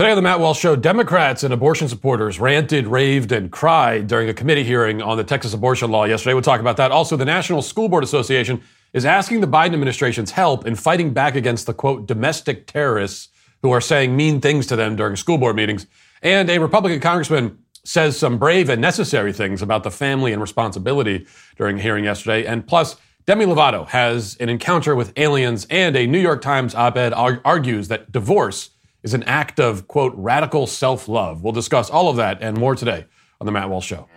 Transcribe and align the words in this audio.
Today 0.00 0.12
on 0.12 0.16
the 0.16 0.22
Matt 0.22 0.40
Walsh 0.40 0.58
Show, 0.58 0.76
Democrats 0.76 1.44
and 1.44 1.52
abortion 1.52 1.86
supporters 1.86 2.40
ranted, 2.40 2.86
raved, 2.86 3.32
and 3.32 3.52
cried 3.52 4.06
during 4.06 4.30
a 4.30 4.32
committee 4.32 4.64
hearing 4.64 5.02
on 5.02 5.18
the 5.18 5.24
Texas 5.24 5.52
abortion 5.52 5.90
law 5.90 6.04
yesterday. 6.04 6.32
We'll 6.32 6.42
talk 6.42 6.58
about 6.58 6.78
that. 6.78 6.90
Also, 6.90 7.18
the 7.18 7.26
National 7.26 7.60
School 7.60 7.86
Board 7.86 8.02
Association 8.02 8.62
is 8.94 9.04
asking 9.04 9.42
the 9.42 9.46
Biden 9.46 9.74
administration's 9.74 10.30
help 10.30 10.66
in 10.66 10.74
fighting 10.74 11.12
back 11.12 11.34
against 11.34 11.66
the 11.66 11.74
quote 11.74 12.06
domestic 12.06 12.66
terrorists 12.66 13.28
who 13.60 13.72
are 13.72 13.80
saying 13.82 14.16
mean 14.16 14.40
things 14.40 14.66
to 14.68 14.74
them 14.74 14.96
during 14.96 15.16
school 15.16 15.36
board 15.36 15.54
meetings. 15.54 15.86
And 16.22 16.48
a 16.48 16.56
Republican 16.56 17.00
congressman 17.00 17.58
says 17.84 18.16
some 18.16 18.38
brave 18.38 18.70
and 18.70 18.80
necessary 18.80 19.34
things 19.34 19.60
about 19.60 19.82
the 19.82 19.90
family 19.90 20.32
and 20.32 20.40
responsibility 20.40 21.26
during 21.58 21.78
a 21.78 21.82
hearing 21.82 22.04
yesterday. 22.04 22.46
And 22.46 22.66
plus, 22.66 22.96
Demi 23.26 23.44
Lovato 23.44 23.86
has 23.88 24.38
an 24.40 24.48
encounter 24.48 24.96
with 24.96 25.12
aliens, 25.18 25.66
and 25.68 25.94
a 25.94 26.06
New 26.06 26.20
York 26.20 26.40
Times 26.40 26.74
op 26.74 26.96
ed 26.96 27.12
argues 27.12 27.88
that 27.88 28.10
divorce 28.10 28.70
is 29.02 29.14
an 29.14 29.22
act 29.24 29.58
of, 29.58 29.88
quote, 29.88 30.12
radical 30.16 30.66
self 30.66 31.08
love. 31.08 31.42
We'll 31.42 31.52
discuss 31.52 31.90
all 31.90 32.08
of 32.08 32.16
that 32.16 32.38
and 32.40 32.56
more 32.56 32.74
today 32.74 33.06
on 33.40 33.46
The 33.46 33.52
Matt 33.52 33.70
Walsh 33.70 33.86
Show. 33.86 34.08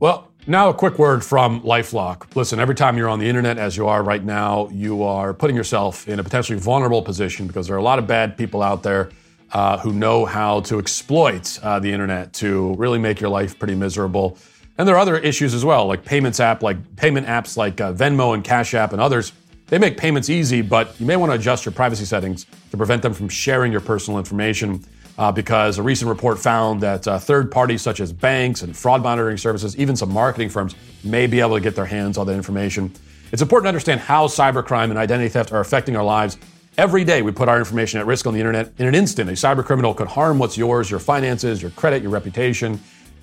Well, 0.00 0.30
now 0.46 0.68
a 0.68 0.74
quick 0.74 0.98
word 0.98 1.24
from 1.24 1.60
Lifelock. 1.62 2.36
Listen, 2.36 2.60
every 2.60 2.74
time 2.74 2.96
you're 2.96 3.08
on 3.08 3.18
the 3.18 3.28
internet, 3.28 3.58
as 3.58 3.76
you 3.76 3.88
are 3.88 4.02
right 4.02 4.24
now, 4.24 4.68
you 4.68 5.02
are 5.02 5.34
putting 5.34 5.56
yourself 5.56 6.08
in 6.08 6.20
a 6.20 6.24
potentially 6.24 6.58
vulnerable 6.58 7.02
position 7.02 7.46
because 7.48 7.66
there 7.66 7.76
are 7.76 7.80
a 7.80 7.82
lot 7.82 7.98
of 7.98 8.06
bad 8.06 8.36
people 8.36 8.62
out 8.62 8.82
there 8.84 9.10
uh, 9.52 9.78
who 9.78 9.92
know 9.92 10.24
how 10.24 10.60
to 10.60 10.78
exploit 10.78 11.58
uh, 11.62 11.78
the 11.78 11.92
internet 11.92 12.32
to 12.34 12.74
really 12.74 12.98
make 12.98 13.20
your 13.20 13.30
life 13.30 13.58
pretty 13.58 13.74
miserable. 13.74 14.38
And 14.76 14.86
there 14.86 14.94
are 14.94 14.98
other 14.98 15.16
issues 15.16 15.54
as 15.54 15.64
well, 15.64 15.86
like 15.86 16.04
payments 16.04 16.38
app, 16.38 16.62
like 16.62 16.96
payment 16.96 17.26
apps 17.26 17.56
like 17.56 17.80
uh, 17.80 17.92
Venmo 17.92 18.34
and 18.34 18.44
Cash 18.44 18.74
App 18.74 18.92
and 18.92 19.00
others. 19.00 19.32
They 19.66 19.78
make 19.78 19.96
payments 19.96 20.30
easy, 20.30 20.62
but 20.62 20.98
you 21.00 21.06
may 21.06 21.16
want 21.16 21.30
to 21.30 21.36
adjust 21.36 21.64
your 21.64 21.72
privacy 21.72 22.04
settings 22.04 22.46
to 22.70 22.76
prevent 22.76 23.02
them 23.02 23.12
from 23.12 23.28
sharing 23.28 23.72
your 23.72 23.80
personal 23.80 24.18
information. 24.18 24.84
Uh, 25.18 25.32
because 25.32 25.78
a 25.78 25.82
recent 25.82 26.08
report 26.08 26.38
found 26.38 26.80
that 26.80 27.08
uh, 27.08 27.18
third 27.18 27.50
parties 27.50 27.82
such 27.82 27.98
as 27.98 28.12
banks 28.12 28.62
and 28.62 28.76
fraud 28.76 29.02
monitoring 29.02 29.36
services, 29.36 29.76
even 29.76 29.96
some 29.96 30.12
marketing 30.12 30.48
firms, 30.48 30.76
may 31.02 31.26
be 31.26 31.40
able 31.40 31.56
to 31.56 31.60
get 31.60 31.74
their 31.74 31.86
hands 31.86 32.16
on 32.16 32.24
that 32.24 32.34
information. 32.34 32.92
It's 33.32 33.42
important 33.42 33.64
to 33.64 33.68
understand 33.68 34.00
how 34.00 34.28
cybercrime 34.28 34.90
and 34.90 34.96
identity 34.96 35.28
theft 35.28 35.52
are 35.52 35.58
affecting 35.58 35.96
our 35.96 36.04
lives 36.04 36.38
Every 36.78 37.02
day 37.02 37.22
we 37.22 37.32
put 37.32 37.48
our 37.48 37.58
information 37.58 37.98
at 37.98 38.06
risk 38.06 38.24
on 38.28 38.34
the 38.34 38.38
internet. 38.38 38.72
In 38.78 38.86
an 38.86 38.94
instant, 38.94 39.28
a 39.28 39.32
cyber 39.32 39.64
criminal 39.64 39.92
could 39.92 40.06
harm 40.06 40.38
what's 40.38 40.56
yours, 40.56 40.88
your 40.88 41.00
finances, 41.00 41.60
your 41.60 41.72
credit, 41.72 42.02
your 42.02 42.12
reputation, 42.12 42.78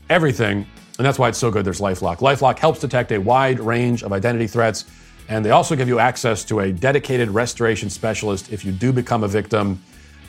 everything. 0.09 0.67
And 0.97 1.05
that's 1.05 1.17
why 1.17 1.29
it's 1.29 1.37
so 1.37 1.49
good 1.49 1.63
there's 1.63 1.79
Lifelock. 1.79 2.17
Lifelock 2.17 2.59
helps 2.59 2.81
detect 2.81 3.13
a 3.13 3.17
wide 3.17 3.61
range 3.61 4.03
of 4.03 4.11
identity 4.11 4.47
threats, 4.47 4.83
and 5.29 5.45
they 5.45 5.51
also 5.51 5.73
give 5.77 5.87
you 5.87 5.99
access 5.99 6.43
to 6.43 6.59
a 6.59 6.73
dedicated 6.73 7.29
restoration 7.29 7.89
specialist 7.89 8.51
if 8.51 8.65
you 8.65 8.73
do 8.73 8.91
become 8.91 9.23
a 9.23 9.27
victim. 9.29 9.81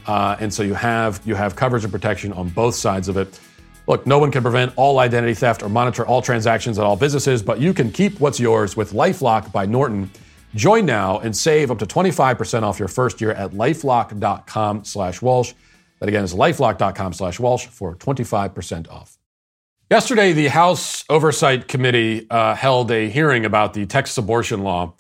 Uh, 0.07 0.37
and 0.39 0.55
so 0.55 0.63
you 0.63 0.75
have 0.75 1.21
you 1.25 1.35
have 1.35 1.57
coverage 1.57 1.83
and 1.83 1.93
protection 1.93 2.33
on 2.33 2.49
both 2.51 2.77
sides 2.77 3.09
of 3.09 3.17
it. 3.17 3.41
Look, 3.89 4.07
no 4.07 4.21
one 4.21 4.31
can 4.31 4.43
prevent 4.43 4.73
all 4.77 5.01
identity 5.01 5.35
theft 5.35 5.65
or 5.65 5.69
monitor 5.69 6.07
all 6.07 6.23
transactions 6.23 6.79
at 6.79 6.85
all 6.85 6.95
businesses, 6.95 7.43
but 7.43 7.59
you 7.59 7.75
can 7.75 7.91
keep 7.91 8.21
what's 8.21 8.39
yours 8.39 8.77
with 8.77 8.93
LifeLock 8.93 9.51
by 9.51 9.67
Norton. 9.67 10.13
Join 10.57 10.87
now 10.87 11.19
and 11.19 11.37
save 11.37 11.71
up 11.71 11.79
to 11.81 11.87
25% 11.87 12.63
off 12.63 12.79
your 12.79 12.89
first 12.89 13.21
year 13.21 13.31
at 13.33 13.53
lifelock.com 13.53 14.85
slash 14.85 15.21
Walsh. 15.21 15.53
That 16.01 16.09
again 16.09 16.25
is 16.25 16.35
lifelock.com 16.35 17.13
slash 17.13 17.39
Walsh 17.39 17.67
for 17.67 17.95
25% 17.95 18.89
off. 18.91 19.19
Yesterday, 19.91 20.33
the 20.33 20.49
House 20.49 21.05
Oversight 21.09 21.69
Committee 21.69 22.27
uh, 22.31 22.55
held 22.55 22.91
a 22.91 23.09
hearing 23.09 23.45
about 23.45 23.75
the 23.75 23.87
Texas 23.87 24.19
abortion 24.19 24.63
law. 24.63 24.95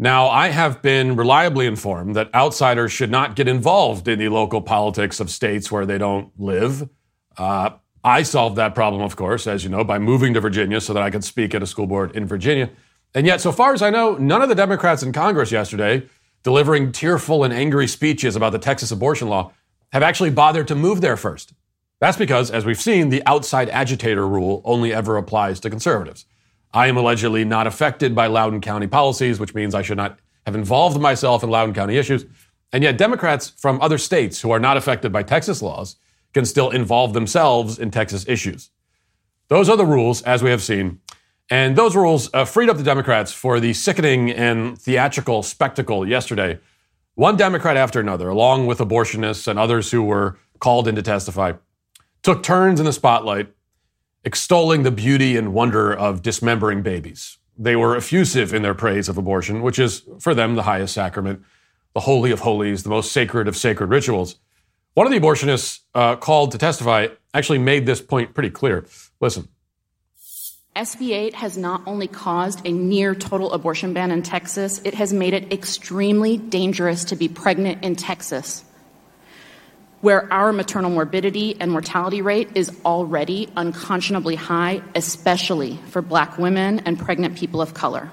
Now, 0.00 0.28
I 0.28 0.48
have 0.48 0.82
been 0.82 1.16
reliably 1.16 1.66
informed 1.66 2.14
that 2.16 2.34
outsiders 2.34 2.92
should 2.92 3.10
not 3.10 3.36
get 3.36 3.48
involved 3.48 4.06
in 4.06 4.18
the 4.18 4.28
local 4.28 4.60
politics 4.60 5.18
of 5.18 5.30
states 5.30 5.72
where 5.72 5.86
they 5.86 5.96
don't 5.96 6.30
live. 6.38 6.88
Uh, 7.36 7.70
I 8.04 8.22
solved 8.22 8.56
that 8.56 8.74
problem, 8.74 9.02
of 9.02 9.16
course, 9.16 9.46
as 9.46 9.64
you 9.64 9.70
know, 9.70 9.82
by 9.82 9.98
moving 9.98 10.34
to 10.34 10.40
Virginia 10.40 10.80
so 10.80 10.92
that 10.92 11.02
I 11.02 11.10
could 11.10 11.24
speak 11.24 11.54
at 11.54 11.62
a 11.62 11.66
school 11.66 11.86
board 11.86 12.14
in 12.14 12.26
Virginia. 12.26 12.70
And 13.14 13.26
yet, 13.26 13.40
so 13.40 13.52
far 13.52 13.72
as 13.72 13.82
I 13.82 13.90
know, 13.90 14.16
none 14.16 14.42
of 14.42 14.48
the 14.48 14.54
Democrats 14.54 15.02
in 15.02 15.12
Congress 15.12 15.50
yesterday, 15.50 16.06
delivering 16.42 16.92
tearful 16.92 17.42
and 17.44 17.52
angry 17.52 17.86
speeches 17.86 18.36
about 18.36 18.52
the 18.52 18.58
Texas 18.58 18.90
abortion 18.90 19.28
law, 19.28 19.52
have 19.92 20.02
actually 20.02 20.30
bothered 20.30 20.68
to 20.68 20.74
move 20.74 21.00
there 21.00 21.16
first. 21.16 21.54
That's 22.00 22.16
because, 22.16 22.50
as 22.50 22.64
we've 22.64 22.80
seen, 22.80 23.08
the 23.08 23.22
outside 23.26 23.68
agitator 23.70 24.26
rule 24.28 24.62
only 24.64 24.92
ever 24.92 25.16
applies 25.16 25.58
to 25.60 25.70
conservatives. 25.70 26.26
I 26.72 26.86
am 26.86 26.96
allegedly 26.96 27.44
not 27.44 27.66
affected 27.66 28.14
by 28.14 28.26
Loudoun 28.26 28.60
County 28.60 28.86
policies, 28.86 29.40
which 29.40 29.54
means 29.54 29.74
I 29.74 29.82
should 29.82 29.96
not 29.96 30.18
have 30.46 30.54
involved 30.54 31.00
myself 31.00 31.42
in 31.42 31.50
Loudoun 31.50 31.74
County 31.74 31.96
issues. 31.96 32.26
And 32.72 32.84
yet, 32.84 32.98
Democrats 32.98 33.48
from 33.48 33.80
other 33.80 33.98
states 33.98 34.42
who 34.42 34.50
are 34.50 34.60
not 34.60 34.76
affected 34.76 35.10
by 35.10 35.22
Texas 35.22 35.62
laws 35.62 35.96
can 36.34 36.44
still 36.44 36.70
involve 36.70 37.14
themselves 37.14 37.78
in 37.78 37.90
Texas 37.90 38.28
issues. 38.28 38.70
Those 39.48 39.70
are 39.70 39.76
the 39.76 39.86
rules, 39.86 40.20
as 40.22 40.42
we 40.42 40.50
have 40.50 40.62
seen, 40.62 41.00
and 41.50 41.76
those 41.76 41.96
rules 41.96 42.28
uh, 42.34 42.44
freed 42.44 42.68
up 42.68 42.76
the 42.76 42.82
Democrats 42.82 43.32
for 43.32 43.58
the 43.58 43.72
sickening 43.72 44.30
and 44.30 44.78
theatrical 44.78 45.42
spectacle 45.42 46.06
yesterday. 46.06 46.58
One 47.14 47.36
Democrat 47.36 47.76
after 47.76 48.00
another, 48.00 48.28
along 48.28 48.66
with 48.66 48.78
abortionists 48.78 49.48
and 49.48 49.58
others 49.58 49.90
who 49.90 50.02
were 50.02 50.38
called 50.60 50.86
in 50.86 50.94
to 50.94 51.02
testify, 51.02 51.54
took 52.22 52.42
turns 52.42 52.80
in 52.80 52.86
the 52.86 52.92
spotlight, 52.92 53.48
extolling 54.24 54.82
the 54.82 54.90
beauty 54.90 55.36
and 55.36 55.54
wonder 55.54 55.92
of 55.92 56.22
dismembering 56.22 56.82
babies. 56.82 57.38
They 57.56 57.74
were 57.74 57.96
effusive 57.96 58.54
in 58.54 58.62
their 58.62 58.74
praise 58.74 59.08
of 59.08 59.18
abortion, 59.18 59.62
which 59.62 59.78
is, 59.78 60.02
for 60.20 60.34
them, 60.34 60.54
the 60.54 60.62
highest 60.62 60.94
sacrament, 60.94 61.42
the 61.94 62.00
holy 62.00 62.30
of 62.30 62.40
holies, 62.40 62.82
the 62.82 62.90
most 62.90 63.10
sacred 63.10 63.48
of 63.48 63.56
sacred 63.56 63.88
rituals. 63.88 64.36
One 64.94 65.06
of 65.06 65.12
the 65.12 65.18
abortionists 65.18 65.80
uh, 65.94 66.16
called 66.16 66.52
to 66.52 66.58
testify 66.58 67.08
actually 67.34 67.58
made 67.58 67.86
this 67.86 68.00
point 68.00 68.34
pretty 68.34 68.50
clear. 68.50 68.86
Listen. 69.20 69.48
SB 70.78 71.10
8 71.10 71.34
has 71.34 71.58
not 71.58 71.82
only 71.86 72.06
caused 72.06 72.64
a 72.64 72.70
near 72.70 73.12
total 73.12 73.52
abortion 73.52 73.94
ban 73.94 74.12
in 74.12 74.22
Texas, 74.22 74.80
it 74.84 74.94
has 74.94 75.12
made 75.12 75.34
it 75.34 75.52
extremely 75.52 76.36
dangerous 76.36 77.06
to 77.06 77.16
be 77.16 77.26
pregnant 77.26 77.82
in 77.82 77.96
Texas, 77.96 78.64
where 80.02 80.32
our 80.32 80.52
maternal 80.52 80.88
morbidity 80.88 81.60
and 81.60 81.72
mortality 81.72 82.22
rate 82.22 82.50
is 82.54 82.70
already 82.84 83.48
unconscionably 83.56 84.36
high, 84.36 84.80
especially 84.94 85.78
for 85.88 86.00
black 86.00 86.38
women 86.38 86.78
and 86.86 86.96
pregnant 86.96 87.36
people 87.36 87.60
of 87.60 87.74
color. 87.74 88.12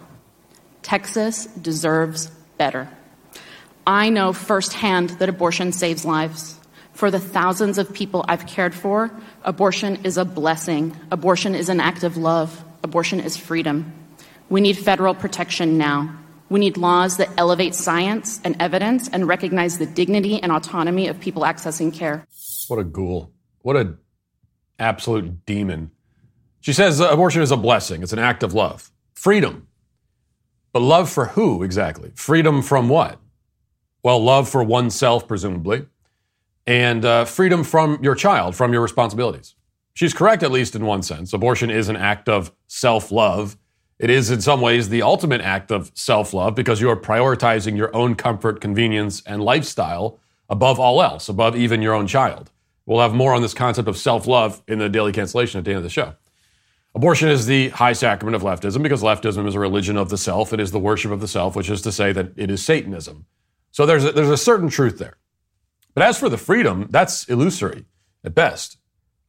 Texas 0.81 1.45
deserves 1.45 2.31
better. 2.57 2.89
I 3.85 4.09
know 4.09 4.33
firsthand 4.33 5.11
that 5.19 5.29
abortion 5.29 5.71
saves 5.71 6.03
lives. 6.03 6.59
For 6.95 7.11
the 7.11 7.19
thousands 7.19 7.77
of 7.77 7.93
people 7.93 8.23
I've 8.25 8.47
cared 8.47 8.73
for, 8.73 9.11
abortion 9.43 10.05
is 10.05 10.17
a 10.17 10.23
blessing. 10.23 10.95
Abortion 11.11 11.53
is 11.53 11.67
an 11.67 11.81
act 11.81 12.03
of 12.03 12.15
love. 12.15 12.63
Abortion 12.85 13.19
is 13.19 13.35
freedom. 13.35 13.93
We 14.47 14.61
need 14.61 14.77
federal 14.77 15.13
protection 15.13 15.77
now. 15.77 16.17
We 16.47 16.61
need 16.61 16.77
laws 16.77 17.17
that 17.17 17.29
elevate 17.35 17.75
science 17.75 18.39
and 18.45 18.55
evidence 18.61 19.09
and 19.09 19.27
recognize 19.27 19.77
the 19.77 19.85
dignity 19.85 20.41
and 20.41 20.53
autonomy 20.53 21.09
of 21.09 21.19
people 21.19 21.43
accessing 21.43 21.93
care. 21.93 22.25
What 22.69 22.79
a 22.79 22.85
ghoul. 22.85 23.33
What 23.61 23.75
a 23.75 23.95
absolute 24.79 25.45
demon. 25.45 25.91
She 26.61 26.71
says 26.71 27.01
abortion 27.01 27.41
is 27.41 27.51
a 27.51 27.57
blessing. 27.57 28.03
It's 28.03 28.13
an 28.13 28.19
act 28.19 28.41
of 28.41 28.53
love. 28.53 28.89
Freedom. 29.15 29.67
But 30.71 30.79
love 30.79 31.09
for 31.09 31.25
who 31.25 31.61
exactly? 31.61 32.13
Freedom 32.15 32.61
from 32.61 32.87
what? 32.87 33.19
Well, 34.01 34.23
love 34.23 34.47
for 34.47 34.63
oneself, 34.63 35.27
presumably 35.27 35.87
and 36.67 37.05
uh, 37.05 37.25
freedom 37.25 37.63
from 37.63 37.99
your 38.03 38.15
child, 38.15 38.55
from 38.55 38.73
your 38.73 38.81
responsibilities. 38.81 39.55
She's 39.93 40.13
correct, 40.13 40.43
at 40.43 40.51
least 40.51 40.75
in 40.75 40.85
one 40.85 41.03
sense. 41.03 41.31
Abortion 41.31 41.69
is 41.69 41.89
an 41.89 41.95
act 41.95 42.27
of 42.27 42.51
self 42.67 43.11
love. 43.11 43.57
It 43.97 44.09
is, 44.09 44.29
in 44.29 44.41
some 44.41 44.59
ways, 44.59 44.89
the 44.89 45.01
ultimate 45.01 45.41
act 45.41 45.71
of 45.71 45.91
self 45.95 46.33
love 46.33 46.53
because 46.53 46.81
you 46.81 46.89
are 46.89 46.97
prioritizing 46.97 47.77
your 47.77 47.95
own 47.95 48.15
comfort, 48.15 48.59
convenience, 48.59 49.21
and 49.25 49.41
lifestyle 49.41 50.19
above 50.49 50.79
all 50.79 51.01
else, 51.01 51.29
above 51.29 51.55
even 51.55 51.81
your 51.81 51.93
own 51.93 52.07
child. 52.07 52.51
We'll 52.85 52.99
have 52.99 53.13
more 53.13 53.33
on 53.33 53.41
this 53.41 53.53
concept 53.53 53.87
of 53.87 53.97
self 53.97 54.27
love 54.27 54.61
in 54.67 54.79
the 54.79 54.89
daily 54.89 55.13
cancellation 55.13 55.59
at 55.59 55.65
the 55.65 55.71
end 55.71 55.77
of 55.77 55.83
the 55.83 55.89
show. 55.89 56.13
Abortion 56.93 57.29
is 57.29 57.45
the 57.45 57.69
high 57.69 57.93
sacrament 57.93 58.35
of 58.35 58.41
leftism 58.41 58.81
because 58.81 59.01
leftism 59.01 59.47
is 59.47 59.55
a 59.55 59.59
religion 59.59 59.97
of 59.97 60.09
the 60.09 60.17
self. 60.17 60.53
It 60.53 60.59
is 60.59 60.71
the 60.71 60.79
worship 60.79 61.11
of 61.11 61.19
the 61.19 61.27
self, 61.27 61.55
which 61.55 61.69
is 61.69 61.81
to 61.81 61.91
say 61.91 62.11
that 62.13 62.31
it 62.37 62.49
is 62.49 62.63
Satanism. 62.63 63.25
So 63.71 63.85
there's 63.85 64.05
a, 64.05 64.11
there's 64.11 64.29
a 64.29 64.37
certain 64.37 64.69
truth 64.69 64.97
there. 64.97 65.17
But 65.95 66.03
as 66.03 66.19
for 66.19 66.29
the 66.29 66.37
freedom, 66.37 66.87
that's 66.91 67.27
illusory 67.27 67.85
at 68.23 68.35
best. 68.35 68.77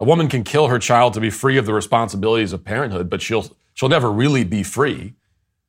A 0.01 0.05
woman 0.05 0.29
can 0.29 0.43
kill 0.43 0.67
her 0.69 0.79
child 0.79 1.15
to 1.15 1.21
be 1.21 1.31
free 1.31 1.57
of 1.57 1.65
the 1.65 1.73
responsibilities 1.73 2.53
of 2.53 2.65
parenthood, 2.65 3.09
but 3.09 3.23
she'll, 3.23 3.47
she'll 3.73 3.89
never 3.89 4.13
really 4.13 4.45
be 4.45 4.63
free. 4.63 5.15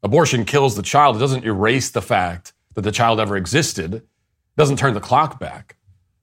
Abortion 0.03 0.43
kills 0.43 0.75
the 0.75 0.81
child. 0.81 1.15
It 1.15 1.19
doesn't 1.19 1.45
erase 1.45 1.89
the 1.89 2.01
fact 2.01 2.53
that 2.73 2.81
the 2.81 2.91
child 2.91 3.19
ever 3.19 3.37
existed, 3.37 3.93
it 3.93 4.05
doesn't 4.57 4.77
turn 4.77 4.93
the 4.93 4.99
clock 4.99 5.39
back. 5.39 5.77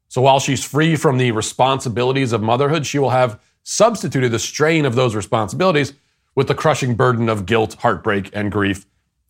So 0.08 0.22
while 0.22 0.38
she's 0.38 0.64
free 0.64 0.94
from 0.94 1.18
the 1.18 1.32
responsibilities 1.32 2.32
of 2.32 2.42
motherhood, 2.42 2.86
she 2.86 2.98
will 2.98 3.10
have 3.10 3.40
substituted 3.64 4.30
the 4.30 4.38
strain 4.38 4.84
of 4.84 4.94
those 4.94 5.14
responsibilities 5.14 5.94
with 6.34 6.46
the 6.46 6.54
crushing 6.54 6.94
burden 6.94 7.28
of 7.28 7.46
guilt, 7.46 7.74
heartbreak, 7.74 8.30
and 8.32 8.52
grief 8.52 8.86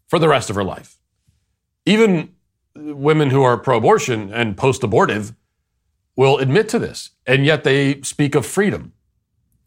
for 0.08 0.18
the 0.18 0.28
rest 0.28 0.50
of 0.50 0.56
her 0.56 0.64
life. 0.64 0.98
Even 1.86 2.34
women 2.76 3.30
who 3.30 3.42
are 3.42 3.56
pro 3.56 3.78
abortion 3.78 4.32
and 4.32 4.56
post 4.56 4.82
abortive 4.82 5.34
will 6.16 6.38
admit 6.38 6.68
to 6.70 6.78
this, 6.78 7.10
and 7.26 7.44
yet 7.44 7.64
they 7.64 8.00
speak 8.02 8.34
of 8.34 8.46
freedom. 8.46 8.92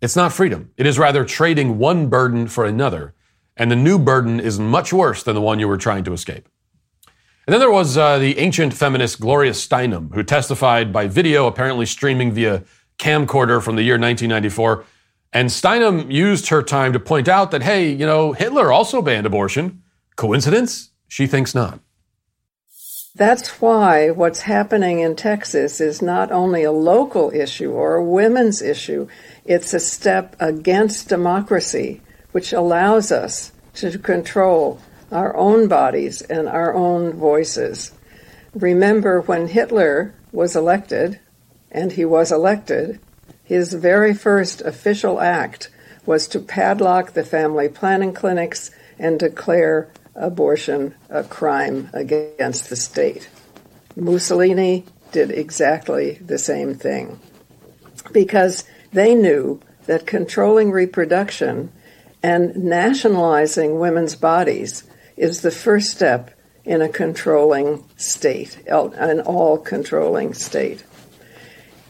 It's 0.01 0.15
not 0.15 0.33
freedom, 0.33 0.71
it 0.77 0.85
is 0.85 0.99
rather 0.99 1.25
trading 1.25 1.77
one 1.77 2.07
burden 2.07 2.47
for 2.47 2.65
another, 2.65 3.13
and 3.55 3.71
the 3.71 3.75
new 3.75 3.97
burden 3.97 4.39
is 4.39 4.59
much 4.59 4.93
worse 4.93 5.23
than 5.23 5.35
the 5.35 5.41
one 5.41 5.59
you 5.59 5.67
were 5.67 5.77
trying 5.77 6.03
to 6.03 6.13
escape. 6.13 6.47
And 7.47 7.53
then 7.53 7.61
there 7.61 7.71
was 7.71 7.97
uh, 7.97 8.19
the 8.19 8.37
ancient 8.39 8.73
feminist 8.73 9.21
Gloria 9.21 9.51
Steinem, 9.51 10.13
who 10.13 10.21
testified 10.21 10.91
by 10.91 11.07
video, 11.07 11.47
apparently 11.47 11.85
streaming 11.85 12.33
via 12.33 12.63
camcorder 12.99 13.63
from 13.63 13.77
the 13.77 13.83
year 13.83 13.95
1994. 13.95 14.83
And 15.31 15.49
Steinem 15.49 16.11
used 16.11 16.49
her 16.49 16.61
time 16.61 16.91
to 16.91 16.99
point 16.99 17.29
out 17.29 17.51
that, 17.51 17.63
hey, 17.63 17.89
you 17.89 18.05
know, 18.05 18.33
Hitler 18.33 18.71
also 18.71 19.01
banned 19.01 19.25
abortion. 19.25 19.81
Coincidence? 20.17 20.89
She 21.07 21.25
thinks 21.25 21.55
not. 21.55 21.79
That's 23.17 23.59
why 23.59 24.11
what's 24.11 24.41
happening 24.41 24.99
in 24.99 25.15
Texas 25.15 25.81
is 25.81 26.03
not 26.03 26.31
only 26.31 26.61
a 26.63 26.71
local 26.71 27.31
issue 27.33 27.71
or 27.71 27.95
a 27.95 28.03
women's 28.03 28.61
issue, 28.61 29.07
it's 29.43 29.73
a 29.73 29.79
step 29.79 30.35
against 30.39 31.09
democracy, 31.09 32.01
which 32.31 32.53
allows 32.53 33.11
us 33.11 33.51
to 33.73 33.97
control 33.97 34.79
our 35.11 35.35
own 35.35 35.67
bodies 35.67 36.21
and 36.21 36.47
our 36.47 36.75
own 36.75 37.13
voices. 37.13 37.91
Remember 38.53 39.21
when 39.21 39.47
Hitler 39.47 40.13
was 40.31 40.55
elected, 40.55 41.19
and 41.71 41.93
he 41.93 42.05
was 42.05 42.31
elected, 42.31 42.99
his 43.43 43.73
very 43.73 44.13
first 44.13 44.61
official 44.61 45.19
act 45.19 45.71
was 46.05 46.27
to 46.27 46.39
padlock 46.39 47.13
the 47.13 47.23
family 47.23 47.67
planning 47.67 48.13
clinics 48.13 48.69
and 48.99 49.17
declare 49.19 49.89
abortion 50.17 50.95
a 51.09 51.23
crime 51.23 51.89
against 51.93 52.69
the 52.69 52.75
state. 52.75 53.29
Mussolini 53.95 54.85
did 55.11 55.31
exactly 55.31 56.15
the 56.15 56.37
same 56.37 56.75
thing 56.75 57.19
because 58.11 58.63
they 58.91 59.15
knew 59.15 59.61
that 59.85 60.05
controlling 60.05 60.71
reproduction 60.71 61.71
and 62.21 62.55
nationalizing 62.55 63.79
women's 63.79 64.15
bodies 64.15 64.83
is 65.15 65.41
the 65.41 65.51
first 65.51 65.91
step 65.91 66.31
in 66.65 66.81
a 66.81 66.89
controlling 66.89 67.83
state, 67.95 68.61
an 68.67 69.21
all 69.21 69.57
controlling 69.57 70.33
state. 70.33 70.83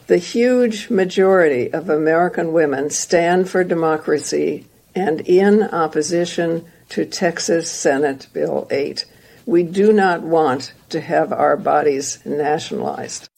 The 0.06 0.18
huge 0.18 0.88
majority 0.88 1.72
of 1.72 1.90
American 1.90 2.52
women 2.52 2.90
stand 2.90 3.50
for 3.50 3.64
democracy 3.64 4.66
and 4.94 5.20
in 5.22 5.62
opposition 5.62 6.64
to 6.90 7.04
Texas 7.04 7.70
Senate 7.70 8.28
Bill 8.32 8.66
8. 8.70 9.04
We 9.46 9.62
do 9.62 9.92
not 9.92 10.22
want 10.22 10.72
to 10.90 11.00
have 11.00 11.32
our 11.32 11.56
bodies 11.56 12.18
nationalized. 12.24 13.28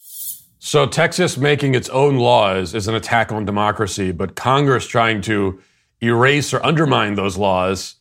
So, 0.58 0.86
Texas 0.86 1.38
making 1.38 1.74
its 1.74 1.88
own 1.88 2.16
laws 2.16 2.74
is 2.74 2.86
an 2.86 2.94
attack 2.94 3.32
on 3.32 3.44
democracy, 3.44 4.12
but 4.12 4.34
Congress 4.34 4.86
trying 4.86 5.22
to 5.22 5.60
erase 6.02 6.52
or 6.52 6.64
undermine 6.64 7.14
those 7.14 7.38
laws 7.38 7.96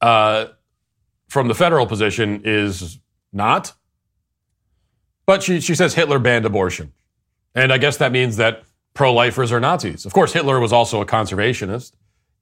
uh, 0.00 0.46
from 1.28 1.48
the 1.48 1.54
federal 1.54 1.86
position 1.86 2.42
is 2.44 2.98
not. 3.32 3.72
But 5.26 5.42
she, 5.42 5.60
she 5.60 5.74
says 5.74 5.94
Hitler 5.94 6.18
banned 6.18 6.46
abortion. 6.46 6.92
And 7.54 7.72
I 7.72 7.78
guess 7.78 7.96
that 7.96 8.12
means 8.12 8.36
that 8.36 8.62
pro 8.94 9.12
lifers 9.12 9.50
are 9.52 9.60
Nazis. 9.60 10.06
Of 10.06 10.12
course, 10.12 10.32
Hitler 10.32 10.60
was 10.60 10.72
also 10.72 11.00
a 11.00 11.06
conservationist, 11.06 11.92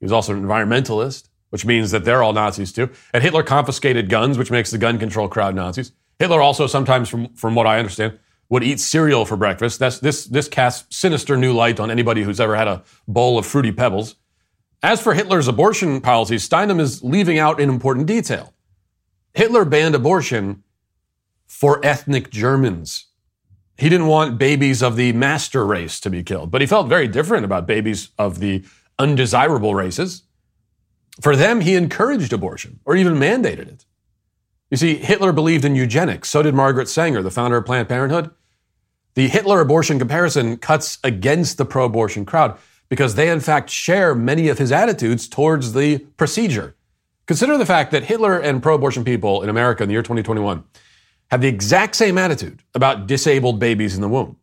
he 0.01 0.05
was 0.05 0.13
also 0.13 0.35
an 0.35 0.43
environmentalist 0.43 1.29
which 1.51 1.65
means 1.65 1.91
that 1.91 2.05
they're 2.05 2.23
all 2.23 2.33
Nazis 2.33 2.73
too. 2.73 2.91
And 3.13 3.23
Hitler 3.23 3.43
confiscated 3.43 4.09
guns, 4.09 4.39
which 4.39 4.51
makes 4.51 4.71
the 4.71 4.79
gun 4.79 4.99
control 4.99 5.29
crowd 5.29 5.55
Nazis. 5.55 5.93
Hitler 6.19 6.41
also 6.41 6.67
sometimes, 6.67 7.09
from, 7.09 7.29
from 7.35 7.55
what 7.55 7.67
I 7.67 7.79
understand, 7.79 8.19
would 8.49 8.63
eat 8.63 8.81
cereal 8.81 9.25
for 9.25 9.37
breakfast. 9.37 9.79
That's, 9.79 9.99
this, 9.99 10.25
this 10.27 10.49
casts 10.49 10.97
sinister 10.97 11.37
new 11.37 11.53
light 11.53 11.81
on 11.81 11.91
anybody 11.91 12.23
who's 12.23 12.41
ever 12.41 12.57
had 12.57 12.69
a 12.69 12.83
bowl 13.09 13.39
of 13.39 13.47
fruity 13.47 13.73
pebbles. 13.73 14.17
As 14.83 15.01
for 15.01 15.15
Hitler's 15.15 15.49
abortion 15.49 16.01
policy, 16.01 16.37
Steinem 16.37 16.81
is 16.81 17.03
leaving 17.03 17.39
out 17.39 17.61
an 17.61 17.69
important 17.69 18.07
detail. 18.07 18.53
Hitler 19.35 19.65
banned 19.65 19.95
abortion 19.95 20.63
for 21.47 21.85
ethnic 21.85 22.31
Germans. 22.31 23.07
He 23.79 23.89
didn't 23.89 24.07
want 24.07 24.39
babies 24.39 24.83
of 24.83 24.97
the 24.97 25.13
master 25.13 25.67
race 25.67 26.01
to 26.01 26.11
be 26.11 26.23
killed, 26.23 26.51
but 26.51 26.61
he 26.61 26.67
felt 26.67 26.89
very 26.89 27.09
different 27.09 27.45
about 27.45 27.67
babies 27.67 28.11
of 28.19 28.39
the 28.39 28.65
undesirable 28.99 29.75
races. 29.75 30.23
For 31.21 31.35
them, 31.35 31.61
he 31.61 31.75
encouraged 31.75 32.33
abortion 32.33 32.81
or 32.85 32.97
even 32.97 33.15
mandated 33.15 33.69
it. 33.69 33.85
You 34.71 34.77
see, 34.77 34.97
Hitler 34.97 35.33
believed 35.33 35.65
in 35.65 35.75
eugenics. 35.75 36.29
So 36.29 36.43
did 36.43 36.55
Margaret 36.55 36.89
Sanger, 36.89 37.23
the 37.23 37.31
founder 37.31 37.57
of 37.57 37.67
Planned 37.67 37.89
Parenthood. 37.89 38.31
The 39.15 39.29
Hitler 39.29 39.61
abortion 39.61 39.99
comparison 39.99 40.59
cuts 40.59 40.99
against 41.03 41.57
the 41.57 41.65
pro 41.65 41.87
abortion 41.87 42.27
crowd 42.27 42.59
because 42.89 43.15
they, 43.15 43.31
in 43.31 43.41
fact, 43.41 43.71
share 43.71 44.15
many 44.15 44.49
of 44.49 44.59
his 44.59 44.73
attitudes 44.73 45.29
towards 45.29 45.73
the 45.73 45.99
procedure. 46.17 46.75
Consider 47.27 47.57
the 47.57 47.67
fact 47.67 47.91
that 47.93 48.05
Hitler 48.05 48.39
and 48.39 48.63
pro 48.63 48.75
abortion 48.75 49.05
people 49.05 49.43
in 49.43 49.49
America 49.49 49.83
in 49.83 49.89
the 49.89 49.95
year 49.95 50.03
2021 50.03 50.63
have 51.31 51.41
the 51.41 51.49
exact 51.49 51.97
same 51.97 52.19
attitude 52.19 52.63
about 52.75 53.07
disabled 53.07 53.59
babies 53.59 53.95
in 53.95 54.01
the 54.01 54.09
womb. 54.09 54.37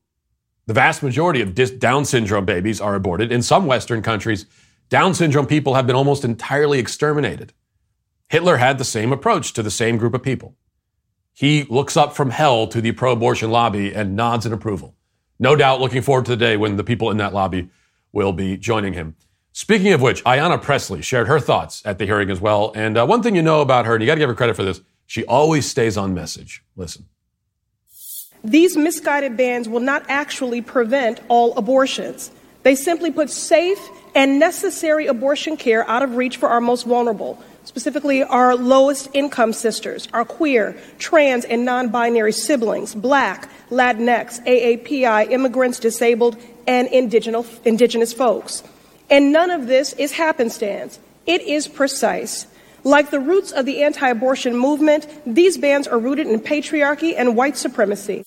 The 0.65 0.73
vast 0.73 1.03
majority 1.03 1.41
of 1.41 1.53
Down 1.79 2.05
syndrome 2.05 2.45
babies 2.45 2.81
are 2.81 2.95
aborted. 2.95 3.31
In 3.31 3.41
some 3.41 3.65
Western 3.65 4.01
countries, 4.01 4.45
down 4.93 5.15
syndrome 5.15 5.47
people 5.47 5.73
have 5.73 5.87
been 5.87 5.95
almost 5.95 6.23
entirely 6.23 6.77
exterminated. 6.77 7.51
Hitler 8.29 8.57
had 8.57 8.77
the 8.77 8.85
same 8.85 9.11
approach 9.11 9.51
to 9.53 9.63
the 9.63 9.71
same 9.71 9.97
group 9.97 10.13
of 10.13 10.21
people. 10.21 10.55
He 11.33 11.63
looks 11.63 11.97
up 11.97 12.15
from 12.15 12.29
hell 12.29 12.67
to 12.67 12.79
the 12.79 12.91
pro 12.91 13.13
abortion 13.13 13.49
lobby 13.49 13.91
and 13.91 14.15
nods 14.15 14.45
in 14.45 14.53
approval. 14.53 14.93
No 15.39 15.55
doubt 15.55 15.81
looking 15.81 16.03
forward 16.03 16.25
to 16.25 16.31
the 16.33 16.37
day 16.37 16.57
when 16.57 16.77
the 16.77 16.83
people 16.83 17.09
in 17.09 17.17
that 17.17 17.33
lobby 17.33 17.69
will 18.11 18.33
be 18.33 18.55
joining 18.55 18.93
him. 18.93 19.15
Speaking 19.51 19.93
of 19.93 20.01
which, 20.03 20.23
Ayanna 20.25 20.61
Pressley 20.61 21.01
shared 21.01 21.27
her 21.27 21.39
thoughts 21.39 21.81
at 21.85 21.97
the 21.97 22.05
hearing 22.05 22.29
as 22.29 22.39
well. 22.39 22.71
And 22.75 22.95
uh, 22.95 23.07
one 23.07 23.23
thing 23.23 23.35
you 23.35 23.41
know 23.41 23.61
about 23.61 23.87
her, 23.87 23.95
and 23.95 24.03
you 24.03 24.05
got 24.05 24.13
to 24.13 24.19
give 24.19 24.29
her 24.29 24.35
credit 24.35 24.55
for 24.55 24.63
this, 24.63 24.79
she 25.07 25.25
always 25.25 25.67
stays 25.67 25.97
on 25.97 26.13
message. 26.13 26.63
Listen. 26.75 27.07
These 28.43 28.77
misguided 28.77 29.37
bans 29.37 29.67
will 29.67 29.79
not 29.79 30.05
actually 30.07 30.61
prevent 30.61 31.19
all 31.29 31.57
abortions. 31.57 32.29
They 32.61 32.75
simply 32.75 33.09
put 33.09 33.31
safe 33.31 33.79
and 34.15 34.39
necessary 34.39 35.07
abortion 35.07 35.57
care 35.57 35.87
out 35.89 36.03
of 36.03 36.15
reach 36.15 36.37
for 36.37 36.49
our 36.49 36.61
most 36.61 36.85
vulnerable, 36.85 37.41
specifically 37.63 38.23
our 38.23 38.55
lowest 38.55 39.09
income 39.13 39.53
sisters, 39.53 40.07
our 40.13 40.25
queer, 40.25 40.77
trans, 40.99 41.45
and 41.45 41.65
non 41.65 41.89
binary 41.89 42.31
siblings, 42.31 42.93
black, 42.93 43.49
Latinx, 43.69 44.43
AAPI, 44.45 45.31
immigrants, 45.31 45.79
disabled, 45.79 46.37
and 46.67 46.87
indigenous, 46.89 47.59
indigenous 47.65 48.13
folks. 48.13 48.63
And 49.09 49.31
none 49.31 49.51
of 49.51 49.67
this 49.67 49.93
is 49.93 50.13
happenstance. 50.13 50.99
It 51.25 51.41
is 51.41 51.67
precise. 51.67 52.47
Like 52.83 53.11
the 53.11 53.19
roots 53.19 53.51
of 53.51 53.65
the 53.65 53.83
anti 53.83 54.09
abortion 54.09 54.57
movement, 54.57 55.07
these 55.25 55.57
bans 55.57 55.87
are 55.87 55.97
rooted 55.97 56.27
in 56.27 56.39
patriarchy 56.39 57.13
and 57.17 57.35
white 57.35 57.57
supremacy. 57.57 58.23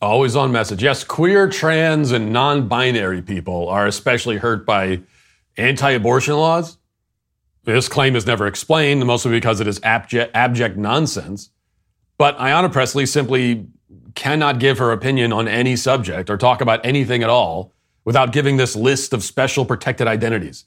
Always 0.00 0.34
on 0.34 0.50
message. 0.50 0.82
Yes, 0.82 1.04
queer, 1.04 1.48
trans, 1.48 2.10
and 2.10 2.32
non 2.32 2.66
binary 2.66 3.22
people 3.22 3.68
are 3.68 3.86
especially 3.86 4.36
hurt 4.38 4.66
by 4.66 5.00
anti 5.56 5.90
abortion 5.90 6.34
laws. 6.34 6.78
This 7.64 7.88
claim 7.88 8.16
is 8.16 8.26
never 8.26 8.46
explained, 8.46 9.06
mostly 9.06 9.30
because 9.30 9.60
it 9.60 9.68
is 9.68 9.80
abject, 9.84 10.32
abject 10.34 10.76
nonsense. 10.76 11.50
But 12.18 12.36
Ayanna 12.38 12.72
Pressley 12.72 13.06
simply 13.06 13.66
cannot 14.14 14.58
give 14.58 14.78
her 14.78 14.92
opinion 14.92 15.32
on 15.32 15.48
any 15.48 15.76
subject 15.76 16.28
or 16.28 16.36
talk 16.36 16.60
about 16.60 16.84
anything 16.84 17.22
at 17.22 17.30
all 17.30 17.72
without 18.04 18.32
giving 18.32 18.56
this 18.56 18.74
list 18.74 19.12
of 19.12 19.22
special 19.22 19.64
protected 19.64 20.06
identities. 20.06 20.64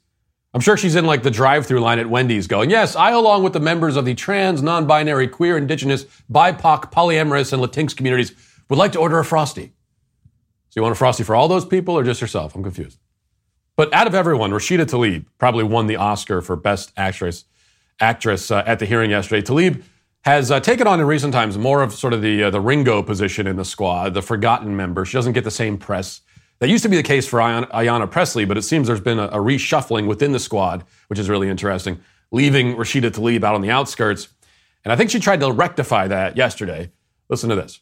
I'm 0.53 0.61
sure 0.61 0.77
she's 0.77 0.95
in 0.95 1.05
like 1.05 1.21
the 1.21 1.31
drive 1.31 1.65
through 1.65 1.81
line 1.81 1.99
at 1.99 2.09
Wendy's 2.09 2.47
going, 2.47 2.69
Yes, 2.69 2.95
I, 2.95 3.11
along 3.11 3.43
with 3.43 3.51
the 3.51 3.59
members 3.59 3.97
of 3.97 4.05
the 4.05 4.15
trans, 4.15 4.61
non 4.61 4.87
binary, 4.87 5.27
queer, 5.27 5.57
indigenous, 5.57 6.05
BIPOC, 6.31 6.93
polyamorous, 6.93 7.51
and 7.51 7.61
Latinx 7.61 7.95
communities, 7.95 8.31
would 8.69 8.79
like 8.79 8.93
to 8.93 8.99
order 8.99 9.19
a 9.19 9.25
Frosty. 9.25 9.73
So 10.69 10.79
you 10.79 10.81
want 10.81 10.93
a 10.93 10.95
Frosty 10.95 11.23
for 11.23 11.35
all 11.35 11.49
those 11.49 11.65
people 11.65 11.97
or 11.97 12.03
just 12.03 12.21
yourself? 12.21 12.55
I'm 12.55 12.63
confused. 12.63 12.99
But 13.75 13.94
out 13.94 14.08
of 14.08 14.15
everyone, 14.15 14.51
Rashida 14.51 14.86
Tlaib 14.86 15.25
probably 15.38 15.63
won 15.63 15.88
the 15.88 15.98
Oscar 15.98 16.41
for 16.41 16.55
Best 16.55 16.94
Actress 16.96 17.46
actress 18.00 18.51
uh, 18.51 18.63
at 18.65 18.79
the 18.79 18.86
hearing 18.86 19.12
yesterday. 19.12 19.41
Tlaib 19.41 19.84
has 20.22 20.51
uh, 20.51 20.60
taken 20.60 20.88
on 20.88 21.00
in 21.00 21.05
recent 21.05 21.34
times 21.34 21.58
more 21.58 21.82
of 21.82 21.94
sort 21.94 22.13
of 22.13 22.22
the 22.22 22.44
uh, 22.44 22.50
the 22.50 22.60
Ringo 22.60 23.01
position 23.03 23.48
in 23.48 23.55
the 23.55 23.65
squad, 23.65 24.13
the 24.13 24.22
forgotten 24.22 24.75
member. 24.75 25.05
She 25.05 25.17
doesn't 25.17 25.34
get 25.34 25.44
the 25.44 25.51
same 25.51 25.77
press. 25.77 26.22
That 26.60 26.70
used 26.70 26.84
to 26.84 26.89
be 26.89 26.96
the 26.96 27.03
case 27.03 27.27
for 27.27 27.39
Ayanna, 27.39 27.70
Ayanna 27.72 28.10
Pressley, 28.10 28.46
but 28.46 28.58
it 28.58 28.62
seems 28.62 28.88
there's 28.88 29.01
been 29.01 29.20
a, 29.20 29.25
a, 29.25 29.38
reshuffling 29.38 30.08
within 30.08 30.32
the 30.32 30.39
squad, 30.39 30.86
which 31.10 31.20
is 31.20 31.29
really 31.29 31.50
interesting, 31.50 32.00
leaving 32.32 32.75
Rashida 32.75 33.12
Tlaib 33.12 33.44
out 33.44 33.55
on 33.55 33.62
the 33.62 33.72
outskirts. 33.72 34.29
And 34.86 34.94
I 34.94 34.96
think 34.96 35.10
she 35.10 35.20
tried 35.20 35.41
to 35.41 35.51
rectify 35.51 36.08
that 36.08 36.38
yesterday. 36.38 36.91
Listen 37.27 37.50
to 37.50 37.55
this. 37.55 37.82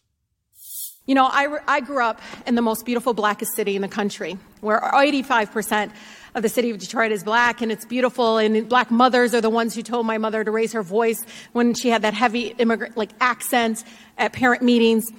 You 1.05 1.15
know, 1.15 1.25
I, 1.25 1.59
I 1.67 1.81
grew 1.81 2.01
up 2.01 2.21
in 2.47 2.55
the 2.55 2.61
most 2.61 2.85
beautiful, 2.85 3.13
blackest 3.13 3.55
city 3.55 3.75
in 3.75 3.81
the 3.81 3.89
country, 3.89 4.37
where 4.61 4.79
85% 4.79 5.91
of 6.33 6.41
the 6.41 6.47
city 6.47 6.69
of 6.71 6.77
Detroit 6.77 7.11
is 7.11 7.25
black 7.25 7.61
and 7.61 7.73
it's 7.73 7.83
beautiful. 7.83 8.37
And 8.37 8.69
black 8.69 8.89
mothers 8.89 9.33
are 9.35 9.41
the 9.41 9.49
ones 9.49 9.75
who 9.75 9.81
told 9.81 10.05
my 10.05 10.17
mother 10.17 10.45
to 10.45 10.49
raise 10.49 10.71
her 10.71 10.81
voice 10.81 11.25
when 11.51 11.73
she 11.73 11.89
had 11.89 12.03
that 12.03 12.13
heavy 12.13 12.55
immigrant 12.57 12.95
like 12.95 13.09
accent 13.19 13.83
at 14.17 14.31
parent 14.31 14.61
meetings. 14.61 15.11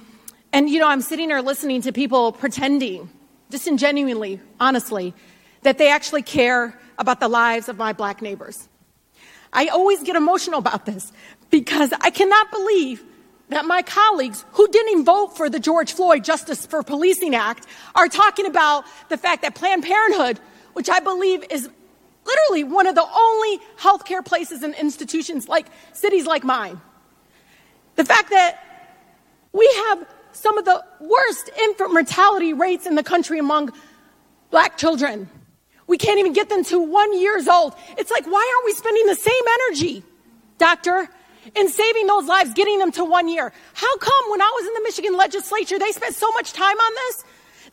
And, 0.51 0.71
you 0.71 0.79
know, 0.79 0.87
I'm 0.87 1.01
sitting 1.01 1.27
there 1.27 1.43
listening 1.43 1.83
to 1.83 1.91
people 1.91 2.31
pretending, 2.31 3.07
disingenuously, 3.51 4.41
honestly, 4.59 5.13
that 5.61 5.77
they 5.77 5.91
actually 5.91 6.23
care 6.23 6.79
about 6.97 7.19
the 7.19 7.27
lives 7.27 7.69
of 7.69 7.77
my 7.77 7.93
black 7.93 8.23
neighbors. 8.23 8.67
I 9.53 9.67
always 9.67 10.01
get 10.01 10.15
emotional 10.15 10.57
about 10.57 10.87
this 10.87 11.13
because 11.51 11.93
I 12.01 12.09
cannot 12.09 12.49
believe 12.49 13.03
that 13.49 13.65
my 13.65 13.81
colleagues 13.81 14.43
who 14.53 14.67
didn't 14.69 14.91
even 14.91 15.05
vote 15.05 15.37
for 15.37 15.49
the 15.49 15.59
George 15.59 15.93
Floyd 15.93 16.23
Justice 16.23 16.65
for 16.65 16.81
Policing 16.83 17.35
Act 17.35 17.67
are 17.93 18.07
talking 18.07 18.45
about 18.45 18.85
the 19.09 19.17
fact 19.17 19.43
that 19.43 19.55
Planned 19.55 19.83
Parenthood, 19.83 20.39
which 20.73 20.89
I 20.89 20.99
believe 20.99 21.43
is 21.51 21.69
literally 22.25 22.63
one 22.63 22.87
of 22.87 22.95
the 22.95 23.05
only 23.05 23.59
healthcare 23.77 24.25
places 24.25 24.63
and 24.63 24.73
institutions 24.75 25.47
like 25.47 25.67
cities 25.93 26.25
like 26.25 26.43
mine, 26.43 26.81
the 27.95 28.05
fact 28.05 28.31
that 28.31 28.59
we 29.53 29.65
have 29.87 30.05
some 30.31 30.57
of 30.57 30.65
the 30.65 30.83
worst 30.99 31.49
infant 31.59 31.93
mortality 31.93 32.53
rates 32.53 32.85
in 32.85 32.95
the 32.95 33.03
country 33.03 33.39
among 33.39 33.71
black 34.49 34.77
children. 34.77 35.29
We 35.87 35.97
can't 35.97 36.19
even 36.19 36.33
get 36.33 36.49
them 36.49 36.63
to 36.65 36.79
one 36.79 37.17
years 37.19 37.47
old. 37.47 37.73
It's 37.97 38.11
like, 38.11 38.25
why 38.25 38.53
aren't 38.55 38.65
we 38.65 38.73
spending 38.73 39.05
the 39.05 39.15
same 39.15 39.43
energy, 39.53 40.03
doctor, 40.57 41.07
in 41.55 41.69
saving 41.69 42.07
those 42.07 42.25
lives, 42.25 42.53
getting 42.53 42.79
them 42.79 42.91
to 42.93 43.05
one 43.05 43.27
year. 43.27 43.51
How 43.73 43.97
come 43.97 44.31
when 44.31 44.41
I 44.41 44.51
was 44.55 44.67
in 44.67 44.73
the 44.73 44.81
Michigan 44.83 45.17
legislature, 45.17 45.77
they 45.77 45.91
spent 45.91 46.15
so 46.15 46.31
much 46.31 46.53
time 46.53 46.77
on 46.77 46.93
this? 46.95 47.23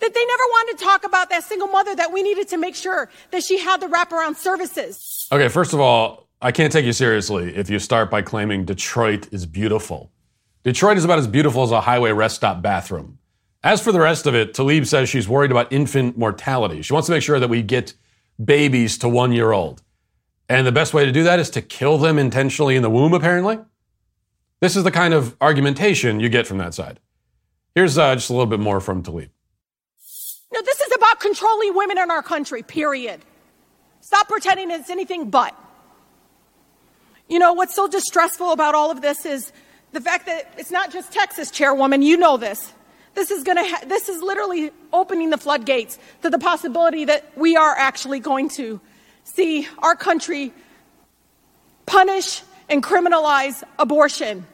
That 0.01 0.15
they 0.15 0.25
never 0.25 0.43
wanted 0.43 0.79
to 0.79 0.85
talk 0.85 1.05
about 1.05 1.31
that 1.31 1.45
single 1.45 1.69
mother 1.69 1.95
that 1.95 2.13
we 2.13 2.23
needed 2.23 2.49
to 2.49 2.57
make 2.57 2.75
sure 2.75 3.09
that 3.31 3.45
she 3.45 3.59
had 3.59 3.81
the 3.81 3.87
wraparound 3.87 4.37
services. 4.37 5.29
Okay, 5.31 5.49
first 5.49 5.73
of 5.73 5.81
all, 5.81 6.29
I 6.41 6.51
can't 6.51 6.73
take 6.73 6.85
you 6.85 6.93
seriously 6.93 7.55
if 7.55 7.71
you 7.71 7.79
start 7.79 8.11
by 8.11 8.21
claiming 8.23 8.65
Detroit 8.65 9.29
is 9.33 9.47
beautiful. 9.47 10.11
Detroit 10.65 10.97
is 10.97 11.05
about 11.05 11.21
as 11.21 11.29
beautiful 11.29 11.63
as 11.63 11.71
a 11.71 11.81
highway 11.81 12.11
rest 12.11 12.37
stop 12.37 12.63
bathroom. 12.63 13.19
As 13.63 13.81
for 13.81 13.93
the 13.93 14.01
rest 14.01 14.27
of 14.27 14.35
it, 14.35 14.55
Tlaib 14.55 14.87
says 14.87 15.09
she's 15.09 15.29
worried 15.29 15.53
about 15.53 15.73
infant 15.73 16.19
mortality. 16.19 16.83
She 16.83 16.93
wants 16.93 17.07
to 17.07 17.13
make 17.13 17.23
sure 17.23 17.39
that 17.39 17.49
we 17.49 17.63
get 17.63 17.95
babies 18.45 18.99
to 18.99 19.09
one 19.09 19.33
year 19.33 19.53
old. 19.53 19.83
And 20.53 20.67
the 20.67 20.73
best 20.73 20.93
way 20.93 21.07
to 21.07 21.13
do 21.13 21.23
that 21.23 21.39
is 21.39 21.49
to 21.49 21.63
kill 21.63 21.97
them 21.97 22.19
intentionally 22.19 22.77
in 22.77 22.83
the 22.83 22.91
womb, 22.91 23.15
apparently. 23.15 23.59
This 24.61 24.77
is 24.77 24.85
the 24.85 24.91
kind 24.91 25.15
of 25.15 25.35
argumentation 25.41 26.21
you 26.21 26.29
get 26.29 26.47
from 26.47 26.59
that 26.59 26.75
side. 26.75 27.01
Here's 27.75 27.97
uh, 27.97 28.15
just 28.17 28.29
a 28.29 28.35
little 28.35 28.45
bit 28.45 28.61
more 28.61 28.79
from 28.79 29.03
Tlaib. 29.03 29.31
No, 30.53 30.61
this 30.61 30.79
is 30.79 30.93
about 30.95 31.21
controlling 31.21 31.75
women 31.75 31.97
in 31.97 32.11
our 32.11 32.23
country, 32.23 32.63
period. 32.63 33.23
Stop 34.03 34.29
pretending 34.29 34.71
it's 34.71 34.91
anything 34.91 35.31
but. 35.31 35.59
You 37.31 37.39
know, 37.39 37.55
what's 37.55 37.75
so 37.75 37.89
distressful 37.89 38.53
about 38.53 38.75
all 38.75 38.91
of 38.91 39.01
this 39.01 39.25
is 39.25 39.53
the 39.93 40.03
fact 40.03 40.27
that 40.27 40.53
it's 40.59 40.71
not 40.71 40.93
just 40.93 41.13
Texas, 41.13 41.51
Chairwoman, 41.51 42.03
you 42.03 42.19
know 42.19 42.37
this. 42.37 42.75
This 43.15 43.31
is 43.31 43.43
going 43.43 43.57
to 43.57 43.65
ha- 43.65 43.87
this 43.87 44.11
is 44.11 44.21
literally 44.21 44.71
opening 44.93 45.31
the 45.31 45.39
floodgates 45.39 45.99
to 46.21 46.29
the 46.29 46.39
possibility 46.39 47.07
that 47.07 47.39
we 47.39 47.57
are 47.57 47.75
actually 47.75 48.21
going 48.21 48.51
to 48.51 48.83
see 49.25 49.67
our 49.79 49.97
country 49.97 50.53
punish 51.87 52.43
and 52.69 52.83
criminalize 52.83 53.63
abortion, 53.79 54.47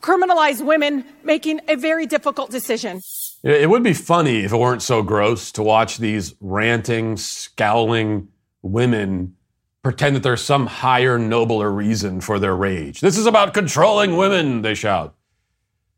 criminalize 0.00 0.64
women 0.64 1.04
making 1.24 1.60
a 1.68 1.76
very 1.76 2.06
difficult 2.06 2.50
decision. 2.50 3.00
It 3.42 3.68
would 3.68 3.82
be 3.82 3.94
funny 3.94 4.44
if 4.44 4.52
it 4.52 4.56
weren't 4.56 4.82
so 4.82 5.02
gross 5.02 5.52
to 5.52 5.62
watch 5.62 5.98
these 5.98 6.34
ranting, 6.40 7.16
scowling 7.16 8.28
women 8.62 9.36
pretend 9.82 10.14
that 10.14 10.22
there's 10.22 10.42
some 10.42 10.66
higher, 10.66 11.18
nobler 11.18 11.70
reason 11.70 12.20
for 12.20 12.38
their 12.38 12.54
rage. 12.54 13.00
This 13.00 13.16
is 13.16 13.26
about 13.26 13.54
controlling 13.54 14.16
women, 14.16 14.62
they 14.62 14.74
shout. 14.74 15.14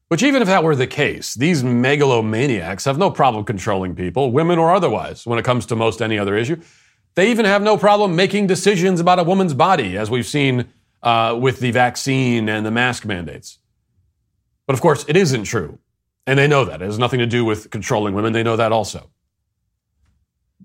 Which, 0.06 0.22
even 0.22 0.42
if 0.42 0.48
that 0.48 0.62
were 0.62 0.76
the 0.76 0.86
case, 0.86 1.34
these 1.34 1.62
megalomaniacs 1.62 2.84
have 2.84 2.98
no 2.98 3.10
problem 3.10 3.44
controlling 3.44 3.94
people, 3.94 4.30
women 4.30 4.58
or 4.58 4.72
otherwise, 4.72 5.26
when 5.26 5.38
it 5.38 5.44
comes 5.44 5.66
to 5.66 5.76
most 5.76 6.02
any 6.02 6.18
other 6.18 6.36
issue. 6.36 6.60
They 7.14 7.30
even 7.30 7.44
have 7.44 7.62
no 7.62 7.76
problem 7.76 8.16
making 8.16 8.46
decisions 8.46 9.00
about 9.00 9.18
a 9.18 9.22
woman's 9.24 9.54
body, 9.54 9.96
as 9.98 10.10
we've 10.10 10.26
seen 10.26 10.66
uh, 11.02 11.36
with 11.38 11.60
the 11.60 11.70
vaccine 11.70 12.48
and 12.48 12.64
the 12.64 12.70
mask 12.70 13.04
mandates. 13.04 13.58
But 14.66 14.74
of 14.74 14.80
course, 14.80 15.04
it 15.08 15.16
isn't 15.16 15.44
true. 15.44 15.78
And 16.26 16.38
they 16.38 16.46
know 16.46 16.64
that. 16.64 16.80
It 16.80 16.84
has 16.84 16.98
nothing 16.98 17.18
to 17.18 17.26
do 17.26 17.44
with 17.44 17.70
controlling 17.70 18.14
women. 18.14 18.32
They 18.32 18.44
know 18.44 18.56
that 18.56 18.72
also. 18.72 19.10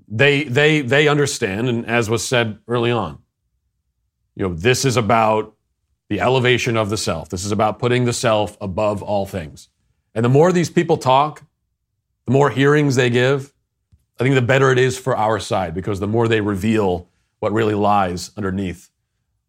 They, 0.07 0.43
they, 0.43 0.81
they 0.81 1.07
understand, 1.07 1.67
and 1.67 1.85
as 1.85 2.09
was 2.09 2.25
said 2.25 2.59
early 2.67 2.91
on, 2.91 3.17
you 4.35 4.47
know, 4.47 4.53
this 4.53 4.85
is 4.85 4.95
about 4.95 5.55
the 6.09 6.21
elevation 6.21 6.77
of 6.77 6.89
the 6.89 6.97
self. 6.97 7.29
This 7.29 7.43
is 7.43 7.51
about 7.51 7.79
putting 7.79 8.05
the 8.05 8.13
self 8.13 8.55
above 8.61 9.01
all 9.01 9.25
things. 9.25 9.67
And 10.13 10.23
the 10.23 10.29
more 10.29 10.51
these 10.51 10.69
people 10.69 10.97
talk, 10.97 11.43
the 12.25 12.31
more 12.31 12.49
hearings 12.49 12.95
they 12.95 13.09
give, 13.09 13.51
I 14.19 14.23
think 14.23 14.33
the 14.33 14.41
better 14.41 14.71
it 14.71 14.79
is 14.79 14.97
for 14.97 15.15
our 15.15 15.39
side 15.39 15.75
because 15.75 15.99
the 15.99 16.07
more 16.07 16.27
they 16.27 16.41
reveal 16.41 17.07
what 17.39 17.53
really 17.53 17.75
lies 17.75 18.31
underneath 18.35 18.89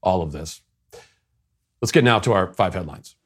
all 0.03 0.21
of 0.21 0.33
this. 0.33 0.61
Let's 1.81 1.91
get 1.91 2.05
now 2.05 2.19
to 2.19 2.35
our 2.35 2.53
five 2.53 2.75
headlines. 2.75 3.17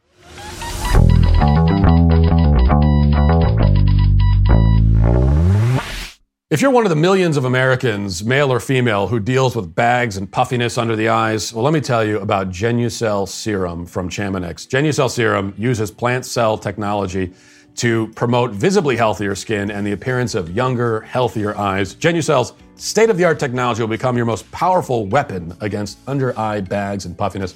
If 6.49 6.61
you're 6.61 6.71
one 6.71 6.85
of 6.85 6.91
the 6.91 6.97
millions 6.97 7.37
of 7.37 7.45
Americans, 7.45 8.23
male 8.23 8.53
or 8.53 8.61
female, 8.61 9.09
who 9.09 9.19
deals 9.19 9.57
with 9.57 9.75
bags 9.75 10.17
and 10.17 10.31
puffiness 10.31 10.79
under 10.79 10.95
the 10.95 11.09
eyes, 11.09 11.53
well, 11.53 11.65
let 11.65 11.73
me 11.73 11.81
tell 11.81 12.05
you 12.05 12.21
about 12.21 12.51
Genucel 12.51 13.27
Serum 13.27 13.87
from 13.87 14.09
Chamonix. 14.09 14.67
Genucel 14.67 15.11
Serum 15.11 15.55
uses 15.57 15.91
plant 15.91 16.25
cell 16.25 16.57
technology 16.57 17.33
to 17.77 18.09
promote 18.09 18.51
visibly 18.51 18.97
healthier 18.97 19.35
skin 19.35 19.71
and 19.71 19.87
the 19.87 19.93
appearance 19.93 20.35
of 20.35 20.51
younger, 20.51 21.01
healthier 21.03 21.57
eyes. 21.57 21.95
Genucel's 21.95 22.53
state 22.77 23.11
of 23.11 23.17
the 23.17 23.25
art 23.25 23.39
technology 23.39 23.83
will 23.83 23.89
become 23.89 24.17
your 24.17 24.27
most 24.27 24.51
powerful 24.53 25.07
weapon 25.07 25.57
against 25.61 25.99
under 26.07 26.39
eye 26.39 26.61
bags 26.61 27.07
and 27.07 27.17
puffiness. 27.17 27.55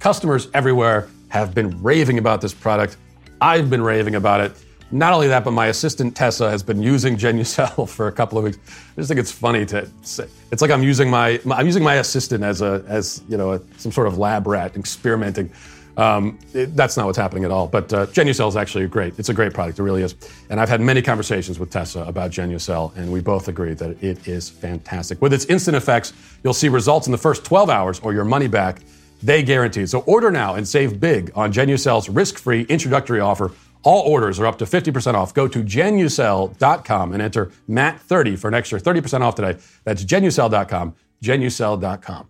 Customers 0.00 0.48
everywhere 0.54 1.08
have 1.28 1.54
been 1.54 1.82
raving 1.82 2.18
about 2.18 2.40
this 2.40 2.54
product. 2.54 2.96
I've 3.40 3.68
been 3.68 3.82
raving 3.82 4.14
about 4.14 4.40
it. 4.40 4.52
Not 4.90 5.12
only 5.12 5.28
that, 5.28 5.44
but 5.44 5.50
my 5.50 5.66
assistant 5.66 6.16
Tessa 6.16 6.48
has 6.48 6.62
been 6.62 6.82
using 6.82 7.16
Genucel 7.18 7.88
for 7.88 8.08
a 8.08 8.12
couple 8.12 8.38
of 8.38 8.44
weeks. 8.44 8.58
I 8.66 9.00
just 9.00 9.08
think 9.08 9.20
it's 9.20 9.32
funny 9.32 9.66
to 9.66 9.88
say. 10.02 10.26
It's 10.50 10.62
like 10.62 10.70
I'm 10.70 10.82
using 10.82 11.10
my 11.10 11.40
I'm 11.50 11.66
using 11.66 11.82
my 11.82 11.96
assistant 11.96 12.42
as 12.42 12.62
a 12.62 12.82
as 12.88 13.22
you 13.28 13.36
know 13.36 13.52
a, 13.52 13.60
some 13.76 13.92
sort 13.92 14.06
of 14.06 14.16
lab 14.16 14.46
rat 14.46 14.76
experimenting 14.76 15.50
um, 15.98 16.38
it, 16.54 16.76
that's 16.76 16.96
not 16.96 17.06
what's 17.06 17.18
happening 17.18 17.44
at 17.44 17.50
all. 17.50 17.66
But 17.66 17.92
uh, 17.92 18.06
is 18.16 18.56
actually 18.56 18.86
great. 18.86 19.18
It's 19.18 19.28
a 19.28 19.34
great 19.34 19.52
product. 19.52 19.78
It 19.78 19.82
really 19.82 20.02
is. 20.02 20.14
And 20.48 20.60
I've 20.60 20.68
had 20.68 20.80
many 20.80 21.02
conversations 21.02 21.58
with 21.58 21.70
Tessa 21.70 22.02
about 22.04 22.30
Genucel, 22.30 22.96
and 22.96 23.12
we 23.12 23.20
both 23.20 23.48
agree 23.48 23.74
that 23.74 24.02
it 24.02 24.28
is 24.28 24.48
fantastic. 24.48 25.20
With 25.20 25.32
its 25.32 25.44
instant 25.46 25.76
effects, 25.76 26.12
you'll 26.44 26.54
see 26.54 26.68
results 26.68 27.08
in 27.08 27.12
the 27.12 27.18
first 27.18 27.44
12 27.44 27.68
hours 27.68 28.00
or 28.00 28.14
your 28.14 28.24
money 28.24 28.46
back. 28.46 28.80
They 29.22 29.42
guarantee. 29.42 29.86
So 29.86 30.00
order 30.00 30.30
now 30.30 30.54
and 30.54 30.66
save 30.66 31.00
big 31.00 31.32
on 31.34 31.52
Genucel's 31.52 32.08
risk-free 32.08 32.62
introductory 32.62 33.18
offer. 33.18 33.50
All 33.82 34.02
orders 34.02 34.38
are 34.38 34.46
up 34.46 34.58
to 34.58 34.64
50% 34.64 35.14
off. 35.14 35.34
Go 35.34 35.48
to 35.48 35.64
genucel.com 35.64 37.12
and 37.12 37.20
enter 37.20 37.50
MATT30 37.68 38.38
for 38.38 38.46
an 38.46 38.54
extra 38.54 38.80
30% 38.80 39.22
off 39.22 39.34
today. 39.34 39.58
That's 39.82 40.04
genucel.com, 40.04 40.94
genucel.com. 41.22 42.28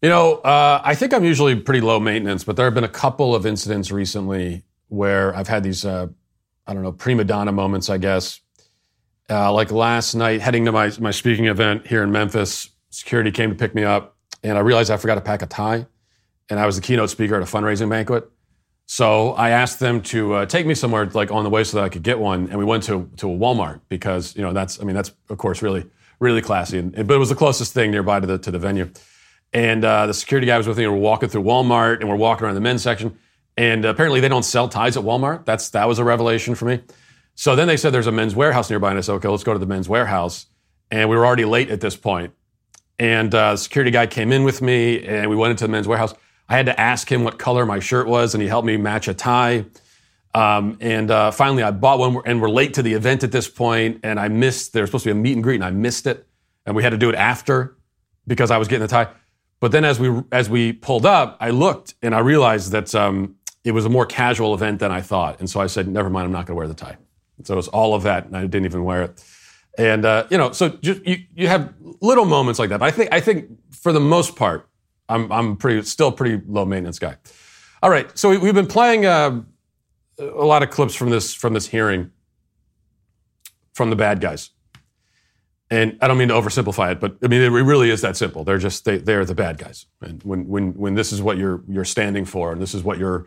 You 0.00 0.08
know, 0.08 0.34
uh, 0.36 0.80
I 0.84 0.94
think 0.94 1.12
I'm 1.12 1.24
usually 1.24 1.56
pretty 1.56 1.80
low 1.80 1.98
maintenance, 1.98 2.44
but 2.44 2.54
there 2.54 2.66
have 2.66 2.74
been 2.74 2.84
a 2.84 2.88
couple 2.88 3.34
of 3.34 3.44
incidents 3.44 3.90
recently 3.90 4.62
where 4.86 5.34
I've 5.34 5.48
had 5.48 5.64
these, 5.64 5.84
uh, 5.84 6.06
I 6.68 6.74
don't 6.74 6.84
know, 6.84 6.92
prima 6.92 7.24
donna 7.24 7.50
moments, 7.50 7.90
I 7.90 7.98
guess. 7.98 8.40
Uh, 9.28 9.52
like 9.52 9.72
last 9.72 10.14
night, 10.14 10.40
heading 10.40 10.64
to 10.66 10.72
my, 10.72 10.92
my 11.00 11.10
speaking 11.10 11.46
event 11.46 11.88
here 11.88 12.04
in 12.04 12.12
Memphis, 12.12 12.70
security 12.90 13.32
came 13.32 13.50
to 13.50 13.56
pick 13.56 13.74
me 13.74 13.82
up, 13.82 14.16
and 14.44 14.56
I 14.56 14.60
realized 14.60 14.92
I 14.92 14.96
forgot 14.98 15.16
to 15.16 15.20
pack 15.20 15.42
a 15.42 15.46
tie. 15.46 15.86
And 16.48 16.60
I 16.60 16.64
was 16.64 16.76
the 16.76 16.82
keynote 16.82 17.10
speaker 17.10 17.34
at 17.34 17.42
a 17.42 17.44
fundraising 17.44 17.90
banquet. 17.90 18.30
So 18.86 19.32
I 19.32 19.50
asked 19.50 19.80
them 19.80 20.00
to 20.02 20.32
uh, 20.32 20.46
take 20.46 20.64
me 20.64 20.74
somewhere 20.74 21.06
like 21.06 21.30
on 21.30 21.44
the 21.44 21.50
way 21.50 21.64
so 21.64 21.76
that 21.76 21.84
I 21.84 21.88
could 21.88 22.04
get 22.04 22.18
one. 22.18 22.48
And 22.48 22.58
we 22.58 22.64
went 22.64 22.84
to, 22.84 23.10
to 23.16 23.30
a 23.30 23.36
Walmart 23.36 23.80
because, 23.90 24.34
you 24.34 24.42
know, 24.42 24.52
that's, 24.54 24.80
I 24.80 24.84
mean, 24.84 24.94
that's 24.96 25.12
of 25.28 25.36
course 25.36 25.60
really, 25.60 25.84
really 26.20 26.40
classy. 26.40 26.78
And, 26.78 26.92
but 26.92 27.10
it 27.10 27.18
was 27.18 27.28
the 27.28 27.34
closest 27.34 27.74
thing 27.74 27.90
nearby 27.90 28.20
to 28.20 28.26
the, 28.26 28.38
to 28.38 28.50
the 28.50 28.58
venue. 28.58 28.90
And 29.52 29.84
uh, 29.84 30.06
the 30.06 30.14
security 30.14 30.46
guy 30.46 30.58
was 30.58 30.66
with 30.66 30.78
me. 30.78 30.84
And 30.84 30.92
we're 30.92 30.98
walking 31.00 31.28
through 31.28 31.42
Walmart, 31.42 32.00
and 32.00 32.08
we're 32.08 32.16
walking 32.16 32.44
around 32.44 32.54
the 32.54 32.60
men's 32.60 32.82
section. 32.82 33.18
And 33.56 33.84
apparently, 33.84 34.20
they 34.20 34.28
don't 34.28 34.44
sell 34.44 34.68
ties 34.68 34.96
at 34.96 35.02
Walmart. 35.02 35.44
That's 35.44 35.70
that 35.70 35.88
was 35.88 35.98
a 35.98 36.04
revelation 36.04 36.54
for 36.54 36.64
me. 36.64 36.80
So 37.34 37.54
then 37.54 37.68
they 37.68 37.76
said 37.76 37.92
there's 37.92 38.08
a 38.08 38.12
Men's 38.12 38.34
Wearhouse 38.34 38.68
nearby, 38.68 38.90
and 38.90 38.98
I 38.98 39.00
said, 39.00 39.12
okay, 39.12 39.28
let's 39.28 39.44
go 39.44 39.52
to 39.52 39.60
the 39.60 39.66
Men's 39.66 39.86
Wearhouse. 39.86 40.46
And 40.90 41.08
we 41.08 41.16
were 41.16 41.24
already 41.24 41.44
late 41.44 41.70
at 41.70 41.80
this 41.80 41.94
point. 41.94 42.34
And 42.98 43.32
uh, 43.32 43.52
the 43.52 43.58
security 43.58 43.92
guy 43.92 44.08
came 44.08 44.32
in 44.32 44.42
with 44.42 44.60
me, 44.60 45.06
and 45.06 45.30
we 45.30 45.36
went 45.36 45.52
into 45.52 45.64
the 45.64 45.70
Men's 45.70 45.86
Wearhouse. 45.86 46.16
I 46.48 46.56
had 46.56 46.66
to 46.66 46.80
ask 46.80 47.10
him 47.10 47.22
what 47.22 47.38
color 47.38 47.64
my 47.64 47.78
shirt 47.78 48.08
was, 48.08 48.34
and 48.34 48.42
he 48.42 48.48
helped 48.48 48.66
me 48.66 48.76
match 48.76 49.06
a 49.06 49.14
tie. 49.14 49.66
Um, 50.34 50.78
and 50.80 51.10
uh, 51.10 51.30
finally, 51.30 51.62
I 51.62 51.70
bought 51.70 52.00
one, 52.00 52.22
and 52.26 52.42
we're 52.42 52.50
late 52.50 52.74
to 52.74 52.82
the 52.82 52.94
event 52.94 53.22
at 53.22 53.30
this 53.30 53.48
point, 53.48 54.00
and 54.02 54.18
I 54.18 54.26
missed. 54.26 54.72
There 54.72 54.82
was 54.82 54.90
supposed 54.90 55.04
to 55.04 55.14
be 55.14 55.18
a 55.18 55.22
meet 55.22 55.34
and 55.34 55.42
greet, 55.44 55.56
and 55.56 55.64
I 55.64 55.70
missed 55.70 56.08
it, 56.08 56.26
and 56.66 56.74
we 56.74 56.82
had 56.82 56.90
to 56.90 56.98
do 56.98 57.08
it 57.08 57.14
after 57.14 57.76
because 58.26 58.50
I 58.50 58.58
was 58.58 58.66
getting 58.66 58.82
the 58.82 58.88
tie. 58.88 59.08
But 59.60 59.72
then, 59.72 59.84
as 59.84 59.98
we 59.98 60.22
as 60.30 60.48
we 60.48 60.72
pulled 60.72 61.04
up, 61.04 61.36
I 61.40 61.50
looked 61.50 61.94
and 62.02 62.14
I 62.14 62.20
realized 62.20 62.72
that 62.72 62.94
um, 62.94 63.36
it 63.64 63.72
was 63.72 63.84
a 63.84 63.88
more 63.88 64.06
casual 64.06 64.54
event 64.54 64.78
than 64.78 64.92
I 64.92 65.00
thought, 65.00 65.40
and 65.40 65.50
so 65.50 65.60
I 65.60 65.66
said, 65.66 65.88
"Never 65.88 66.08
mind, 66.10 66.26
I'm 66.26 66.32
not 66.32 66.46
going 66.46 66.54
to 66.54 66.58
wear 66.58 66.68
the 66.68 66.74
tie." 66.74 66.96
So 67.42 67.54
it 67.54 67.56
was 67.56 67.68
all 67.68 67.94
of 67.94 68.02
that, 68.04 68.26
and 68.26 68.36
I 68.36 68.42
didn't 68.42 68.66
even 68.66 68.84
wear 68.84 69.02
it. 69.02 69.24
And 69.76 70.04
uh, 70.04 70.26
you 70.30 70.38
know, 70.38 70.52
so 70.52 70.68
just, 70.68 71.04
you 71.06 71.18
you 71.34 71.48
have 71.48 71.72
little 72.00 72.24
moments 72.24 72.58
like 72.58 72.68
that. 72.70 72.80
But 72.80 72.86
I 72.86 72.90
think 72.90 73.12
I 73.12 73.20
think 73.20 73.50
for 73.70 73.92
the 73.92 74.00
most 74.00 74.36
part, 74.36 74.68
I'm 75.08 75.30
I'm 75.32 75.56
pretty 75.56 75.82
still 75.82 76.12
pretty 76.12 76.42
low 76.46 76.64
maintenance 76.64 76.98
guy. 76.98 77.16
All 77.82 77.90
right, 77.90 78.16
so 78.18 78.30
we, 78.30 78.46
have 78.46 78.56
been 78.56 78.66
playing 78.66 79.06
uh, 79.06 79.40
a 80.18 80.24
lot 80.24 80.64
of 80.64 80.70
clips 80.70 80.94
from 80.94 81.10
this 81.10 81.32
from 81.32 81.54
this 81.54 81.68
hearing 81.68 82.10
from 83.72 83.90
the 83.90 83.96
bad 83.96 84.20
guys. 84.20 84.50
And 85.70 85.98
I 86.00 86.08
don't 86.08 86.16
mean 86.16 86.28
to 86.28 86.34
oversimplify 86.34 86.92
it, 86.92 87.00
but 87.00 87.18
I 87.22 87.26
mean 87.26 87.42
it 87.42 87.48
really 87.48 87.90
is 87.90 88.00
that 88.00 88.16
simple. 88.16 88.42
They're 88.42 88.58
just 88.58 88.84
they 88.84 88.98
they're 88.98 89.24
the 89.24 89.34
bad 89.34 89.58
guys. 89.58 89.86
And 90.00 90.22
when 90.22 90.48
when 90.48 90.72
when 90.72 90.94
this 90.94 91.12
is 91.12 91.20
what 91.20 91.36
you're 91.36 91.62
you're 91.68 91.84
standing 91.84 92.24
for, 92.24 92.52
and 92.52 92.60
this 92.60 92.74
is 92.74 92.82
what 92.82 92.98
you're 92.98 93.26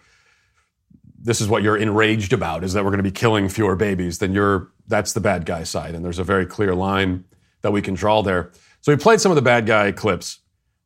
this 1.23 1.39
is 1.39 1.47
what 1.47 1.61
you're 1.61 1.77
enraged 1.77 2.33
about, 2.33 2.63
is 2.63 2.73
that 2.73 2.83
we're 2.83 2.89
going 2.89 2.97
to 2.97 3.03
be 3.03 3.11
killing 3.11 3.47
fewer 3.47 3.75
babies, 3.75 4.17
then 4.17 4.33
you're 4.33 4.71
that's 4.87 5.13
the 5.13 5.19
bad 5.19 5.45
guy 5.45 5.63
side. 5.63 5.93
And 5.93 6.03
there's 6.03 6.19
a 6.19 6.23
very 6.23 6.47
clear 6.47 6.73
line 6.73 7.25
that 7.61 7.71
we 7.71 7.81
can 7.81 7.93
draw 7.93 8.23
there. 8.23 8.51
So 8.81 8.91
we 8.91 8.97
played 8.97 9.21
some 9.21 9.31
of 9.31 9.35
the 9.35 9.43
bad 9.43 9.67
guy 9.67 9.91
clips. 9.91 10.39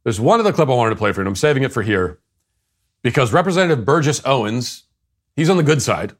There's 0.03 0.19
one 0.19 0.41
other 0.41 0.51
clip 0.51 0.67
I 0.67 0.74
wanted 0.74 0.91
to 0.91 0.97
play 0.97 1.13
for 1.13 1.21
you, 1.21 1.24
and 1.24 1.29
I'm 1.29 1.35
saving 1.35 1.63
it 1.63 1.71
for 1.71 1.81
here 1.81 2.19
because 3.01 3.31
Representative 3.31 3.85
Burgess 3.85 4.19
Owens, 4.25 4.83
he's 5.35 5.50
on 5.50 5.57
the 5.57 5.63
good 5.63 5.81
side. 5.81 6.13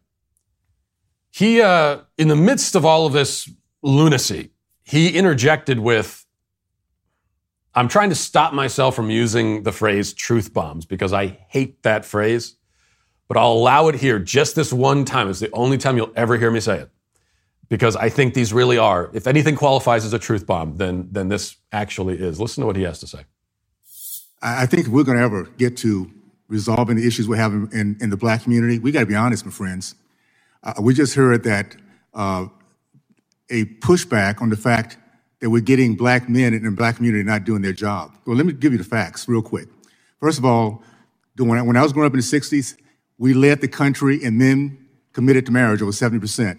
He, 1.32 1.60
uh, 1.60 2.00
in 2.18 2.30
the 2.30 2.36
midst 2.36 2.76
of 2.76 2.86
all 2.86 3.06
of 3.06 3.12
this 3.12 3.50
lunacy, 3.82 4.52
he 4.86 5.18
interjected 5.18 5.80
with, 5.80 6.26
I'm 7.74 7.88
trying 7.88 8.10
to 8.10 8.16
stop 8.16 8.54
myself 8.54 8.96
from 8.96 9.10
using 9.10 9.64
the 9.64 9.72
phrase 9.72 10.14
truth 10.14 10.54
bombs 10.54 10.86
because 10.86 11.12
I 11.12 11.40
hate 11.50 11.84
that 11.84 12.06
phrase, 12.06 12.56
but 13.28 13.36
I'll 13.36 13.52
allow 13.52 13.88
it 13.88 13.96
here 13.96 14.20
just 14.20 14.56
this 14.56 14.72
one 14.72 15.04
time. 15.04 15.28
It's 15.28 15.40
the 15.40 15.52
only 15.52 15.78
time 15.78 15.98
you'll 15.98 16.14
ever 16.16 16.38
hear 16.38 16.52
me 16.52 16.60
say 16.60 16.78
it 16.78 16.90
because 17.68 17.96
I 17.96 18.10
think 18.10 18.36
these 18.36 18.54
really 18.54 18.78
are. 18.78 19.10
If 19.14 19.26
anything 19.26 19.56
qualifies 19.56 20.06
as 20.06 20.14
a 20.14 20.20
truth 20.20 20.46
bomb, 20.46 20.78
then, 20.78 21.10
then 21.12 21.30
this 21.30 21.58
actually 21.72 22.20
is. 22.20 22.40
Listen 22.40 22.62
to 22.62 22.68
what 22.68 22.76
he 22.76 22.84
has 22.84 23.00
to 23.00 23.08
say. 23.08 23.26
I 24.42 24.68
think 24.68 24.88
we're 24.88 25.04
going 25.04 25.18
to 25.18 25.24
ever 25.24 25.46
get 25.58 25.76
to 25.78 26.12
resolving 26.48 26.96
the 26.96 27.08
issues 27.08 27.28
we're 27.28 27.38
having 27.38 27.68
in, 27.74 27.98
in 28.00 28.12
the 28.12 28.18
black 28.18 28.44
community, 28.44 28.78
we 28.78 28.92
got 28.92 29.00
to 29.00 29.06
be 29.08 29.16
honest, 29.16 29.46
my 29.46 29.52
friends. 29.52 29.96
Uh, 30.64 30.74
we 30.80 30.94
just 30.94 31.16
heard 31.16 31.44
that 31.44 31.76
uh, 32.14 32.46
a 33.50 33.66
pushback 33.66 34.42
on 34.42 34.50
the 34.50 34.58
fact 34.58 34.98
that 35.40 35.50
we're 35.50 35.62
getting 35.62 35.96
black 35.96 36.30
men 36.30 36.54
in 36.54 36.64
the 36.64 36.72
black 36.72 36.96
community 36.98 37.24
not 37.24 37.44
doing 37.44 37.62
their 37.62 37.74
job. 37.74 38.16
Well, 38.26 38.36
let 38.36 38.46
me 38.46 38.54
give 38.54 38.72
you 38.72 38.78
the 38.78 38.84
facts 38.84 39.28
real 39.28 39.42
quick. 39.42 39.68
First 40.20 40.40
of 40.40 40.46
all, 40.46 40.84
when 41.38 41.78
I, 41.78 41.84
was 41.84 41.94
growing 41.94 42.08
up 42.08 42.14
in 42.14 42.20
the 42.20 42.24
60s, 42.24 42.78
we 43.18 43.34
led 43.34 43.62
the 43.62 43.68
country 43.68 44.24
in 44.24 44.38
men 44.38 44.78
committed 45.14 45.46
to 45.46 45.52
marriage 45.52 45.82
over 45.82 45.92
70%. 45.92 46.58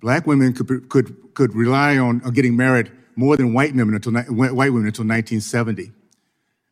Black 0.00 0.26
women 0.26 0.52
could, 0.52 0.88
could, 0.88 1.34
could 1.34 1.54
rely 1.54 1.96
on, 1.98 2.22
on 2.22 2.32
getting 2.32 2.56
married 2.56 2.92
more 3.16 3.36
than 3.36 3.54
white 3.54 3.74
women 3.74 3.94
until, 3.94 4.12
white 4.12 4.70
women 4.70 4.86
until 4.86 5.04
1970. 5.04 5.92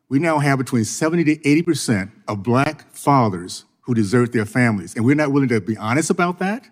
We 0.08 0.18
now 0.18 0.38
have 0.38 0.58
between 0.58 0.84
70 0.84 1.24
to 1.24 1.36
80% 1.38 2.10
of 2.28 2.42
black 2.42 2.94
fathers 2.94 3.64
who 3.80 3.94
desert 3.94 4.32
their 4.32 4.44
families. 4.44 4.94
And 4.94 5.04
we're 5.04 5.14
not 5.14 5.32
willing 5.32 5.48
to 5.48 5.60
be 5.60 5.76
honest 5.76 6.10
about 6.10 6.38
that. 6.38 6.68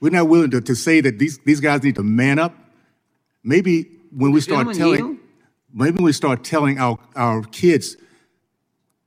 We're 0.00 0.10
not 0.10 0.28
willing 0.28 0.50
to, 0.50 0.60
to 0.60 0.74
say 0.74 1.00
that 1.00 1.18
these, 1.18 1.38
these 1.38 1.60
guys 1.60 1.82
need 1.82 1.94
to 1.96 2.02
man 2.02 2.38
up. 2.38 2.54
Maybe 3.42 3.90
when 4.10 4.32
we 4.32 4.40
start 4.40 4.74
telling, 4.74 5.18
maybe 5.72 5.96
when 5.96 6.04
we 6.04 6.12
start 6.12 6.44
telling 6.44 6.78
our, 6.78 6.98
our 7.14 7.42
kids 7.42 7.96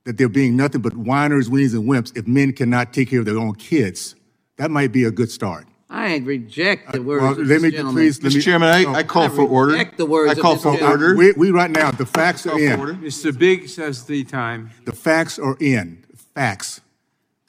that 0.04 0.16
they're 0.18 0.28
being 0.28 0.56
nothing 0.56 0.80
but 0.80 0.96
whiners, 0.96 1.48
weenies, 1.48 1.74
and 1.74 1.84
wimps 1.88 2.16
if 2.16 2.26
men 2.26 2.52
cannot 2.52 2.92
take 2.92 3.10
care 3.10 3.20
of 3.20 3.26
their 3.26 3.38
own 3.38 3.54
kids, 3.54 4.16
that 4.56 4.70
might 4.70 4.92
be 4.92 5.04
a 5.04 5.10
good 5.10 5.30
start. 5.30 5.66
I 5.92 6.18
reject 6.18 6.92
the 6.92 7.02
words. 7.02 7.22
Uh, 7.22 7.34
well, 7.36 7.46
let 7.46 7.60
me 7.62 7.70
gentleman. 7.70 7.94
please, 7.94 8.22
let 8.22 8.30
Mr. 8.32 8.36
me, 8.36 8.40
Chairman, 8.42 8.68
I, 8.68 8.82
no, 8.84 8.94
I 8.94 9.02
call 9.02 9.24
I 9.24 9.28
for 9.28 9.42
order. 9.42 9.72
reject 9.72 9.98
the 9.98 10.06
words 10.06 10.38
I 10.38 10.40
call 10.40 10.54
this 10.54 10.62
for 10.62 10.72
gentleman. 10.72 10.92
order. 10.92 11.16
we, 11.16 11.32
we 11.32 11.50
right 11.50 11.70
now, 11.70 11.90
the 11.90 12.06
facts 12.06 12.46
are 12.46 12.58
in. 12.58 12.78
order. 12.78 12.94
Mr. 12.94 13.36
Biggs 13.36 13.74
has 13.76 14.04
the 14.04 14.22
time. 14.22 14.70
The 14.84 14.92
facts 14.92 15.38
are 15.38 15.56
in. 15.60 16.04
Facts. 16.34 16.80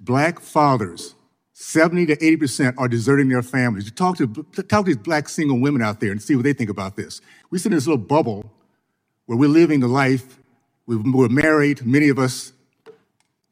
Black 0.02 0.39
fathers, 0.39 1.13
70 1.62 2.08
to 2.08 2.15
80% 2.17 2.74
are 2.80 2.88
deserting 2.88 3.30
their 3.30 3.43
families. 3.43 3.86
You 3.86 3.91
talk 3.91 4.17
to, 4.17 4.26
talk 4.28 4.84
to 4.84 4.84
these 4.84 4.97
black 4.97 5.30
single 5.30 5.60
women 5.60 5.84
out 5.84 6.00
there 6.00 6.12
and 6.12 6.19
see 6.19 6.36
what 6.36 6.43
they 6.43 6.54
think 6.54 6.71
about 6.71 6.95
this. 6.95 7.21
We 7.52 7.60
sit 7.60 7.71
in 7.71 7.78
this 7.78 7.86
little 7.86 8.04
bubble 8.04 8.52
where 9.28 9.38
we're 9.38 9.47
living 9.47 9.80
the 9.80 9.88
life, 9.88 10.39
we're 10.88 11.30
married, 11.30 11.86
many 11.86 12.10
of 12.10 12.17
us, 12.17 12.54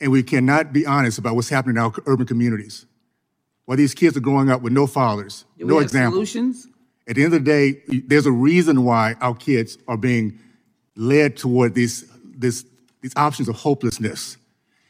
and 0.02 0.12
we 0.12 0.24
cannot 0.24 0.74
be 0.74 0.88
honest 0.88 1.20
about 1.20 1.36
what's 1.36 1.50
happening 1.50 1.76
in 1.76 1.84
our 1.84 1.94
urban 2.08 2.26
communities. 2.26 2.88
While 3.66 3.78
these 3.78 3.94
kids 3.94 4.18
are 4.18 4.22
growing 4.22 4.50
up 4.50 4.64
with 4.64 4.74
no 4.74 4.88
fathers, 4.88 5.46
Do 5.60 5.66
no 5.66 5.76
have 5.76 5.84
example. 5.84 6.14
solutions? 6.14 6.68
At 7.08 7.16
the 7.16 7.24
end 7.24 7.36
of 7.36 7.44
the 7.44 7.46
day, 7.46 8.02
there's 8.08 8.26
a 8.26 8.32
reason 8.32 8.86
why 8.86 9.18
our 9.22 9.36
kids 9.36 9.78
are 9.88 9.98
being 9.98 10.40
led 10.96 11.38
toward 11.38 11.76
these, 11.76 12.10
this, 12.26 12.66
these 13.02 13.14
options 13.16 13.48
of 13.50 13.56
hopelessness. 13.56 14.38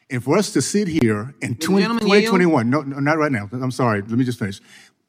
And 0.10 0.24
for 0.24 0.38
us 0.38 0.52
to 0.54 0.62
sit 0.62 0.88
here 0.88 1.36
in 1.42 1.56
20, 1.56 1.82
gentleman 1.82 2.04
2021, 2.04 2.70
no, 2.70 2.82
no, 2.82 3.00
not 3.00 3.18
right 3.18 3.32
now, 3.32 3.48
I'm 3.52 3.72
sorry, 3.72 4.02
let 4.02 4.12
me 4.12 4.26
just 4.26 4.40
finish. 4.40 4.60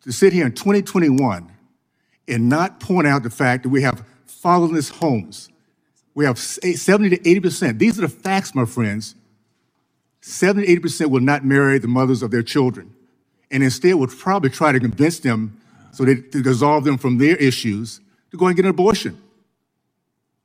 To 0.02 0.12
sit 0.12 0.32
here 0.32 0.46
in 0.46 0.52
2021 0.52 1.50
and 2.28 2.48
not 2.48 2.80
point 2.80 3.06
out 3.06 3.22
the 3.22 3.30
fact 3.30 3.62
that 3.62 3.70
we 3.70 3.82
have 3.82 4.04
fatherless 4.26 4.90
homes, 4.90 5.48
we 6.14 6.24
have 6.24 6.38
70 6.38 7.10
to 7.10 7.18
80%. 7.18 7.78
These 7.78 7.98
are 7.98 8.02
the 8.02 8.08
facts, 8.08 8.54
my 8.54 8.64
friends. 8.64 9.14
70 10.20 10.66
to 10.66 10.80
80% 10.82 11.10
will 11.10 11.20
not 11.20 11.44
marry 11.44 11.78
the 11.78 11.88
mothers 11.88 12.22
of 12.22 12.30
their 12.30 12.42
children 12.42 12.94
and 13.50 13.62
instead 13.62 13.94
would 13.94 14.10
probably 14.10 14.50
try 14.50 14.72
to 14.72 14.80
convince 14.80 15.18
them 15.18 15.60
so 15.92 16.04
that 16.04 16.30
to 16.32 16.42
dissolve 16.42 16.84
them 16.84 16.98
from 16.98 17.18
their 17.18 17.36
issues 17.36 18.00
to 18.30 18.36
go 18.36 18.46
and 18.46 18.56
get 18.56 18.64
an 18.64 18.70
abortion. 18.70 19.20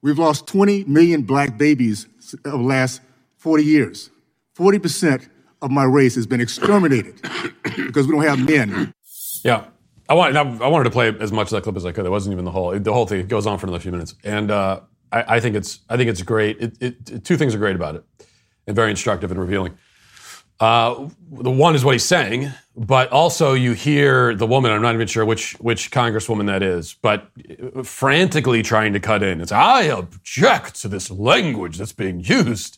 We've 0.02 0.18
lost 0.18 0.48
20 0.48 0.86
million 0.86 1.24
black 1.24 1.58
babies 1.58 2.08
over 2.46 2.58
the 2.58 2.64
last 2.64 3.02
40 3.38 3.64
years. 3.64 4.10
40% 4.56 5.28
of 5.62 5.72
my 5.72 5.84
race 5.84 6.16
has 6.16 6.28
been 6.28 6.42
exterminated 6.42 7.22
because 7.64 8.08
we 8.08 8.14
don't 8.14 8.24
have 8.24 8.48
men. 8.48 8.94
Yeah. 9.44 9.66
I, 10.08 10.14
want, 10.14 10.36
I 10.38 10.68
wanted 10.68 10.84
to 10.84 10.92
play 10.92 11.16
as 11.20 11.32
much 11.32 11.48
of 11.48 11.52
that 11.52 11.64
clip 11.64 11.76
as 11.76 11.86
I 11.86 11.92
could. 11.92 12.06
It 12.06 12.10
wasn't 12.10 12.34
even 12.34 12.46
the 12.46 12.52
whole. 12.52 12.78
The 12.78 12.94
whole 12.94 13.08
thing 13.08 13.20
it 13.20 13.28
goes 13.28 13.48
on 13.48 13.58
for 13.58 13.66
another 13.66 13.82
few 13.82 13.92
minutes, 13.92 14.14
and 14.24 14.52
uh, 14.52 14.82
I, 15.12 15.36
I, 15.38 15.40
think 15.40 15.56
it's 15.56 15.80
I 15.90 15.98
think 15.98 16.12
it's 16.12 16.22
great. 16.22 16.62
It, 16.62 16.78
it, 16.80 17.24
two 17.26 17.38
things 17.38 17.56
are 17.56 17.58
great 17.58 17.76
about 17.76 17.96
it, 17.96 18.04
and 18.68 18.76
very 18.76 18.92
instructive 18.92 19.32
and 19.32 19.40
revealing. 19.40 19.76
Uh, 20.60 21.10
the 21.32 21.52
one 21.52 21.76
is 21.76 21.84
what 21.84 21.94
he's 21.94 22.06
saying, 22.06 22.52
but 22.78 23.12
also 23.12 23.54
you 23.54 23.74
hear 23.74 24.36
the 24.36 24.48
woman. 24.48 24.72
I'm 24.72 24.82
not 24.82 24.94
even 24.94 25.08
sure 25.08 25.26
which 25.26 25.54
which 25.54 25.92
congresswoman 25.92 26.46
that 26.46 26.62
is, 26.62 26.96
but 27.02 27.30
frantically 27.84 28.62
trying 28.62 28.94
to 28.94 29.00
cut 29.00 29.24
in. 29.24 29.42
It's 29.42 29.52
I 29.52 29.84
object 29.84 30.80
to 30.82 30.88
this 30.88 31.10
language 31.10 31.78
that's 31.78 31.94
being 31.94 32.20
used. 32.20 32.78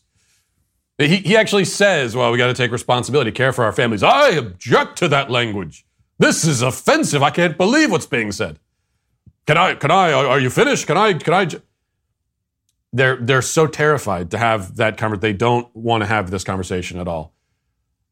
He, 0.98 1.18
he 1.18 1.38
actually 1.38 1.66
says, 1.66 2.16
"Well, 2.16 2.32
we 2.32 2.38
got 2.38 2.48
to 2.48 2.54
take 2.54 2.72
responsibility, 2.72 3.32
care 3.32 3.54
for 3.54 3.64
our 3.64 3.72
families." 3.72 4.04
I 4.04 4.30
object 4.30 4.98
to 5.00 5.08
that 5.10 5.30
language. 5.30 5.86
This 6.18 6.44
is 6.44 6.62
offensive. 6.62 7.22
I 7.22 7.30
can't 7.30 7.58
believe 7.58 7.92
what's 7.92 8.08
being 8.08 8.32
said. 8.32 8.60
Can 9.46 9.58
I? 9.58 9.76
Can 9.76 9.92
I? 9.92 10.12
Are 10.12 10.40
you 10.40 10.50
finished? 10.50 10.88
Can 10.88 10.98
I? 10.98 11.14
Can 11.14 11.34
I? 11.34 11.48
They're 12.92 13.18
they're 13.18 13.42
so 13.44 13.68
terrified 13.68 14.32
to 14.32 14.38
have 14.38 14.78
that 14.78 14.98
conversation. 14.98 15.22
They 15.22 15.38
don't 15.38 15.74
want 15.76 16.02
to 16.02 16.08
have 16.08 16.32
this 16.32 16.44
conversation 16.44 17.00
at 17.00 17.08
all 17.08 17.34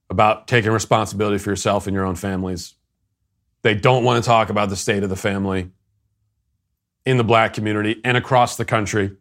about 0.10 0.48
taking 0.48 0.72
responsibility 0.72 1.40
for 1.40 1.50
yourself 1.50 1.88
and 1.88 1.96
your 1.96 2.06
own 2.06 2.16
families. 2.16 2.76
They 3.64 3.74
don't 3.74 4.04
want 4.04 4.24
to 4.24 4.28
talk 4.28 4.50
about 4.50 4.70
the 4.70 4.76
state 4.76 5.02
of 5.02 5.10
the 5.10 5.16
family 5.16 5.72
in 7.06 7.18
the 7.18 7.24
black 7.24 7.54
community 7.54 8.00
and 8.04 8.16
across 8.16 8.58
the 8.58 8.66
country 8.66 9.18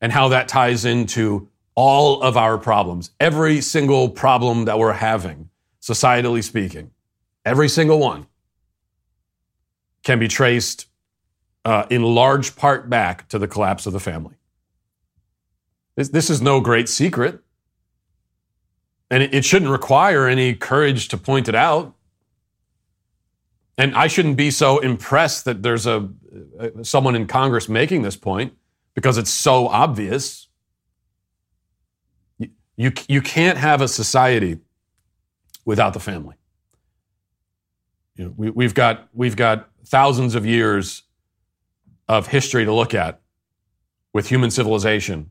and 0.00 0.10
how 0.10 0.28
that 0.28 0.48
ties 0.48 0.84
into 0.84 1.48
all 1.76 2.20
of 2.22 2.36
our 2.36 2.58
problems. 2.58 3.12
Every 3.20 3.60
single 3.60 4.08
problem 4.08 4.64
that 4.64 4.78
we're 4.78 4.94
having, 4.94 5.50
societally 5.80 6.42
speaking, 6.42 6.90
every 7.44 7.68
single 7.68 8.00
one 8.00 8.26
can 10.02 10.18
be 10.18 10.26
traced 10.26 10.86
uh, 11.64 11.84
in 11.90 12.02
large 12.02 12.56
part 12.56 12.90
back 12.90 13.28
to 13.28 13.38
the 13.38 13.46
collapse 13.46 13.86
of 13.86 13.92
the 13.92 14.00
family. 14.00 14.34
This, 15.96 16.08
this 16.08 16.30
is 16.30 16.40
no 16.40 16.60
great 16.60 16.88
secret. 16.88 17.40
And 19.10 19.22
it, 19.22 19.34
it 19.34 19.44
shouldn't 19.44 19.70
require 19.70 20.26
any 20.26 20.54
courage 20.54 21.08
to 21.08 21.16
point 21.16 21.48
it 21.48 21.54
out. 21.54 21.94
And 23.78 23.94
I 23.94 24.06
shouldn't 24.06 24.36
be 24.36 24.50
so 24.50 24.78
impressed 24.78 25.44
that 25.44 25.62
there's 25.62 25.86
a, 25.86 26.08
a 26.58 26.84
someone 26.84 27.14
in 27.14 27.26
Congress 27.26 27.68
making 27.68 28.02
this 28.02 28.16
point 28.16 28.54
because 28.94 29.18
it's 29.18 29.30
so 29.30 29.68
obvious. 29.68 30.45
You, 32.76 32.92
you, 33.08 33.22
can't 33.22 33.56
have 33.58 33.80
a 33.80 33.88
society 33.88 34.58
without 35.64 35.94
the 35.94 36.00
family. 36.00 36.36
You 38.16 38.26
know, 38.26 38.34
we, 38.36 38.50
we've 38.50 38.74
got 38.74 39.08
we've 39.14 39.36
got 39.36 39.68
thousands 39.84 40.34
of 40.34 40.44
years 40.44 41.02
of 42.08 42.26
history 42.28 42.64
to 42.64 42.72
look 42.72 42.94
at 42.94 43.20
with 44.12 44.28
human 44.28 44.50
civilization. 44.50 45.30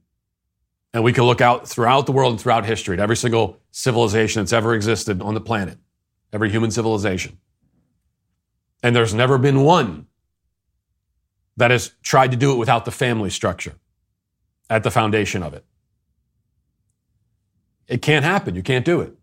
And 0.94 1.04
we 1.04 1.12
can 1.12 1.24
look 1.24 1.42
out 1.42 1.68
throughout 1.68 2.06
the 2.06 2.12
world 2.12 2.34
and 2.34 2.42
throughout 2.42 2.66
history 2.66 2.96
at 2.96 3.00
every 3.02 3.18
single 3.18 3.60
civilization 3.72 4.42
that's 4.42 4.54
ever 4.54 4.74
existed 4.74 5.22
on 5.22 5.34
the 5.34 5.42
planet, 5.42 5.78
every 6.32 6.50
human 6.50 6.72
civilization. 6.72 7.38
And 8.82 8.96
there's 8.96 9.14
never 9.14 9.38
been 9.38 9.64
one 9.64 10.08
that 11.58 11.72
has 11.72 11.92
tried 12.02 12.32
to 12.32 12.38
do 12.38 12.52
it 12.52 12.58
without 12.58 12.86
the 12.86 12.92
family 12.92 13.30
structure 13.30 13.74
at 14.70 14.84
the 14.84 14.92
foundation 14.92 15.44
of 15.44 15.54
it. 15.54 15.66
It 17.88 18.02
can't 18.02 18.26
happen. 18.26 18.56
You 18.56 18.64
can't 18.64 18.86
do 18.86 19.02
it. 19.02 19.14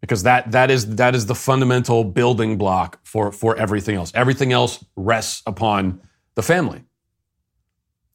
Because 0.00 0.22
that, 0.24 0.52
that, 0.52 0.70
is, 0.70 0.96
that 0.96 1.14
is 1.14 1.26
the 1.26 1.34
fundamental 1.34 2.04
building 2.04 2.58
block 2.58 3.00
for, 3.04 3.32
for 3.32 3.56
everything 3.56 3.96
else. 3.96 4.12
Everything 4.14 4.52
else 4.52 4.84
rests 4.96 5.42
upon 5.46 6.00
the 6.34 6.42
family. 6.42 6.84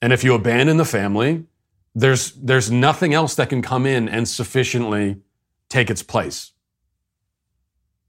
And 0.02 0.14
if 0.14 0.24
you 0.24 0.36
abandon 0.36 0.78
the 0.78 0.86
family, 0.86 1.46
there's, 1.96 2.32
there's 2.34 2.70
nothing 2.70 3.14
else 3.14 3.36
that 3.36 3.50
can 3.50 3.62
come 3.62 3.86
in 3.86 4.08
and 4.08 4.28
sufficiently 4.28 5.18
take 5.68 5.90
its 5.90 6.04
place. 6.04 6.52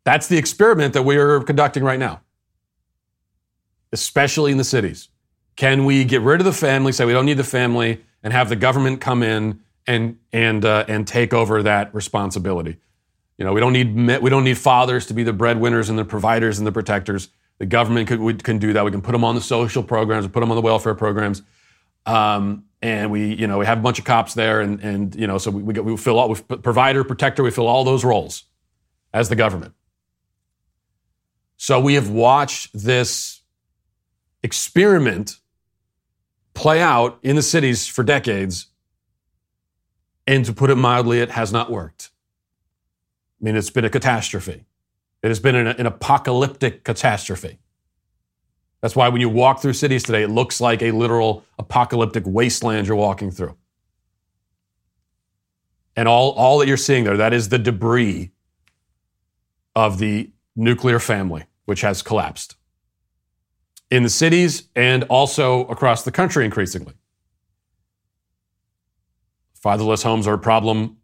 That's 0.05 0.29
the 0.29 0.39
experiment 0.39 0.93
that 0.95 1.03
we 1.03 1.17
are 1.17 1.41
conducting 1.41 1.83
right 1.83 1.99
now, 1.99 2.21
especially 3.93 4.53
in 4.53 4.59
the 4.59 4.65
cities. 4.65 5.09
Can 5.57 5.85
we 5.85 6.05
get 6.05 6.21
rid 6.21 6.41
of 6.41 6.45
the 6.45 6.53
family, 6.53 6.93
say 6.93 7.05
we 7.05 7.13
don't 7.13 7.27
need 7.27 7.35
the 7.35 7.45
family, 7.45 8.03
and 8.23 8.33
have 8.33 8.49
the 8.49 8.57
government 8.57 9.01
come 9.01 9.23
in 9.23 9.61
and 9.91 10.19
and 10.33 10.65
uh, 10.65 10.85
and 10.89 11.07
take 11.07 11.35
over 11.35 11.63
that 11.63 11.95
responsibility? 11.95 12.77
You 13.37 13.45
know, 13.45 13.53
we 13.53 13.61
don't 13.61 13.73
need 13.73 14.23
we 14.23 14.31
don't 14.31 14.45
need 14.45 14.59
fathers 14.59 15.07
to 15.07 15.15
be 15.15 15.23
the 15.23 15.33
breadwinners 15.33 15.89
and 15.89 15.99
the 15.99 16.05
providers 16.05 16.59
and 16.59 16.67
the 16.67 16.73
protectors. 16.73 17.29
The 17.59 17.67
government 17.67 18.09
could, 18.09 18.21
we 18.21 18.35
can 18.35 18.59
do 18.59 18.73
that. 18.73 18.85
We 18.85 18.91
can 18.91 19.03
put 19.03 19.13
them 19.13 19.25
on 19.25 19.35
the 19.35 19.41
social 19.41 19.83
programs, 19.83 20.27
put 20.29 20.41
them 20.41 20.51
on 20.51 20.57
the 20.57 20.63
welfare 20.63 20.95
programs, 20.95 21.43
um, 22.07 22.65
and 22.81 23.11
we 23.11 23.35
you 23.35 23.47
know 23.47 23.59
we 23.59 23.67
have 23.67 23.79
a 23.79 23.83
bunch 23.83 23.99
of 23.99 24.05
cops 24.05 24.35
there, 24.35 24.61
and 24.61 24.81
and 24.81 25.15
you 25.15 25.27
know 25.27 25.39
so 25.39 25.51
we 25.51 25.63
we, 25.63 25.81
we 25.81 25.97
fill 25.97 26.19
all 26.19 26.29
we 26.29 26.37
provider, 26.41 27.03
protector, 27.05 27.43
we 27.43 27.51
fill 27.51 27.67
all 27.67 27.85
those 27.85 28.05
roles 28.05 28.45
as 29.13 29.29
the 29.29 29.37
government. 29.37 29.75
So 31.57 31.81
we 31.81 31.95
have 31.95 32.09
watched 32.09 32.71
this 32.73 33.43
experiment 34.43 35.37
play 36.55 36.81
out 36.81 37.19
in 37.23 37.37
the 37.37 37.43
cities 37.43 37.87
for 37.87 38.03
decades. 38.03 38.67
And 40.31 40.45
to 40.45 40.53
put 40.53 40.71
it 40.71 40.77
mildly, 40.77 41.19
it 41.19 41.33
has 41.33 41.51
not 41.51 41.73
worked. 41.73 42.13
I 43.41 43.45
mean, 43.45 43.57
it's 43.57 43.69
been 43.69 43.85
a 43.85 43.91
catastrophe. 43.91 44.65
It 45.25 45.29
has 45.29 45.41
been 45.41 45.57
an, 45.57 45.67
an, 45.67 45.87
apocalyptic 45.87 46.85
catastrophe. 46.85 47.59
That's 48.81 48.95
why 48.95 49.09
when 49.09 49.21
you 49.21 49.29
walk 49.29 49.61
through 49.61 49.73
cities 49.73 50.05
today, 50.05 50.23
it 50.23 50.31
looks 50.31 50.61
like 50.61 50.83
a 50.83 50.93
literal 50.93 51.45
apocalyptic 51.59 52.23
wasteland 52.27 52.87
you're 52.87 52.97
walking 52.97 53.33
through. 53.33 53.57
And 55.97 56.07
all, 56.07 56.31
all 56.31 56.61
that 56.61 56.69
you're 56.69 56.77
seeing 56.77 57.03
there, 57.03 57.17
that 57.17 57.33
is 57.33 57.49
the 57.49 57.59
debris 57.59 58.31
of 59.75 59.99
the 59.99 60.31
nuclear 60.55 61.01
family, 61.01 61.47
which 61.65 61.81
has 61.81 62.03
collapsed 62.03 62.55
in 63.91 64.05
the 64.05 64.09
cities 64.09 64.69
and 64.77 65.03
also 65.05 65.67
across 65.67 66.05
the 66.05 66.13
country 66.13 66.45
increasingly. 66.45 66.95
Fatherless 69.61 70.03
homes 70.03 70.27
are 70.27 70.35
a 70.35 70.39
problem 70.39 70.97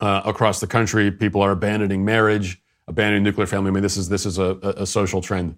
uh, 0.00 0.22
across 0.24 0.60
the 0.60 0.66
country. 0.66 1.10
People 1.10 1.42
are 1.42 1.50
abandoning 1.50 2.04
marriage, 2.04 2.60
abandoning 2.86 3.22
nuclear 3.22 3.46
family. 3.46 3.68
I 3.68 3.72
mean, 3.72 3.82
this 3.82 3.96
is 3.96 4.08
this 4.08 4.24
is 4.24 4.38
a, 4.38 4.56
a 4.78 4.86
social 4.86 5.20
trend 5.20 5.56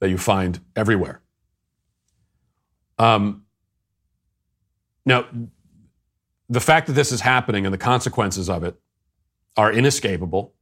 that 0.00 0.10
you 0.10 0.18
find 0.18 0.60
everywhere. 0.76 1.22
Um, 2.98 3.44
now, 5.06 5.26
the 6.50 6.60
fact 6.60 6.86
that 6.88 6.92
this 6.92 7.12
is 7.12 7.22
happening 7.22 7.64
and 7.64 7.72
the 7.72 7.78
consequences 7.78 8.50
of 8.50 8.62
it 8.64 8.78
are 9.56 9.72
inescapable, 9.72 10.52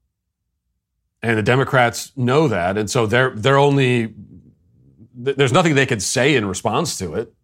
and 1.20 1.36
the 1.36 1.42
Democrats 1.42 2.12
know 2.16 2.46
that, 2.46 2.78
and 2.78 2.88
so 2.88 3.06
they're 3.06 3.30
they're 3.30 3.58
only 3.58 4.14
there's 5.14 5.52
nothing 5.52 5.74
they 5.74 5.86
could 5.86 6.02
say 6.02 6.36
in 6.36 6.46
response 6.46 6.96
to 6.98 7.14
it. 7.14 7.34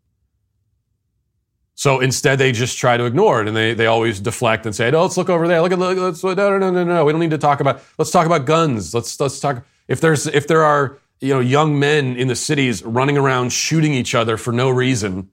So 1.77 2.01
instead, 2.01 2.39
they 2.39 2.53
just 2.53 2.79
try 2.79 2.97
to 2.97 3.05
ignore 3.05 3.43
it, 3.43 3.49
and 3.49 3.57
they, 3.57 3.75
they 3.75 3.87
always 3.87 4.21
deflect 4.21 4.65
and 4.65 4.75
say, 4.75 4.91
"No, 4.91 5.03
let's 5.03 5.17
look 5.17 5.29
over 5.29 5.49
there. 5.49 5.61
Look 5.61 5.73
at 5.73 5.79
look, 5.79 5.99
let's 5.99 6.23
no 6.23 6.35
no 6.35 6.59
no 6.59 6.71
no 6.71 6.85
no. 6.85 7.05
We 7.05 7.13
don't 7.13 7.21
need 7.21 7.31
to 7.31 7.39
talk 7.39 7.61
about. 7.61 7.83
Let's 7.99 8.13
talk 8.13 8.27
about 8.27 8.45
guns. 8.45 8.95
Let's 8.95 9.19
let's 9.19 9.41
talk. 9.41 9.65
If 9.89 10.01
there's 10.01 10.27
if 10.29 10.47
there 10.47 10.63
are 10.63 10.99
you 11.21 11.35
know 11.35 11.41
young 11.41 11.79
men 11.79 12.17
in 12.17 12.29
the 12.29 12.37
cities 12.37 12.85
running 12.85 13.19
around 13.19 13.53
shooting 13.53 13.93
each 13.93 14.15
other 14.15 14.37
for 14.37 14.53
no 14.53 14.71
reason, 14.71 15.31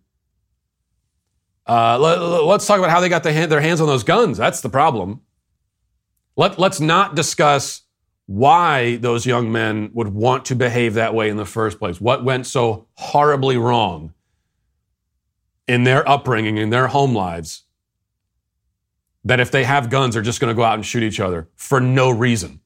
uh, 1.68 2.00
let, 2.00 2.18
us 2.20 2.66
talk 2.66 2.80
about 2.80 2.90
how 2.90 3.02
they 3.02 3.10
got 3.10 3.24
the, 3.24 3.32
their 3.46 3.62
hands 3.62 3.80
on 3.80 3.88
those 3.88 4.04
guns. 4.04 4.38
That's 4.38 4.62
the 4.62 4.70
problem. 4.70 5.22
Let 6.36 6.58
let's 6.58 6.80
not 6.80 7.14
discuss 7.14 7.84
why 8.26 8.96
those 8.96 9.28
young 9.28 9.52
men 9.52 9.92
would 9.94 10.08
want 10.08 10.46
to 10.46 10.56
behave 10.56 10.96
that 10.96 11.14
way 11.14 11.30
in 11.30 11.38
the 11.38 11.46
first 11.46 11.78
place. 11.78 12.02
What 12.02 12.24
went 12.24 12.48
so 12.48 12.88
horribly 12.96 13.58
wrong 13.58 14.14
in 15.72 15.86
their 15.86 16.08
upbringing, 16.08 16.58
in 16.58 16.70
their 16.70 16.88
home 16.88 17.16
lives, 17.16 17.64
that 19.24 19.40
if 19.40 19.52
they 19.52 19.64
have 19.64 19.90
guns, 19.90 20.16
they're 20.16 20.22
just 20.22 20.42
going 20.42 20.54
to 20.54 20.56
go 20.56 20.64
out 20.64 20.74
and 20.74 20.86
shoot 20.86 21.02
each 21.02 21.22
other 21.22 21.48
for 21.56 21.80
no 21.80 22.10
reason. 22.10 22.60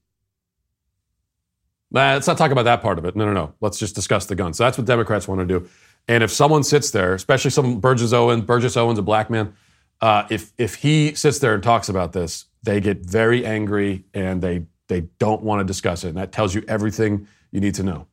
Let's 1.91 2.25
not 2.25 2.39
talk 2.39 2.49
about 2.49 2.63
that 2.63 2.81
part 2.81 2.97
of 2.97 3.05
it. 3.05 3.15
No, 3.15 3.25
no, 3.25 3.31
no. 3.31 3.53
Let's 3.61 3.77
just 3.77 3.93
discuss 3.93 4.25
the 4.25 4.33
guns. 4.33 4.57
So 4.57 4.63
that's 4.63 4.79
what 4.79 4.87
Democrats 4.87 5.27
want 5.27 5.39
to 5.39 5.45
do. 5.45 5.69
And 6.07 6.23
if 6.23 6.31
someone 6.31 6.63
sits 6.63 6.89
there, 6.89 7.13
especially 7.13 7.51
some 7.51 7.79
Burgess 7.79 8.11
Owens, 8.11 8.43
Burgess 8.43 8.75
Owens, 8.75 8.97
a 8.97 9.03
black 9.03 9.29
man, 9.29 9.53
uh, 10.01 10.25
if 10.31 10.51
if 10.57 10.73
he 10.73 11.13
sits 11.13 11.37
there 11.37 11.53
and 11.53 11.61
talks 11.61 11.89
about 11.89 12.11
this, 12.11 12.45
they 12.63 12.81
get 12.81 13.05
very 13.05 13.45
angry 13.45 14.03
and 14.15 14.41
they 14.41 14.65
they 14.87 15.01
don't 15.19 15.43
want 15.43 15.59
to 15.59 15.63
discuss 15.63 16.03
it. 16.03 16.09
And 16.09 16.17
that 16.17 16.31
tells 16.31 16.55
you 16.55 16.63
everything 16.67 17.27
you 17.51 17.61
need 17.61 17.75
to 17.75 17.83
know. 17.83 18.07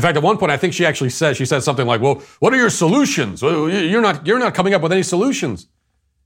In 0.00 0.02
fact, 0.02 0.16
at 0.16 0.22
one 0.22 0.38
point, 0.38 0.50
I 0.50 0.56
think 0.56 0.72
she 0.72 0.86
actually 0.86 1.10
said, 1.10 1.36
she 1.36 1.44
said 1.44 1.62
something 1.62 1.86
like, 1.86 2.00
well, 2.00 2.22
what 2.38 2.54
are 2.54 2.56
your 2.56 2.70
solutions? 2.70 3.42
You're 3.42 4.00
not, 4.00 4.26
you're 4.26 4.38
not 4.38 4.54
coming 4.54 4.72
up 4.72 4.80
with 4.80 4.92
any 4.92 5.02
solutions. 5.02 5.66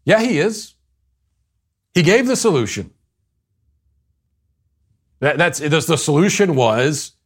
Yeah, 0.04 0.20
he 0.20 0.38
is. 0.38 0.74
He 1.92 2.04
gave 2.04 2.28
the 2.28 2.36
solution. 2.36 2.92
That, 5.18 5.38
that's, 5.38 5.58
the 5.58 5.96
solution 5.96 6.54
was 6.54 7.16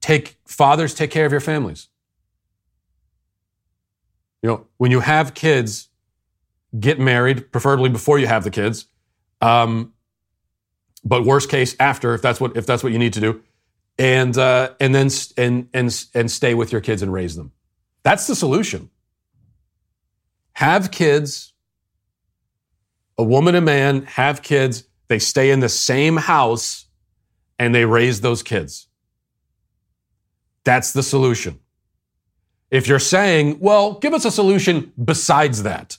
take, 0.00 0.36
fathers, 0.46 0.94
take 0.94 1.10
care 1.10 1.26
of 1.26 1.32
your 1.32 1.40
families. 1.40 1.88
You 4.40 4.50
know, 4.50 4.66
when 4.76 4.92
you 4.92 5.00
have 5.00 5.34
kids, 5.34 5.88
get 6.78 7.00
married, 7.00 7.50
preferably 7.50 7.88
before 7.88 8.20
you 8.20 8.28
have 8.28 8.44
the 8.44 8.52
kids. 8.52 8.86
Um, 9.40 9.94
but 11.04 11.24
worst 11.24 11.50
case 11.50 11.74
after 11.80 12.14
if 12.14 12.22
that's 12.22 12.40
what 12.40 12.56
if 12.56 12.66
that's 12.66 12.84
what 12.84 12.92
you 12.92 13.00
need 13.00 13.14
to 13.14 13.20
do 13.20 13.42
and 13.98 14.36
uh, 14.36 14.74
and 14.80 14.94
then 14.94 15.08
and 15.36 15.68
and 15.72 16.04
and 16.14 16.30
stay 16.30 16.54
with 16.54 16.72
your 16.72 16.80
kids 16.80 17.02
and 17.02 17.12
raise 17.12 17.36
them. 17.36 17.52
That's 18.02 18.26
the 18.26 18.34
solution. 18.34 18.90
Have 20.54 20.90
kids 20.90 21.52
a 23.18 23.22
woman 23.22 23.54
a 23.54 23.60
man 23.60 24.02
have 24.02 24.42
kids 24.42 24.84
they 25.08 25.18
stay 25.18 25.50
in 25.50 25.60
the 25.60 25.68
same 25.68 26.16
house 26.16 26.86
and 27.58 27.74
they 27.74 27.84
raise 27.84 28.20
those 28.20 28.42
kids. 28.42 28.88
That's 30.64 30.92
the 30.92 31.02
solution. 31.02 31.60
If 32.70 32.88
you're 32.88 32.98
saying 32.98 33.58
well 33.60 33.94
give 33.94 34.14
us 34.14 34.24
a 34.24 34.30
solution 34.30 34.92
besides 35.02 35.62
that. 35.62 35.98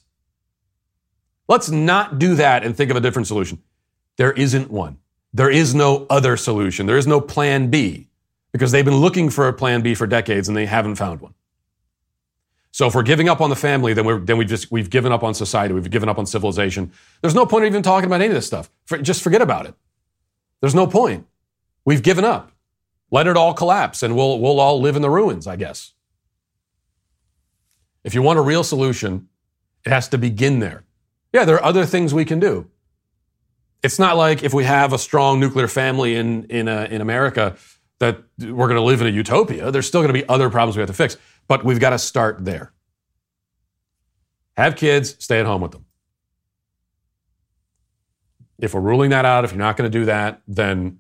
Let's 1.48 1.70
not 1.70 2.20
do 2.20 2.36
that 2.36 2.64
and 2.64 2.76
think 2.76 2.90
of 2.90 2.98
a 2.98 3.02
different 3.02 3.28
solution. 3.28 3.62
There 4.18 4.32
isn't 4.32 4.72
one. 4.72 4.98
There 5.34 5.50
is 5.50 5.74
no 5.74 6.06
other 6.10 6.38
solution. 6.38 6.86
There 6.86 6.98
is 6.98 7.08
no 7.08 7.20
plan 7.20 7.70
B 7.70 8.08
because 8.52 8.72
they've 8.72 8.86
been 8.86 8.98
looking 8.98 9.30
for 9.30 9.48
a 9.48 9.54
plan 9.54 9.82
B 9.82 9.96
for 9.96 10.06
decades 10.06 10.48
and 10.48 10.56
they 10.56 10.68
haven't 10.68 10.96
found 10.96 11.22
one. 11.22 11.34
So 12.72 12.88
if 12.88 12.96
we're 12.96 13.04
giving 13.04 13.30
up 13.30 13.42
on 13.42 13.50
the 13.50 13.56
family, 13.56 13.94
then 13.94 14.06
we're 14.06 14.20
then 14.20 14.38
we 14.38 14.46
just 14.46 14.72
we've 14.72 14.90
given 14.90 15.12
up 15.12 15.24
on 15.24 15.34
society. 15.34 15.74
We've 15.74 15.90
given 15.90 16.10
up 16.10 16.18
on 16.18 16.26
civilization. 16.26 16.92
There's 17.22 17.36
no 17.36 17.46
point 17.46 17.66
in 17.66 17.72
even 17.72 17.84
talking 17.84 18.08
about 18.08 18.22
any 18.22 18.28
of 18.28 18.34
this 18.34 18.48
stuff. 18.48 18.70
For, 18.86 18.98
just 18.98 19.22
forget 19.22 19.42
about 19.42 19.68
it. 19.68 19.76
There's 20.62 20.74
no 20.74 20.88
point. 20.88 21.28
We've 21.86 22.02
given 22.02 22.26
up. 22.26 22.52
Let 23.12 23.28
it 23.28 23.38
all 23.38 23.54
collapse, 23.54 24.02
and 24.02 24.16
we'll 24.16 24.40
we'll 24.40 24.60
all 24.60 24.82
live 24.82 24.96
in 24.96 25.04
the 25.04 25.10
ruins, 25.10 25.46
I 25.46 25.56
guess. 25.56 25.94
If 28.04 28.16
you 28.16 28.24
want 28.24 28.40
a 28.40 28.42
real 28.42 28.64
solution, 28.64 29.30
it 29.86 29.90
has 29.90 30.08
to 30.10 30.18
begin 30.18 30.60
there. 30.60 30.84
Yeah, 31.32 31.46
there 31.46 31.56
are 31.58 31.64
other 31.64 31.86
things 31.86 32.14
we 32.14 32.26
can 32.26 32.40
do 32.40 32.70
it's 33.84 34.00
not 34.00 34.18
like 34.18 34.44
if 34.44 34.54
we 34.54 34.64
have 34.64 34.94
a 34.94 34.98
strong 34.98 35.40
nuclear 35.40 35.68
family 35.68 36.16
in 36.16 36.46
in 36.46 36.68
uh, 36.68 36.88
in 36.90 37.02
America 37.02 37.56
that 38.00 38.24
we're 38.40 38.68
going 38.68 38.76
to 38.76 38.82
live 38.82 39.02
in 39.02 39.08
a 39.08 39.12
utopia. 39.12 39.72
There's 39.72 39.88
still 39.88 40.02
going 40.02 40.14
to 40.14 40.20
be 40.20 40.28
other 40.28 40.50
problems 40.50 40.76
we 40.76 40.82
have 40.82 40.90
to 40.90 40.94
fix, 40.94 41.18
but 41.48 41.64
we've 41.64 41.80
got 41.80 41.92
to 41.92 42.00
start 42.00 42.44
there. 42.44 42.74
Have 44.58 44.76
kids, 44.76 45.16
stay 45.24 45.40
at 45.40 45.46
home 45.46 45.62
with 45.62 45.72
them. 45.72 45.86
If 48.60 48.74
we're 48.74 48.82
ruling 48.82 49.10
that 49.12 49.26
out, 49.26 49.46
if 49.46 49.52
you're 49.52 49.60
not 49.60 49.78
going 49.78 49.90
to 49.92 50.00
do 50.00 50.06
that, 50.06 50.42
then 50.48 51.00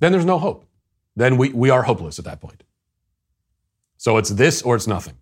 then 0.00 0.12
there's 0.12 0.24
no 0.24 0.38
hope. 0.38 0.66
Then 1.16 1.36
we, 1.36 1.52
we 1.52 1.70
are 1.70 1.82
hopeless 1.82 2.18
at 2.20 2.24
that 2.26 2.40
point. 2.40 2.62
So 3.96 4.16
it's 4.16 4.30
this 4.30 4.62
or 4.62 4.76
it's 4.76 4.86
nothing. 4.86 5.16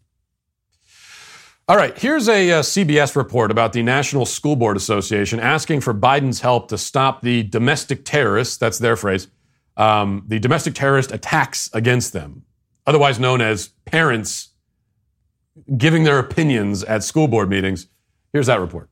All 1.68 1.76
right, 1.76 1.98
here's 1.98 2.28
a, 2.28 2.50
a, 2.50 2.58
uh, 2.58 2.62
CBS 2.62 3.16
report 3.16 3.50
about 3.50 3.72
the 3.72 3.82
National 3.82 4.24
School 4.24 4.54
Board 4.54 4.76
Association 4.76 5.40
asking 5.40 5.80
for 5.80 5.92
Biden's 5.92 6.40
help 6.40 6.68
to 6.68 6.78
stop 6.78 7.22
the 7.22 7.42
domestic 7.42 8.04
terrorists, 8.04 8.56
that's 8.56 8.78
their 8.78 8.94
phrase, 8.94 9.26
um, 9.76 10.22
the 10.28 10.38
domestic 10.38 10.74
terrorist 10.74 11.10
attacks 11.10 11.68
against 11.72 12.12
them, 12.12 12.44
otherwise 12.86 13.18
known 13.18 13.40
as 13.40 13.70
parents 13.84 14.50
giving 15.76 16.04
their 16.04 16.20
opinions 16.20 16.84
at 16.84 17.02
school 17.02 17.26
board 17.26 17.50
meetings. 17.50 17.88
Here's 18.32 18.46
that 18.46 18.60
report. 18.60 18.88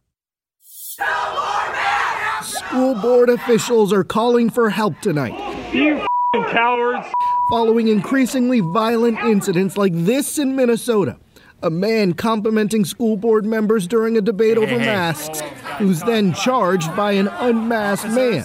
School 2.42 2.96
board 2.96 3.28
officials 3.28 3.92
are 3.92 4.02
calling 4.02 4.50
for 4.50 4.68
help 4.68 4.98
tonight. 5.00 5.72
You 5.72 6.04
cowards. 6.50 7.06
Following 7.50 7.86
increasingly 7.86 8.58
violent 8.58 9.20
incidents 9.20 9.76
like 9.76 9.92
this 9.94 10.40
in 10.40 10.56
Minnesota 10.56 11.20
a 11.64 11.70
man 11.70 12.12
complimenting 12.12 12.84
school 12.84 13.16
board 13.16 13.46
members 13.46 13.86
during 13.86 14.18
a 14.18 14.20
debate 14.20 14.58
over 14.58 14.78
masks, 14.78 15.40
who's 15.78 16.00
then 16.02 16.34
charged 16.34 16.94
by 16.94 17.12
an 17.12 17.26
unmasked 17.26 18.10
man. 18.10 18.44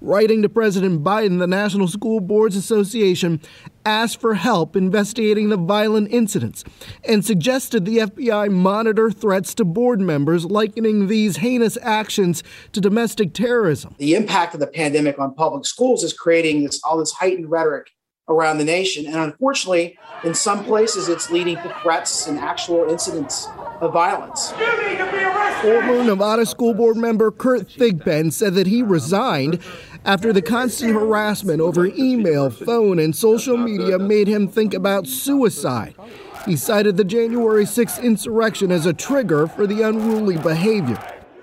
Writing 0.00 0.42
to 0.42 0.48
President 0.48 1.04
Biden, 1.04 1.38
the 1.38 1.46
National 1.46 1.86
School 1.86 2.20
Boards 2.20 2.56
Association 2.56 3.40
asked 3.84 4.20
for 4.20 4.34
help 4.34 4.74
investigating 4.74 5.50
the 5.50 5.56
violent 5.56 6.10
incidents 6.10 6.64
and 7.04 7.24
suggested 7.24 7.84
the 7.84 7.98
FBI 7.98 8.50
monitor 8.50 9.10
threats 9.10 9.54
to 9.54 9.64
board 9.64 10.00
members, 10.00 10.46
likening 10.46 11.08
these 11.08 11.36
heinous 11.36 11.78
actions 11.82 12.42
to 12.72 12.80
domestic 12.80 13.34
terrorism. 13.34 13.94
The 13.98 14.14
impact 14.14 14.54
of 14.54 14.60
the 14.60 14.66
pandemic 14.66 15.18
on 15.18 15.34
public 15.34 15.66
schools 15.66 16.02
is 16.02 16.14
creating 16.14 16.64
this 16.64 16.80
all 16.82 16.98
this 16.98 17.12
heightened 17.12 17.50
rhetoric 17.50 17.90
around 18.28 18.58
the 18.58 18.64
nation. 18.64 19.06
And 19.06 19.16
unfortunately, 19.16 19.98
in 20.24 20.34
some 20.34 20.64
places, 20.64 21.08
it's 21.08 21.30
leading 21.30 21.56
to 21.56 21.76
threats 21.82 22.26
and 22.26 22.38
actual 22.38 22.88
incidents 22.88 23.48
of 23.80 23.92
violence. 23.92 24.52
Former 25.62 26.04
Nevada 26.04 26.46
School 26.46 26.74
Board 26.74 26.96
member 26.96 27.30
Kurt 27.30 27.68
Thigpen 27.68 28.32
said 28.32 28.54
that 28.54 28.66
he 28.66 28.82
resigned 28.82 29.60
after 30.04 30.32
the 30.32 30.42
constant 30.42 30.92
harassment 30.92 31.60
over 31.60 31.86
email, 31.86 32.50
phone, 32.50 32.98
and 32.98 33.14
social 33.14 33.56
media 33.56 33.98
made 33.98 34.28
him 34.28 34.48
think 34.48 34.74
about 34.74 35.06
suicide. 35.06 35.94
He 36.46 36.56
cited 36.56 36.96
the 36.96 37.04
January 37.04 37.64
6th 37.64 38.02
insurrection 38.02 38.72
as 38.72 38.86
a 38.86 38.92
trigger 38.92 39.46
for 39.46 39.66
the 39.66 39.82
unruly 39.82 40.38
behavior. 40.38 41.00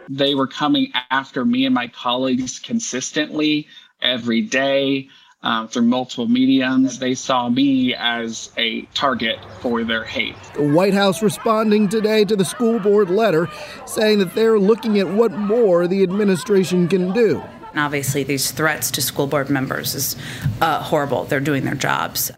They 0.10 0.36
were 0.36 0.48
coming 0.48 0.92
after 1.12 1.46
me 1.46 1.66
and 1.66 1.74
my 1.74 1.88
colleagues 1.88 2.60
consistently 2.60 3.68
every 4.02 4.42
day 4.42 5.08
um, 5.42 5.68
through 5.68 5.84
multiple 5.84 6.28
mediums. 6.28 7.00
They 7.00 7.16
saw 7.16 7.50
me 7.50 7.94
as 7.96 8.52
a 8.58 8.82
target 8.94 9.40
for 9.62 9.84
their 9.84 10.04
hate. 10.04 10.36
The 10.56 10.68
White 10.68 10.94
House 10.94 11.22
responding 11.22 11.90
today 11.90 12.26
to 12.26 12.36
the 12.36 12.46
school 12.46 12.80
board 12.80 13.10
letter 13.10 13.50
saying 13.86 14.20
that 14.20 14.36
they're 14.36 14.60
looking 14.60 15.00
at 15.00 15.08
what 15.08 15.32
more 15.32 15.88
the 15.88 16.04
administration 16.04 16.88
can 16.88 17.14
do. 17.14 17.44
Obviously, 17.76 18.24
these 18.24 18.52
threats 18.52 18.90
to 18.92 19.02
school 19.02 19.28
board 19.28 19.50
members 19.50 19.94
is 19.94 20.16
uh, 20.60 20.82
horrible. 20.82 21.26
They're 21.26 21.40
doing 21.40 21.66
their 21.66 21.76
jobs 21.76 22.32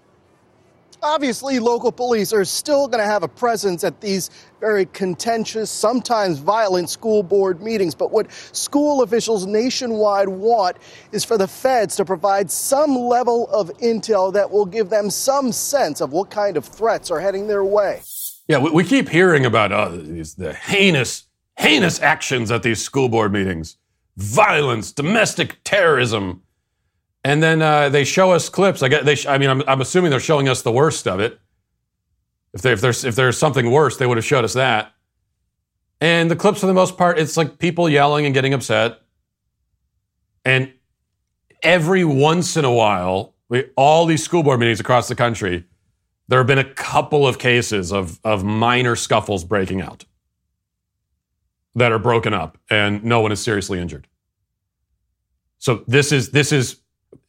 obviously, 1.02 1.60
local 1.60 1.92
police 1.92 2.34
are 2.34 2.46
still 2.46 2.88
going 2.88 3.04
to 3.04 3.10
have 3.10 3.24
a 3.24 3.28
presence 3.28 3.84
at 3.84 4.02
these 4.02 4.30
very 4.60 4.86
contentious, 4.88 5.70
sometimes 5.70 6.40
violent 6.40 6.90
school 6.90 7.24
board 7.24 7.62
meetings. 7.62 7.96
But 7.96 8.12
what 8.12 8.32
school 8.52 9.02
officials 9.02 9.46
nationwide 9.46 10.30
want 10.30 10.78
is 11.12 11.26
for 11.26 11.38
the 11.38 11.48
feds 11.48 11.96
to 11.98 12.06
provide 12.06 12.52
some 12.52 12.96
level 12.96 13.50
of 13.50 13.70
intel 13.80 14.34
that 14.34 14.50
will 14.50 14.66
give 14.66 14.90
them 14.90 15.10
some 15.10 15.52
sense 15.52 16.02
of 16.02 16.12
what 16.12 16.30
kind 16.30 16.58
of 16.58 16.66
threats 16.66 17.12
are 17.12 17.20
heading 17.20 17.48
their 17.48 17.66
way. 17.66 18.02
Yeah, 18.48 18.58
we, 18.58 18.84
keep 18.84 19.08
hearing 19.08 19.46
about 19.46 19.72
uh, 19.72 19.90
these, 19.90 20.36
the 20.36 20.54
heinous, 20.54 21.28
heinous 21.58 22.02
actions 22.02 22.52
at 22.52 22.64
these 22.64 22.82
school 22.82 23.08
board 23.08 23.32
meetings 23.32 23.78
violence, 24.18 24.92
domestic 24.92 25.58
terrorism. 25.64 26.44
And 27.24 27.42
then 27.42 27.62
uh, 27.62 27.90
they 27.90 28.04
show 28.04 28.32
us 28.32 28.50
clips. 28.50 28.82
I 28.82 28.88
get. 28.88 29.06
They. 29.06 29.16
I 29.28 29.38
mean, 29.38 29.50
I'm, 29.50 29.64
I'm 29.68 29.82
assuming 29.82 30.10
they're 30.10 30.20
showing 30.20 30.50
us 30.50 30.62
the 30.64 30.72
worst 30.72 31.08
of 31.08 31.20
it. 31.20 31.40
If, 32.54 32.66
if 32.66 32.82
there's 32.82 33.04
if 33.04 33.16
there's 33.16 33.38
something 33.38 33.70
worse, 33.70 33.98
they 33.98 34.08
would 34.08 34.18
have 34.18 34.26
showed 34.26 34.44
us 34.44 34.54
that. 34.54 34.94
And 36.00 36.32
the 36.32 36.36
clips, 36.36 36.62
for 36.62 36.66
the 36.66 36.74
most 36.74 36.98
part, 36.98 37.20
it's 37.20 37.38
like 37.38 37.60
people 37.60 37.88
yelling 37.88 38.26
and 38.26 38.34
getting 38.34 38.54
upset. 38.56 39.02
And 40.44 40.74
every 41.62 42.04
once 42.04 42.58
in 42.58 42.66
a 42.66 42.74
while, 42.74 43.36
we, 43.50 43.66
all 43.76 44.08
these 44.08 44.24
school 44.24 44.42
board 44.42 44.60
meetings 44.60 44.80
across 44.80 45.08
the 45.08 45.16
country, 45.16 45.66
there 46.28 46.40
have 46.40 46.48
been 46.48 46.58
a 46.58 46.74
couple 46.74 47.28
of 47.28 47.38
cases 47.38 47.94
of 47.94 48.20
of 48.24 48.44
minor 48.44 48.96
scuffles 48.96 49.44
breaking 49.44 49.82
out 49.82 50.06
that 51.76 51.92
are 51.92 52.00
broken 52.00 52.34
up, 52.34 52.58
and 52.70 53.04
no 53.04 53.22
one 53.22 53.32
is 53.32 53.42
seriously 53.42 53.80
injured. 53.80 54.08
So 55.60 55.84
this 55.88 56.12
is 56.12 56.32
this 56.32 56.52
is 56.52 56.78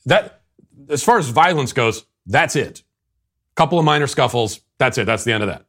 that 0.07 0.43
as 0.89 1.03
far 1.03 1.19
as 1.19 1.29
violence 1.29 1.73
goes, 1.73 2.05
that's 2.27 2.57
it. 2.57 2.83
Couple 3.55 3.79
of 3.79 3.85
minor 3.85 4.07
scuffles, 4.07 4.61
that's 4.79 4.99
it. 4.99 5.05
That's 5.05 5.25
the 5.25 5.33
end 5.33 5.43
of 5.43 5.49
that. 5.49 5.67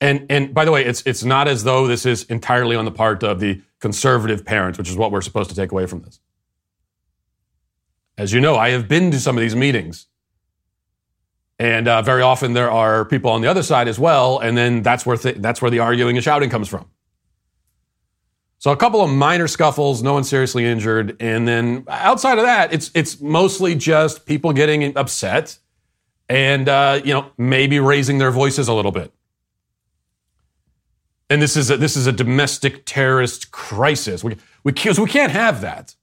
And 0.00 0.26
and 0.30 0.52
by 0.52 0.64
the 0.64 0.72
way, 0.72 0.84
it's 0.84 1.02
it's 1.06 1.24
not 1.24 1.48
as 1.48 1.64
though 1.64 1.86
this 1.86 2.04
is 2.04 2.24
entirely 2.24 2.76
on 2.76 2.84
the 2.84 2.90
part 2.90 3.22
of 3.22 3.40
the 3.40 3.62
conservative 3.80 4.44
parents, 4.44 4.78
which 4.78 4.88
is 4.88 4.96
what 4.96 5.10
we're 5.10 5.20
supposed 5.22 5.50
to 5.50 5.56
take 5.56 5.72
away 5.72 5.86
from 5.86 6.02
this. 6.02 6.20
As 8.18 8.32
you 8.32 8.40
know, 8.40 8.56
I 8.56 8.70
have 8.70 8.88
been 8.88 9.10
to 9.10 9.20
some 9.20 9.36
of 9.36 9.42
these 9.42 9.56
meetings. 9.56 10.06
And 11.58 11.88
uh, 11.88 12.02
very 12.02 12.20
often 12.20 12.52
there 12.52 12.70
are 12.70 13.06
people 13.06 13.30
on 13.30 13.40
the 13.40 13.48
other 13.48 13.62
side 13.62 13.88
as 13.88 13.98
well, 13.98 14.38
and 14.38 14.56
then 14.58 14.82
that's 14.82 15.06
where 15.06 15.16
th- 15.16 15.36
that's 15.38 15.62
where 15.62 15.70
the 15.70 15.78
arguing 15.78 16.16
and 16.16 16.24
shouting 16.24 16.50
comes 16.50 16.68
from. 16.68 16.90
So 18.58 18.70
a 18.70 18.76
couple 18.76 19.02
of 19.02 19.10
minor 19.10 19.48
scuffles, 19.48 20.02
no 20.02 20.14
one 20.14 20.24
seriously 20.24 20.64
injured, 20.64 21.16
and 21.20 21.46
then 21.46 21.84
outside 21.88 22.38
of 22.38 22.44
that, 22.44 22.72
it's 22.72 22.90
it's 22.94 23.20
mostly 23.20 23.74
just 23.74 24.24
people 24.24 24.52
getting 24.52 24.96
upset 24.96 25.58
and 26.28 26.68
uh, 26.68 27.00
you 27.04 27.12
know 27.12 27.30
maybe 27.36 27.78
raising 27.80 28.18
their 28.18 28.30
voices 28.30 28.68
a 28.68 28.74
little 28.74 28.92
bit. 28.92 29.12
And 31.28 31.42
this 31.42 31.56
is 31.56 31.70
a, 31.70 31.76
this 31.76 31.96
is 31.96 32.06
a 32.06 32.12
domestic 32.12 32.84
terrorist 32.86 33.50
crisis. 33.50 34.24
We 34.24 34.36
we 34.64 34.72
can't, 34.72 34.98
we 34.98 35.08
can't 35.08 35.32
have 35.32 35.60
that. 35.60 35.94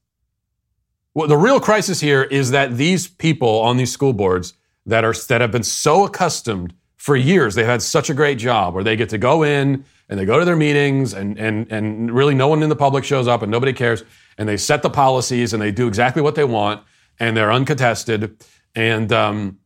Well, 1.15 1.27
the 1.27 1.37
real 1.37 1.59
crisis 1.59 1.99
here 1.99 2.23
is 2.23 2.51
that 2.51 2.77
these 2.77 3.07
people 3.07 3.59
on 3.61 3.77
these 3.77 3.91
school 3.91 4.13
boards 4.13 4.53
that 4.85 5.03
are 5.03 5.13
that 5.27 5.41
have 5.41 5.51
been 5.51 5.63
so 5.63 6.05
accustomed 6.05 6.73
for 6.97 7.15
years, 7.15 7.55
they've 7.55 7.65
had 7.65 7.81
such 7.81 8.09
a 8.09 8.13
great 8.13 8.37
job 8.37 8.73
where 8.75 8.83
they 8.83 8.95
get 8.95 9.09
to 9.09 9.17
go 9.17 9.43
in 9.43 9.85
and 10.09 10.19
they 10.19 10.25
go 10.25 10.39
to 10.39 10.45
their 10.45 10.55
meetings 10.55 11.13
and, 11.13 11.37
and, 11.39 11.71
and 11.71 12.11
really 12.11 12.35
no 12.35 12.47
one 12.47 12.61
in 12.61 12.69
the 12.69 12.75
public 12.75 13.03
shows 13.03 13.27
up 13.27 13.41
and 13.41 13.51
nobody 13.51 13.73
cares 13.73 14.03
and 14.37 14.47
they 14.47 14.57
set 14.57 14.81
the 14.81 14.89
policies 14.89 15.53
and 15.53 15.61
they 15.61 15.71
do 15.71 15.87
exactly 15.87 16.21
what 16.21 16.35
they 16.35 16.43
want 16.43 16.83
and 17.19 17.35
they're 17.37 17.51
uncontested 17.51 18.37
and 18.75 19.11
um, 19.11 19.59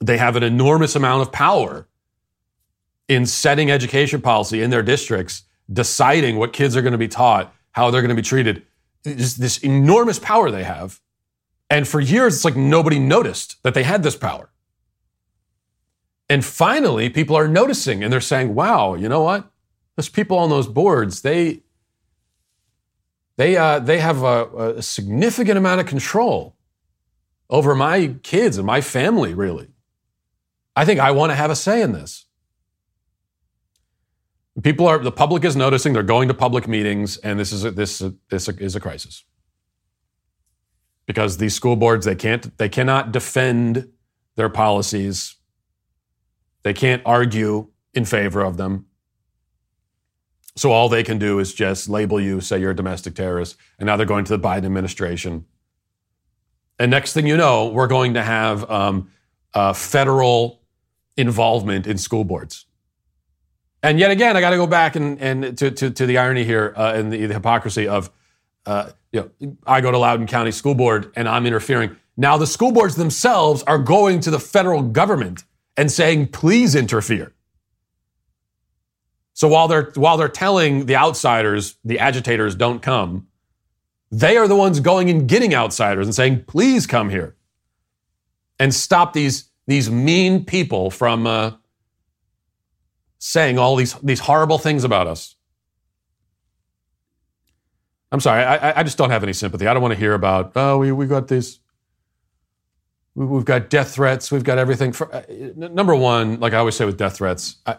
they 0.00 0.18
have 0.18 0.36
an 0.36 0.42
enormous 0.42 0.94
amount 0.94 1.22
of 1.22 1.32
power 1.32 1.88
in 3.08 3.24
setting 3.24 3.70
education 3.70 4.20
policy 4.20 4.62
in 4.62 4.70
their 4.70 4.82
districts 4.82 5.44
deciding 5.72 6.36
what 6.36 6.52
kids 6.52 6.76
are 6.76 6.82
going 6.82 6.92
to 6.92 6.98
be 6.98 7.08
taught 7.08 7.54
how 7.72 7.90
they're 7.90 8.02
going 8.02 8.08
to 8.08 8.14
be 8.14 8.22
treated. 8.22 8.64
This 9.04 9.58
enormous 9.58 10.18
power 10.18 10.50
they 10.50 10.64
have. 10.64 11.00
And 11.70 11.86
for 11.86 12.00
years 12.00 12.34
it's 12.34 12.44
like 12.44 12.56
nobody 12.56 12.98
noticed 12.98 13.62
that 13.62 13.74
they 13.74 13.84
had 13.84 14.02
this 14.02 14.16
power 14.16 14.50
and 16.28 16.44
finally, 16.44 17.08
people 17.08 17.36
are 17.36 17.48
noticing 17.48 18.04
and 18.04 18.12
they're 18.12 18.20
saying, 18.20 18.54
wow, 18.54 18.94
you 18.94 19.08
know 19.08 19.22
what? 19.22 19.50
Those 19.96 20.08
people 20.08 20.38
on 20.38 20.50
those 20.50 20.68
boards, 20.68 21.22
they, 21.22 21.62
they, 23.36 23.56
uh, 23.56 23.78
they 23.78 23.98
have 23.98 24.22
a, 24.22 24.74
a 24.76 24.82
significant 24.82 25.56
amount 25.56 25.80
of 25.80 25.86
control 25.86 26.56
over 27.48 27.74
my 27.74 28.14
kids 28.22 28.58
and 28.58 28.66
my 28.66 28.80
family, 28.80 29.32
really. 29.32 29.68
I 30.76 30.84
think 30.84 31.00
I 31.00 31.10
want 31.12 31.30
to 31.30 31.34
have 31.34 31.50
a 31.50 31.56
say 31.56 31.82
in 31.82 31.92
this. 31.92 32.26
People 34.62 34.86
are, 34.86 34.98
the 34.98 35.12
public 35.12 35.44
is 35.44 35.56
noticing, 35.56 35.92
they're 35.92 36.02
going 36.02 36.28
to 36.28 36.34
public 36.34 36.68
meetings, 36.68 37.16
and 37.18 37.38
this 37.38 37.52
is 37.52 37.64
a, 37.64 37.70
this, 37.70 38.02
this 38.28 38.48
is 38.48 38.76
a 38.76 38.80
crisis. 38.80 39.24
Because 41.06 41.38
these 41.38 41.54
school 41.54 41.74
boards, 41.74 42.04
they 42.04 42.16
can't, 42.16 42.56
they 42.58 42.68
cannot 42.68 43.12
defend 43.12 43.88
their 44.36 44.48
policies 44.48 45.37
they 46.62 46.74
can't 46.74 47.02
argue 47.04 47.68
in 47.94 48.04
favor 48.04 48.42
of 48.42 48.56
them. 48.56 48.86
So 50.56 50.72
all 50.72 50.88
they 50.88 51.04
can 51.04 51.18
do 51.18 51.38
is 51.38 51.54
just 51.54 51.88
label 51.88 52.20
you, 52.20 52.40
say 52.40 52.58
you're 52.58 52.72
a 52.72 52.76
domestic 52.76 53.14
terrorist, 53.14 53.56
and 53.78 53.86
now 53.86 53.96
they're 53.96 54.06
going 54.06 54.24
to 54.24 54.36
the 54.36 54.42
Biden 54.42 54.64
administration. 54.64 55.44
And 56.78 56.90
next 56.90 57.12
thing 57.12 57.26
you 57.26 57.36
know, 57.36 57.68
we're 57.68 57.86
going 57.86 58.14
to 58.14 58.22
have 58.22 58.68
um, 58.70 59.10
federal 59.74 60.62
involvement 61.16 61.86
in 61.86 61.98
school 61.98 62.24
boards. 62.24 62.66
And 63.82 63.98
yet 63.98 64.10
again, 64.10 64.36
I 64.36 64.40
got 64.40 64.50
to 64.50 64.56
go 64.56 64.66
back 64.66 64.96
and, 64.96 65.20
and 65.20 65.56
to, 65.58 65.70
to, 65.70 65.90
to 65.90 66.06
the 66.06 66.18
irony 66.18 66.44
here 66.44 66.74
uh, 66.76 66.94
and 66.94 67.12
the, 67.12 67.26
the 67.26 67.34
hypocrisy 67.34 67.86
of, 67.86 68.10
uh, 68.66 68.90
you 69.12 69.30
know, 69.40 69.56
I 69.66 69.80
go 69.80 69.90
to 69.90 69.98
Loudoun 69.98 70.26
County 70.26 70.50
School 70.50 70.74
Board 70.74 71.12
and 71.14 71.28
I'm 71.28 71.46
interfering. 71.46 71.96
Now 72.16 72.36
the 72.36 72.46
school 72.46 72.72
boards 72.72 72.96
themselves 72.96 73.62
are 73.64 73.78
going 73.78 74.20
to 74.20 74.30
the 74.30 74.40
federal 74.40 74.82
government 74.82 75.44
and 75.78 75.90
saying, 75.92 76.26
please 76.26 76.74
interfere. 76.74 77.32
So 79.32 79.46
while 79.46 79.68
they're 79.68 79.92
while 79.94 80.16
they're 80.16 80.28
telling 80.28 80.86
the 80.86 80.96
outsiders, 80.96 81.76
the 81.84 82.00
agitators 82.00 82.56
don't 82.56 82.82
come, 82.82 83.28
they 84.10 84.36
are 84.36 84.48
the 84.48 84.56
ones 84.56 84.80
going 84.80 85.08
and 85.08 85.28
getting 85.28 85.54
outsiders 85.54 86.08
and 86.08 86.14
saying, 86.14 86.44
please 86.48 86.86
come 86.88 87.08
here 87.08 87.36
and 88.58 88.74
stop 88.74 89.12
these 89.12 89.50
these 89.68 89.88
mean 89.88 90.44
people 90.44 90.90
from 90.90 91.28
uh, 91.28 91.52
saying 93.20 93.56
all 93.56 93.76
these 93.76 93.94
these 94.02 94.20
horrible 94.20 94.58
things 94.58 94.82
about 94.82 95.06
us. 95.06 95.36
I'm 98.10 98.20
sorry, 98.20 98.42
I, 98.42 98.80
I 98.80 98.82
just 98.82 98.98
don't 98.98 99.10
have 99.10 99.22
any 99.22 99.34
sympathy. 99.34 99.68
I 99.68 99.74
don't 99.74 99.82
want 99.82 99.94
to 99.94 100.00
hear 100.00 100.14
about 100.14 100.52
oh 100.56 100.78
we 100.78 100.90
we 100.90 101.06
got 101.06 101.28
these 101.28 101.60
we've 103.26 103.44
got 103.44 103.70
death 103.70 103.94
threats, 103.94 104.30
we've 104.30 104.44
got 104.44 104.58
everything. 104.58 104.92
For 104.92 105.14
uh, 105.14 105.22
number 105.56 105.94
one, 105.94 106.40
like 106.40 106.52
I 106.52 106.58
always 106.58 106.76
say 106.76 106.84
with 106.84 106.96
death 106.96 107.16
threats, 107.16 107.56
I, 107.66 107.78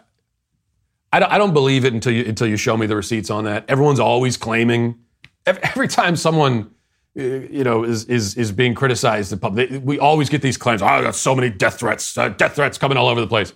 I 1.12 1.20
don't, 1.20 1.32
I 1.32 1.38
don't 1.38 1.54
believe 1.54 1.84
it 1.84 1.92
until 1.92 2.12
you 2.12 2.24
until 2.24 2.46
you 2.46 2.56
show 2.56 2.76
me 2.76 2.86
the 2.86 2.96
receipts 2.96 3.30
on 3.30 3.44
that. 3.44 3.64
Everyone's 3.68 4.00
always 4.00 4.36
claiming. 4.36 4.98
Every, 5.46 5.62
every 5.64 5.88
time 5.88 6.16
someone 6.16 6.70
uh, 7.18 7.22
you 7.22 7.64
know 7.64 7.84
is 7.84 8.04
is 8.04 8.36
is 8.36 8.52
being 8.52 8.74
criticized 8.74 9.32
in 9.32 9.38
public, 9.38 9.70
we 9.82 9.98
always 9.98 10.28
get 10.28 10.42
these 10.42 10.56
claims. 10.56 10.82
Oh, 10.82 10.86
I 10.86 11.02
got 11.02 11.14
so 11.14 11.34
many 11.34 11.50
death 11.50 11.80
threats, 11.80 12.16
uh, 12.18 12.28
death 12.28 12.54
threats 12.54 12.78
coming 12.78 12.98
all 12.98 13.08
over 13.08 13.20
the 13.20 13.26
place. 13.26 13.52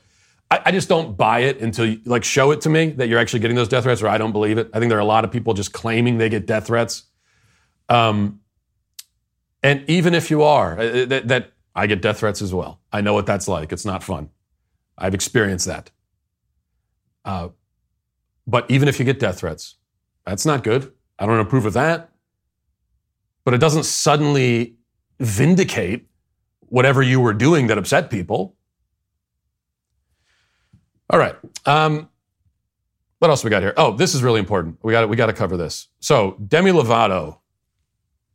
I, 0.51 0.71
just 0.71 0.89
don't 0.89 1.17
buy 1.17 1.41
it 1.41 1.61
until 1.61 1.87
you 1.87 2.01
like 2.05 2.23
show 2.23 2.51
it 2.53 2.61
to 2.61 2.69
me 2.69 2.91
that 2.91 3.09
you're 3.09 3.19
actually 3.19 3.41
getting 3.41 3.57
those 3.57 3.67
death 3.67 3.85
threats, 3.85 4.03
or 4.03 4.09
I 4.09 4.19
don't 4.19 4.33
believe 4.33 4.59
it. 4.59 4.71
I 4.73 4.79
think 4.79 4.91
there 4.91 4.99
are 4.99 5.03
a 5.03 5.07
lot 5.07 5.25
of 5.25 5.33
people 5.33 5.55
just 5.55 5.73
claiming 5.73 6.19
they 6.19 6.29
get 6.29 6.47
death 6.47 6.67
threats. 6.67 7.05
Um, 7.89 8.41
and 9.63 9.83
even 9.89 10.15
if 10.15 10.31
you 10.31 10.43
are, 10.43 10.79
uh, 10.79 11.07
that, 11.07 11.29
that 11.29 11.53
I 11.75 11.87
get 11.87 12.03
death 12.03 12.21
threats 12.21 12.41
as 12.41 12.55
well. 12.55 12.81
I 12.93 13.01
know 13.01 13.15
what 13.15 13.27
that's 13.27 13.49
like. 13.49 13.73
It's 13.73 13.85
not 13.85 14.03
fun. 14.03 14.31
I've 14.97 15.15
experienced 15.15 15.67
that. 15.67 15.91
Uh, 17.25 17.49
but 18.47 18.71
even 18.71 18.89
if 18.89 18.99
you 18.99 19.05
get 19.05 19.19
death 19.19 19.41
threats, 19.41 19.77
that's 20.25 20.47
not 20.47 20.63
good. 20.63 20.93
I 21.19 21.27
don't 21.27 21.41
approve 21.41 21.67
of 21.67 21.73
that. 21.73 22.11
But 23.45 23.55
it 23.55 23.59
doesn't 23.59 23.85
suddenly 23.85 24.77
vindicate 25.21 26.07
whatever 26.61 27.03
you 27.03 27.21
were 27.21 27.33
doing 27.35 27.67
that 27.69 27.79
upset 27.79 28.11
people. 28.11 28.57
All 31.11 31.19
right. 31.19 31.37
Um, 31.67 32.09
what 33.19 33.31
else 33.31 33.45
we 33.45 33.51
got 33.51 33.63
here? 33.63 33.75
Oh, 33.77 33.97
this 33.97 34.15
is 34.15 34.23
really 34.23 34.41
important. 34.41 34.79
We 34.83 34.93
got 34.93 35.09
we 35.09 35.17
got 35.17 35.27
to 35.27 35.33
cover 35.33 35.57
this. 35.57 35.89
So 36.01 36.37
Demi 36.47 36.73
Lovato, 36.73 37.39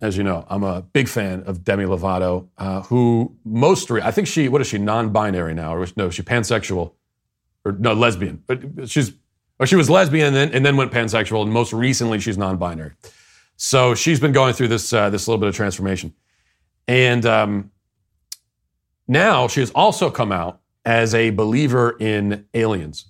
as 0.01 0.15
you 0.15 0.23
know, 0.23 0.45
I'm 0.49 0.63
a 0.63 0.81
big 0.81 1.07
fan 1.07 1.43
of 1.43 1.63
Demi 1.63 1.83
Lovato, 1.83 2.47
uh, 2.57 2.81
who 2.83 3.35
most 3.43 3.89
re- 3.89 4.01
I 4.01 4.11
think 4.11 4.27
she 4.27 4.47
what 4.47 4.61
is 4.61 4.67
she 4.67 4.77
non-binary 4.77 5.53
now 5.53 5.75
or 5.75 5.85
no 5.95 6.09
she 6.09 6.21
pansexual 6.21 6.93
or 7.65 7.73
no 7.73 7.93
lesbian, 7.93 8.43
but 8.47 8.89
she's 8.89 9.13
or 9.59 9.67
she 9.67 9.75
was 9.75 9.89
lesbian 9.89 10.27
and 10.27 10.35
then, 10.35 10.51
and 10.53 10.65
then 10.65 10.77
went 10.77 10.91
pansexual, 10.91 11.41
and 11.43 11.51
most 11.51 11.73
recently 11.73 12.19
she's 12.19 12.37
non-binary. 12.37 12.91
So 13.57 13.93
she's 13.93 14.21
been 14.21 14.31
going 14.31 14.53
through 14.53 14.69
this 14.69 14.93
uh, 14.93 15.09
this 15.09 15.27
little 15.27 15.39
bit 15.39 15.49
of 15.49 15.55
transformation, 15.55 16.13
and 16.87 17.25
um, 17.25 17.71
now 19.07 19.47
she 19.47 19.59
has 19.59 19.71
also 19.71 20.09
come 20.09 20.31
out 20.31 20.61
as 20.85 21.13
a 21.13 21.31
believer 21.31 21.97
in 21.99 22.45
aliens. 22.53 23.05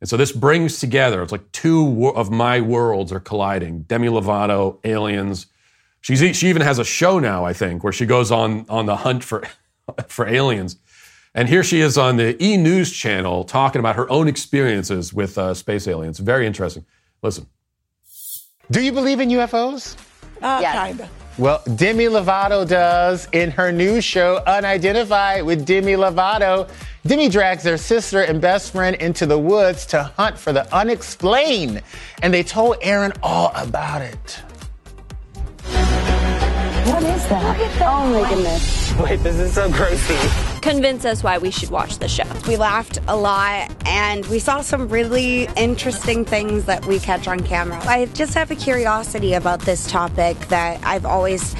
And 0.00 0.08
so 0.08 0.16
this 0.16 0.32
brings 0.32 0.80
together, 0.80 1.22
it's 1.22 1.32
like 1.32 1.52
two 1.52 2.08
of 2.14 2.30
my 2.30 2.60
worlds 2.60 3.12
are 3.12 3.20
colliding 3.20 3.82
Demi 3.82 4.08
Lovato, 4.08 4.78
aliens. 4.84 5.46
She's, 6.00 6.36
she 6.36 6.48
even 6.48 6.62
has 6.62 6.78
a 6.78 6.84
show 6.84 7.18
now, 7.18 7.44
I 7.44 7.52
think, 7.52 7.84
where 7.84 7.92
she 7.92 8.06
goes 8.06 8.30
on, 8.30 8.64
on 8.68 8.86
the 8.86 8.96
hunt 8.96 9.22
for, 9.22 9.44
for 10.08 10.26
aliens. 10.26 10.76
And 11.34 11.48
here 11.48 11.62
she 11.62 11.80
is 11.80 11.96
on 11.96 12.16
the 12.16 12.42
E 12.42 12.56
News 12.56 12.92
channel 12.92 13.44
talking 13.44 13.78
about 13.78 13.96
her 13.96 14.10
own 14.10 14.26
experiences 14.26 15.12
with 15.12 15.38
uh, 15.38 15.54
space 15.54 15.86
aliens. 15.86 16.18
Very 16.18 16.46
interesting. 16.46 16.84
Listen. 17.22 17.46
Do 18.70 18.82
you 18.82 18.92
believe 18.92 19.20
in 19.20 19.28
UFOs? 19.28 19.96
Uh, 20.42 20.58
yes. 20.60 20.88
Kinda. 20.88 21.10
Well, 21.38 21.62
Demi 21.76 22.04
Lovato 22.04 22.68
does 22.68 23.28
in 23.32 23.50
her 23.52 23.72
new 23.72 24.00
show, 24.00 24.42
Unidentified 24.46 25.44
with 25.44 25.64
Demi 25.64 25.92
Lovato. 25.92 26.68
Demi 27.06 27.28
drags 27.28 27.62
their 27.62 27.78
sister 27.78 28.22
and 28.22 28.40
best 28.40 28.72
friend 28.72 28.96
into 28.96 29.24
the 29.24 29.38
woods 29.38 29.86
to 29.86 30.02
hunt 30.02 30.36
for 30.36 30.52
the 30.52 30.72
unexplained, 30.74 31.82
and 32.22 32.34
they 32.34 32.42
told 32.42 32.76
Aaron 32.82 33.12
all 33.22 33.52
about 33.54 34.02
it. 34.02 34.42
Is 37.02 37.19
that? 37.30 37.78
Oh 37.80 38.10
my 38.12 38.28
goodness. 38.28 38.94
Wait, 38.98 39.20
this 39.20 39.36
is 39.36 39.54
so 39.54 39.70
grossy. 39.70 40.60
Convince 40.60 41.04
us 41.04 41.22
why 41.22 41.38
we 41.38 41.50
should 41.50 41.70
watch 41.70 41.98
the 41.98 42.08
show. 42.08 42.24
We 42.46 42.56
laughed 42.56 42.98
a 43.08 43.16
lot 43.16 43.70
and 43.86 44.26
we 44.26 44.38
saw 44.38 44.60
some 44.60 44.88
really 44.88 45.48
interesting 45.56 46.24
things 46.24 46.66
that 46.66 46.84
we 46.86 46.98
catch 46.98 47.26
on 47.28 47.40
camera. 47.40 47.80
I 47.86 48.06
just 48.06 48.34
have 48.34 48.50
a 48.50 48.56
curiosity 48.56 49.34
about 49.34 49.60
this 49.60 49.90
topic 49.90 50.36
that 50.48 50.80
I've 50.84 51.06
always 51.06 51.54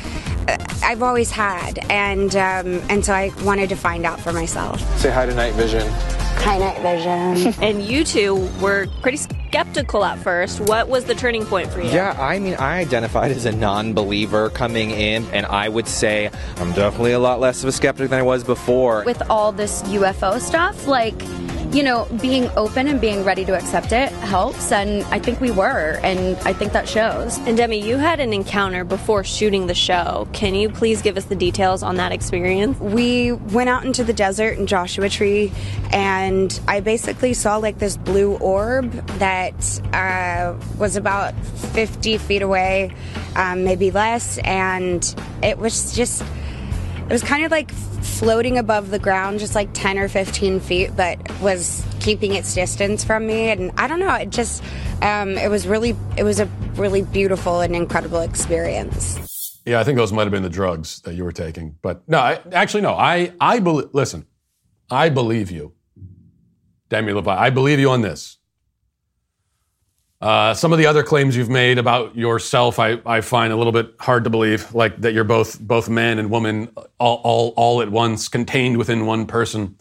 I've 0.83 1.03
always 1.03 1.31
had, 1.31 1.79
and 1.91 2.35
um, 2.35 2.83
and 2.89 3.05
so 3.05 3.13
I 3.13 3.31
wanted 3.45 3.69
to 3.69 3.77
find 3.77 4.05
out 4.05 4.21
for 4.21 4.33
myself. 4.33 4.81
Say 4.99 5.11
hi 5.11 5.27
to 5.27 5.35
Night 5.35 5.55
Vision. 5.55 5.87
Hi, 6.43 6.57
Night 6.57 6.81
Vision. 6.81 7.55
and 7.63 7.85
you 7.85 8.03
two 8.03 8.49
were 8.61 8.87
pretty 9.03 9.19
skeptical 9.19 10.05
at 10.05 10.19
first. 10.19 10.61
What 10.61 10.89
was 10.89 11.05
the 11.05 11.15
turning 11.15 11.45
point 11.45 11.71
for 11.71 11.83
you? 11.83 11.91
Yeah, 11.91 12.17
I 12.19 12.39
mean, 12.39 12.55
I 12.55 12.79
identified 12.79 13.31
as 13.31 13.45
a 13.45 13.53
non 13.53 13.93
believer 13.93 14.49
coming 14.49 14.91
in, 14.91 15.27
and 15.27 15.45
I 15.47 15.60
would 15.69 15.89
say 15.89 16.31
I'm 16.57 16.73
definitely 16.73 17.13
a 17.13 17.19
lot 17.19 17.41
less 17.41 17.63
of 17.63 17.69
a 17.69 17.73
skeptic 17.73 18.11
than 18.11 18.19
I 18.19 18.23
was 18.23 18.45
before. 18.45 19.05
With 19.05 19.23
all 19.31 19.53
this 19.53 19.83
UFO 19.83 20.41
stuff, 20.41 20.87
like, 20.87 21.21
you 21.73 21.85
know, 21.85 22.07
being 22.21 22.49
open 22.57 22.89
and 22.89 23.01
being 23.01 23.25
ready 23.25 23.45
to 23.45 23.55
accept 23.55 23.93
it 23.93 24.11
helps. 24.11 24.73
And 24.73 25.05
I 25.05 25.21
think 25.21 25.41
we 25.41 25.53
were. 25.53 26.01
And 26.03 26.37
I 26.39 26.53
think 26.53 26.73
that 26.73 26.89
shows. 26.89 27.39
And 27.39 27.57
Demi, 27.57 27.81
you 27.81 27.97
had 27.97 28.19
an 28.19 28.33
encounter 28.33 28.83
before 28.83 29.23
shooting 29.23 29.69
the 29.69 29.75
show. 29.75 30.27
Can 30.33 30.55
you 30.55 30.69
please 30.69 31.01
give 31.01 31.17
us 31.17 31.27
the 31.27 31.37
details 31.37 31.83
on 31.83 31.97
that 31.97 32.11
experience? 32.11 32.79
We 32.81 33.33
went 33.33 33.69
out 33.69 33.85
into 33.85 34.03
the 34.03 34.13
desert 34.13 34.59
in 34.59 34.67
Joshua 34.67 35.09
Tree, 35.09 35.53
and 35.93 36.59
I 36.67 36.81
basically 36.81 37.35
saw 37.35 37.59
like 37.59 37.79
this 37.79 37.97
blue 37.97 38.37
orb 38.39 38.91
that 39.19 39.81
uh, 39.93 40.57
was 40.77 40.97
about 40.97 41.35
50 41.73 42.19
feet 42.19 42.43
away, 42.43 42.93
um, 43.37 43.63
maybe 43.63 43.93
less. 43.93 44.39
And 44.39 45.15
it 45.43 45.59
was 45.59 45.95
just, 45.95 46.25
it 47.11 47.13
was 47.13 47.25
kind 47.25 47.45
of 47.45 47.51
like 47.51 47.73
floating 47.73 48.57
above 48.57 48.91
the 48.91 48.99
ground 49.01 49.41
just 49.41 49.57
like 49.57 49.69
10 49.73 49.99
or 49.99 50.09
15 50.09 50.61
feet, 50.61 50.97
but 50.97 51.19
was 51.41 51.85
keeping 51.99 52.37
its 52.37 52.55
distance 52.55 53.03
from 53.03 53.27
me. 53.27 53.49
And 53.49 53.73
I 53.77 53.89
don't 53.89 53.99
know, 53.99 54.15
it 54.15 54.31
just, 54.31 54.63
um, 55.03 55.31
it 55.37 55.51
was 55.51 55.67
really, 55.67 55.97
it 56.17 56.23
was 56.23 56.39
a 56.39 56.47
really 56.77 57.03
beautiful 57.03 57.63
and 57.63 57.75
incredible 57.75 58.21
experience. 58.21 59.61
Yeah, 59.67 59.81
I 59.81 59.85
think 59.85 59.99
those 59.99 60.13
might 60.13 60.23
have 60.23 60.31
been 60.31 60.45
the 60.45 60.49
drugs 60.49 61.01
that 61.01 61.15
you 61.15 61.25
were 61.25 61.33
taking. 61.33 61.75
But 61.83 62.09
no, 62.09 62.21
I, 62.21 62.41
actually, 62.53 62.83
no. 62.83 62.93
I, 62.95 63.33
I 63.41 63.59
believe, 63.59 63.89
listen, 63.93 64.27
I 64.89 65.09
believe 65.09 65.51
you, 65.51 65.75
Demi 66.91 67.13
Lovato. 67.13 67.39
I 67.39 67.51
believe 67.51 67.81
you 67.81 67.91
on 67.91 68.03
this. 68.03 68.39
Uh, 70.21 70.53
some 70.53 70.71
of 70.71 70.79
the 70.79 70.85
other 70.85 71.03
claims 71.03 71.35
you've 71.35 71.49
made 71.49 71.79
about 71.79 72.15
yourself, 72.15 72.79
I, 72.79 73.01
I 73.07 73.23
find 73.23 73.53
a 73.53 73.57
little 73.57 73.73
bit 73.73 73.95
hard 73.99 74.25
to 74.25 74.31
believe, 74.31 74.75
like 74.75 75.01
that 75.01 75.15
you're 75.15 75.25
both 75.25 75.59
both 75.59 75.89
man 75.89 76.19
and 76.19 76.31
woman, 76.31 76.69
all, 76.99 77.21
all 77.25 77.55
all 77.57 77.81
at 77.81 77.91
once, 77.91 78.29
contained 78.29 78.77
within 78.77 79.07
one 79.07 79.27
person. 79.27 79.77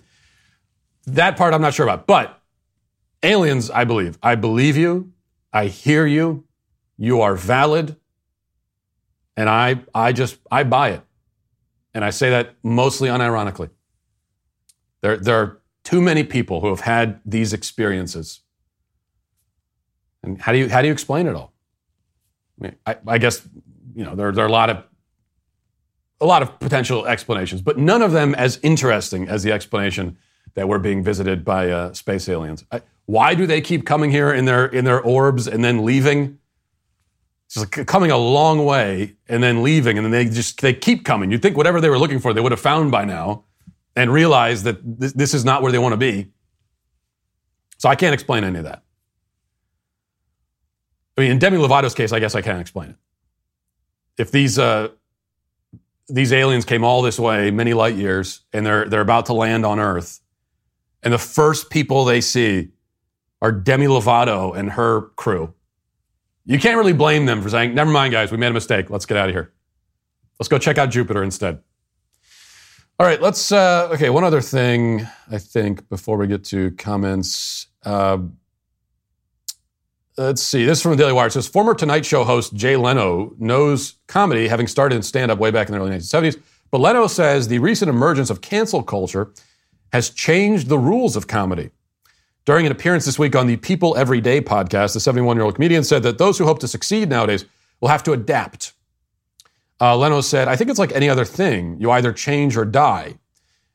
That 1.08 1.36
part 1.36 1.54
I'm 1.54 1.62
not 1.62 1.73
sure 1.73 1.86
about, 1.86 2.08
but 2.08 2.41
aliens, 3.21 3.69
I 3.69 3.84
believe. 3.84 4.17
I 4.23 4.36
believe 4.36 4.78
you. 4.78 5.12
I 5.52 5.65
hear 5.65 6.06
you. 6.06 6.45
You 6.97 7.19
are 7.19 7.36
valid, 7.36 7.97
and 9.36 9.49
I 9.49 9.82
I 9.93 10.13
just 10.13 10.38
I 10.49 10.63
buy 10.63 10.91
it, 10.91 11.02
and 11.93 12.06
I 12.06 12.12
say 12.12 12.30
that 12.30 12.56
mostly 12.63 13.09
unironically. 13.09 13.72
There 15.01 15.18
there 15.18 15.38
are 15.38 15.61
too 15.84 16.01
many 16.01 16.24
people 16.24 16.61
who 16.61 16.70
have 16.70 16.82
had 16.82 17.20
these 17.26 17.51
experiences 17.51 18.39
and 20.24 20.41
how 20.41 20.51
do 20.51 20.57
you 20.57 20.70
how 20.70 20.82
do 20.82 20.88
you 20.88 20.93
explain 20.93 21.28
it 21.28 21.36
all? 21.36 21.53
I, 22.59 22.63
mean, 22.63 22.76
I, 22.86 22.97
I 23.07 23.17
guess 23.17 23.47
you 23.95 24.03
know 24.03 24.15
there, 24.15 24.32
there 24.32 24.45
are 24.45 24.47
a 24.47 24.51
lot 24.51 24.70
of 24.70 24.84
a 26.22 26.26
lot 26.26 26.41
of 26.41 26.59
potential 26.59 27.05
explanations, 27.05 27.61
but 27.61 27.78
none 27.78 28.01
of 28.01 28.11
them 28.11 28.36
as 28.36 28.59
interesting 28.61 29.28
as 29.30 29.43
the 29.43 29.51
explanation 29.51 30.17
that 30.55 30.67
we're 30.67 30.80
being 30.80 31.03
visited 31.03 31.45
by 31.45 31.70
uh, 31.70 31.93
space 31.93 32.28
aliens. 32.28 32.65
I, 32.72 32.82
why 33.05 33.34
do 33.34 33.47
they 33.47 33.61
keep 33.61 33.86
coming 33.86 34.11
here 34.11 34.34
in 34.34 34.45
their 34.45 34.65
in 34.65 34.86
their 34.86 35.01
orbs 35.01 35.47
and 35.47 35.63
then 35.63 35.86
leaving? 35.86 36.38
It's 37.47 37.57
like 37.57 37.88
coming 37.88 38.11
a 38.11 38.17
long 38.17 38.63
way 38.63 39.15
and 39.28 39.41
then 39.41 39.63
leaving, 39.63 39.97
and 39.97 40.05
then 40.05 40.11
they 40.11 40.26
just 40.26 40.61
they 40.61 40.74
keep 40.74 41.05
coming. 41.05 41.32
You'd 41.32 41.41
think 41.41 41.57
whatever 41.57 41.82
they 41.82 41.89
were 41.89 41.97
looking 41.97 42.20
for, 42.20 42.34
they 42.34 42.41
would 42.41 42.51
have 42.51 42.59
found 42.59 42.91
by 42.91 43.05
now, 43.05 43.45
and 43.95 44.13
realize 44.13 44.63
that 44.63 44.78
this, 44.84 45.13
this 45.13 45.34
is 45.34 45.43
not 45.43 45.63
where 45.63 45.72
they 45.72 45.80
want 45.80 45.93
to 45.93 45.97
be. 45.97 46.28
So 47.80 47.89
I 47.89 47.95
can't 47.95 48.13
explain 48.13 48.43
any 48.43 48.59
of 48.59 48.65
that. 48.65 48.84
I 51.20 51.24
mean, 51.24 51.32
in 51.32 51.39
Demi 51.39 51.57
Lovato's 51.57 51.93
case, 51.93 52.13
I 52.13 52.20
guess 52.20 52.34
I 52.34 52.41
can't 52.41 52.61
explain 52.61 52.91
it. 52.91 52.95
If 54.17 54.32
these 54.32 54.57
uh, 54.57 54.88
these 56.07 56.32
aliens 56.32 56.63
came 56.63 56.86
all 56.86 57.01
this 57.01 57.20
way, 57.20 57.51
many 57.51 57.74
light 57.74 57.95
years, 57.95 58.39
and 58.53 58.65
they're 58.65 58.86
they're 58.86 59.01
about 59.01 59.26
to 59.26 59.34
land 59.34 59.65
on 59.65 59.80
Earth, 59.80 60.22
and 61.03 61.13
the 61.13 61.17
first 61.17 61.70
people 61.70 62.05
they 62.05 62.22
see 62.22 62.70
are 63.41 63.51
Demi 63.51 63.88
Lovato 63.88 64.57
and 64.57 64.72
her 64.72 65.09
crew. 65.17 65.53
You 66.45 66.57
can't 66.57 66.78
really 66.78 66.93
blame 66.93 67.26
them 67.26 67.41
for 67.41 67.49
saying, 67.49 67.76
"Never 67.76 67.91
mind, 67.91 68.13
guys, 68.13 68.32
we 68.32 68.38
made 68.38 68.51
a 68.51 68.53
mistake. 68.53 68.89
Let's 68.89 69.05
get 69.05 69.17
out 69.17 69.28
of 69.28 69.36
here. 69.36 69.51
Let's 70.39 70.47
go 70.47 70.57
check 70.57 70.78
out 70.78 70.89
Jupiter 70.89 71.22
instead." 71.22 71.61
All 72.97 73.05
right, 73.05 73.22
let's. 73.22 73.51
Uh, 73.51 73.89
okay, 73.91 74.09
one 74.09 74.24
other 74.24 74.39
thing 74.39 75.05
I 75.30 75.38
think 75.38 75.89
before 75.89 76.15
we 76.15 76.28
get 76.28 76.45
to 76.45 76.72
comments. 76.72 77.67
Uh, 77.84 78.20
let's 80.20 80.43
see. 80.43 80.65
This 80.65 80.80
is 80.80 80.82
from 80.82 80.91
the 80.91 80.97
Daily 80.97 81.13
Wire. 81.13 81.28
It 81.28 81.32
says 81.32 81.47
former 81.47 81.74
Tonight 81.74 82.05
Show 82.05 82.24
host 82.24 82.53
Jay 82.53 82.76
Leno 82.76 83.34
knows 83.39 83.95
comedy, 84.07 84.47
having 84.47 84.67
started 84.67 84.95
in 84.95 85.01
stand 85.01 85.32
up 85.32 85.39
way 85.39 85.49
back 85.49 85.70
in 85.70 85.74
the 85.74 85.80
early 85.80 85.91
1970s. 85.91 86.41
But 86.72 86.82
Leno 86.82 87.07
says 87.07 87.47
the 87.47 87.59
recent 87.59 87.89
emergence 87.89 88.30
of 88.30 88.41
cancel 88.41 88.84
culture 88.84 89.34
has 89.93 90.09
changed 90.09 90.67
the 90.67 90.78
rules 90.78 91.15
of 91.15 91.28
comedy. 91.28 91.72
During 92.45 92.65
an 92.65 92.72
appearance 92.72 93.05
this 93.05 93.17
week 93.17 93.36
on 93.36 93.47
the 93.47 93.57
People 93.57 93.95
Every 93.95 94.22
Day 94.22 94.41
podcast, 94.41 94.93
the 94.93 94.99
71 94.99 95.38
year 95.38 95.45
old 95.45 95.55
comedian 95.55 95.84
said 95.84 96.03
that 96.03 96.17
those 96.17 96.38
who 96.38 96.45
hope 96.45 96.59
to 96.59 96.67
succeed 96.67 97.09
nowadays 97.09 97.45
will 97.80 97.89
have 97.89 98.03
to 98.03 98.11
adapt. 98.11 98.74
Uh, 99.82 99.95
Leno 99.95 100.20
said, 100.20 100.47
I 100.47 100.57
think 100.57 100.70
it's 100.70 100.80
like 100.80 100.91
any 100.91 101.09
other 101.09 101.26
thing. 101.26 101.80
You 101.80 101.91
either 101.91 102.11
change 102.11 102.57
or 102.57 102.65
die. 102.65 103.15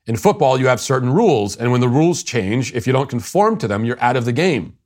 In 0.06 0.16
football, 0.16 0.60
you 0.60 0.66
have 0.66 0.80
certain 0.80 1.10
rules, 1.10 1.56
and 1.56 1.72
when 1.72 1.80
the 1.80 1.88
rules 1.88 2.22
change, 2.22 2.74
if 2.74 2.86
you 2.86 2.92
don't 2.92 3.08
conform 3.08 3.56
to 3.58 3.66
them, 3.66 3.86
you're 3.86 4.00
out 4.02 4.16
of 4.16 4.26
the 4.26 4.32
game. 4.32 4.76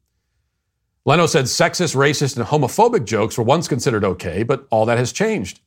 Leno 1.08 1.24
said 1.24 1.46
sexist, 1.46 1.96
racist, 1.96 2.36
and 2.36 2.46
homophobic 2.46 3.06
jokes 3.06 3.38
were 3.38 3.44
once 3.44 3.66
considered 3.66 4.04
okay, 4.04 4.42
but 4.42 4.66
all 4.68 4.84
that 4.84 4.98
has 4.98 5.10
changed. 5.10 5.58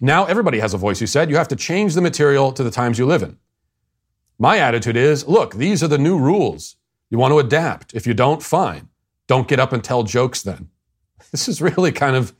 Now 0.00 0.26
everybody 0.26 0.60
has 0.60 0.72
a 0.72 0.78
voice, 0.78 1.00
he 1.00 1.08
said. 1.08 1.28
You 1.28 1.34
have 1.38 1.48
to 1.48 1.56
change 1.56 1.94
the 1.94 2.00
material 2.00 2.52
to 2.52 2.62
the 2.62 2.70
times 2.70 2.96
you 2.96 3.04
live 3.04 3.24
in. 3.24 3.36
My 4.38 4.58
attitude 4.58 4.96
is 4.96 5.26
look, 5.26 5.54
these 5.54 5.82
are 5.82 5.88
the 5.88 5.98
new 5.98 6.16
rules. 6.16 6.76
You 7.10 7.18
want 7.18 7.32
to 7.32 7.40
adapt. 7.40 7.94
If 7.94 8.06
you 8.06 8.14
don't, 8.14 8.44
fine. 8.44 8.88
Don't 9.26 9.48
get 9.48 9.58
up 9.58 9.72
and 9.72 9.82
tell 9.82 10.04
jokes 10.04 10.42
then. 10.42 10.68
This 11.32 11.48
is 11.48 11.60
really 11.60 11.90
kind 11.90 12.14
of 12.14 12.32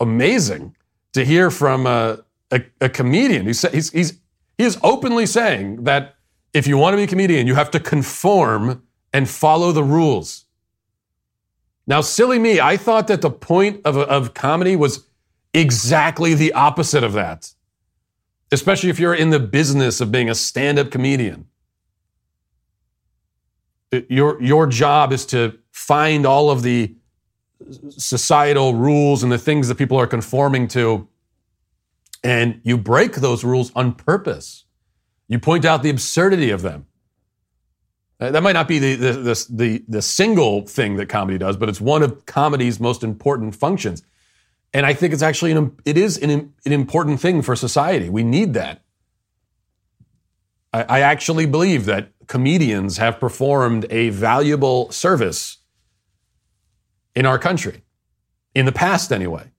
amazing 0.00 0.74
to 1.12 1.24
hear 1.24 1.48
from 1.48 1.86
a, 1.86 2.24
a, 2.50 2.60
a 2.80 2.88
comedian. 2.88 3.46
He's, 3.46 3.62
he's, 3.70 3.92
he's, 3.92 4.18
he 4.56 4.64
is 4.64 4.78
openly 4.82 5.26
saying 5.26 5.84
that 5.84 6.16
if 6.52 6.66
you 6.66 6.76
want 6.76 6.94
to 6.94 6.96
be 6.96 7.04
a 7.04 7.06
comedian, 7.06 7.46
you 7.46 7.54
have 7.54 7.70
to 7.70 7.78
conform 7.78 8.82
and 9.12 9.28
follow 9.28 9.70
the 9.70 9.84
rules. 9.84 10.46
Now, 11.88 12.02
silly 12.02 12.38
me, 12.38 12.60
I 12.60 12.76
thought 12.76 13.08
that 13.08 13.22
the 13.22 13.30
point 13.30 13.80
of, 13.86 13.96
of 13.96 14.34
comedy 14.34 14.76
was 14.76 15.06
exactly 15.54 16.34
the 16.34 16.52
opposite 16.52 17.02
of 17.02 17.14
that, 17.14 17.50
especially 18.52 18.90
if 18.90 19.00
you're 19.00 19.14
in 19.14 19.30
the 19.30 19.40
business 19.40 20.02
of 20.02 20.12
being 20.12 20.28
a 20.28 20.34
stand 20.34 20.78
up 20.78 20.90
comedian. 20.90 21.46
Your, 24.10 24.40
your 24.42 24.66
job 24.66 25.14
is 25.14 25.24
to 25.26 25.58
find 25.72 26.26
all 26.26 26.50
of 26.50 26.62
the 26.62 26.94
societal 27.88 28.74
rules 28.74 29.22
and 29.22 29.32
the 29.32 29.38
things 29.38 29.66
that 29.68 29.76
people 29.76 29.98
are 29.98 30.06
conforming 30.06 30.68
to, 30.68 31.08
and 32.22 32.60
you 32.64 32.76
break 32.76 33.14
those 33.14 33.44
rules 33.44 33.72
on 33.74 33.94
purpose. 33.94 34.66
You 35.26 35.38
point 35.38 35.64
out 35.64 35.82
the 35.82 35.88
absurdity 35.88 36.50
of 36.50 36.60
them. 36.60 36.84
Uh, 38.20 38.32
that 38.32 38.42
might 38.42 38.52
not 38.52 38.66
be 38.66 38.78
the, 38.78 38.94
the, 38.96 39.12
the, 39.12 39.46
the, 39.50 39.84
the 39.88 40.02
single 40.02 40.66
thing 40.66 40.96
that 40.96 41.06
comedy 41.08 41.38
does, 41.38 41.56
but 41.56 41.68
it's 41.68 41.80
one 41.80 42.02
of 42.02 42.26
comedy's 42.26 42.80
most 42.80 43.04
important 43.04 43.54
functions. 43.54 44.02
And 44.74 44.84
I 44.84 44.92
think 44.92 45.12
it's 45.12 45.22
actually 45.22 45.52
an, 45.52 45.76
it 45.84 45.96
is 45.96 46.18
an, 46.18 46.30
an 46.30 46.72
important 46.72 47.20
thing 47.20 47.42
for 47.42 47.54
society. 47.54 48.08
We 48.08 48.24
need 48.24 48.54
that. 48.54 48.82
I, 50.72 50.82
I 50.82 51.00
actually 51.00 51.46
believe 51.46 51.84
that 51.84 52.10
comedians 52.26 52.98
have 52.98 53.20
performed 53.20 53.86
a 53.88 54.10
valuable 54.10 54.90
service 54.90 55.58
in 57.14 57.24
our 57.24 57.38
country, 57.38 57.82
in 58.54 58.66
the 58.66 58.72
past 58.72 59.12
anyway, 59.12 59.50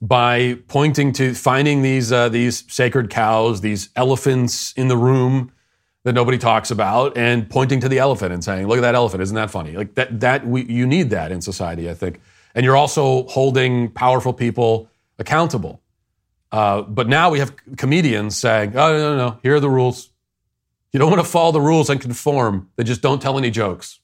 by 0.00 0.58
pointing 0.68 1.12
to 1.14 1.34
finding 1.34 1.82
these, 1.82 2.10
uh, 2.12 2.28
these 2.28 2.64
sacred 2.72 3.10
cows, 3.10 3.60
these 3.60 3.90
elephants 3.96 4.72
in 4.74 4.88
the 4.88 4.96
room 4.96 5.52
that 6.04 6.14
nobody 6.14 6.38
talks 6.38 6.70
about, 6.70 7.16
and 7.16 7.48
pointing 7.48 7.80
to 7.80 7.88
the 7.88 7.98
elephant 7.98 8.32
and 8.32 8.42
saying, 8.42 8.66
"Look 8.66 8.78
at 8.78 8.82
that 8.82 8.94
elephant! 8.94 9.22
Isn't 9.22 9.36
that 9.36 9.50
funny?" 9.50 9.76
Like 9.76 9.94
that. 9.94 10.20
That 10.20 10.46
we 10.46 10.64
you 10.64 10.86
need 10.86 11.10
that 11.10 11.30
in 11.30 11.40
society, 11.40 11.90
I 11.90 11.94
think. 11.94 12.20
And 12.54 12.64
you're 12.64 12.76
also 12.76 13.26
holding 13.28 13.90
powerful 13.90 14.32
people 14.32 14.88
accountable. 15.18 15.80
Uh, 16.50 16.82
but 16.82 17.08
now 17.08 17.30
we 17.30 17.38
have 17.38 17.54
comedians 17.76 18.36
saying, 18.36 18.76
"Oh 18.76 18.92
no, 18.92 19.16
no, 19.16 19.16
no! 19.16 19.38
Here 19.42 19.54
are 19.56 19.60
the 19.60 19.70
rules. 19.70 20.10
You 20.92 20.98
don't 20.98 21.10
want 21.10 21.22
to 21.22 21.28
follow 21.28 21.52
the 21.52 21.60
rules 21.60 21.88
and 21.90 22.00
conform. 22.00 22.70
They 22.76 22.84
just 22.84 23.02
don't 23.02 23.20
tell 23.20 23.38
any 23.38 23.50
jokes." 23.50 24.00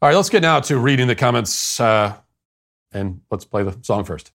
All 0.00 0.08
right, 0.08 0.16
let's 0.16 0.30
get 0.30 0.42
now 0.42 0.60
to 0.60 0.78
reading 0.78 1.06
the 1.06 1.14
comments, 1.14 1.80
uh, 1.80 2.16
and 2.92 3.20
let's 3.30 3.44
play 3.44 3.62
the 3.62 3.76
song 3.82 4.04
first. 4.04 4.32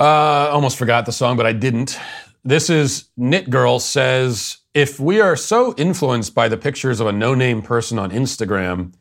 Uh, 0.00 0.48
almost 0.50 0.78
forgot 0.78 1.04
the 1.04 1.12
song, 1.12 1.36
but 1.36 1.44
I 1.44 1.52
didn't. 1.52 1.98
This 2.42 2.70
is 2.70 3.10
Knit 3.18 3.50
Girl 3.50 3.78
says, 3.78 4.56
if 4.72 4.98
we 4.98 5.20
are 5.20 5.36
so 5.36 5.74
influenced 5.76 6.34
by 6.34 6.48
the 6.48 6.56
pictures 6.56 7.00
of 7.00 7.06
a 7.06 7.12
no-name 7.12 7.60
person 7.60 7.98
on 7.98 8.10
Instagram 8.10 8.94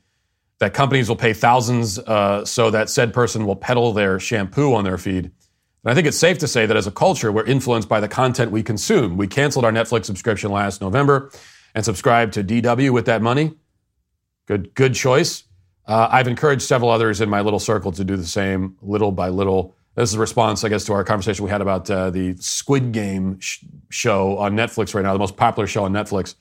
that 0.59 0.73
companies 0.73 1.07
will 1.07 1.15
pay 1.15 1.31
thousands 1.31 1.99
uh, 1.99 2.43
so 2.43 2.69
that 2.71 2.89
said 2.89 3.13
person 3.13 3.45
will 3.45 3.55
peddle 3.55 3.93
their 3.93 4.19
shampoo 4.19 4.73
on 4.73 4.83
their 4.83 4.97
feed, 4.97 5.31
and 5.83 5.91
I 5.91 5.93
think 5.95 6.05
it's 6.05 6.17
safe 6.17 6.37
to 6.39 6.47
say 6.49 6.65
that 6.65 6.75
as 6.75 6.85
a 6.85 6.91
culture, 6.91 7.31
we're 7.31 7.45
influenced 7.45 7.87
by 7.87 8.01
the 8.01 8.09
content 8.09 8.51
we 8.51 8.61
consume. 8.61 9.15
We 9.15 9.27
canceled 9.27 9.63
our 9.63 9.71
Netflix 9.71 10.03
subscription 10.03 10.51
last 10.51 10.81
November 10.81 11.31
and 11.73 11.85
subscribed 11.85 12.33
to 12.33 12.43
DW 12.43 12.91
with 12.91 13.05
that 13.05 13.21
money. 13.21 13.53
Good, 14.47 14.75
good 14.75 14.95
choice. 14.95 15.45
Uh, 15.85 16.09
I've 16.11 16.27
encouraged 16.27 16.63
several 16.63 16.89
others 16.89 17.21
in 17.21 17.29
my 17.29 17.39
little 17.39 17.59
circle 17.59 17.93
to 17.93 18.03
do 18.03 18.17
the 18.17 18.25
same, 18.25 18.75
little 18.81 19.13
by 19.13 19.29
little. 19.29 19.77
This 19.99 20.11
is 20.11 20.15
a 20.15 20.19
response, 20.19 20.63
I 20.63 20.69
guess, 20.69 20.85
to 20.85 20.93
our 20.93 21.03
conversation 21.03 21.43
we 21.43 21.51
had 21.51 21.59
about 21.59 21.91
uh, 21.91 22.09
the 22.09 22.33
Squid 22.37 22.93
Game 22.93 23.37
sh- 23.41 23.65
show 23.89 24.37
on 24.37 24.55
Netflix 24.55 24.95
right 24.95 25.01
now, 25.01 25.11
the 25.11 25.19
most 25.19 25.35
popular 25.35 25.67
show 25.67 25.83
on 25.83 25.91
Netflix. 25.91 26.35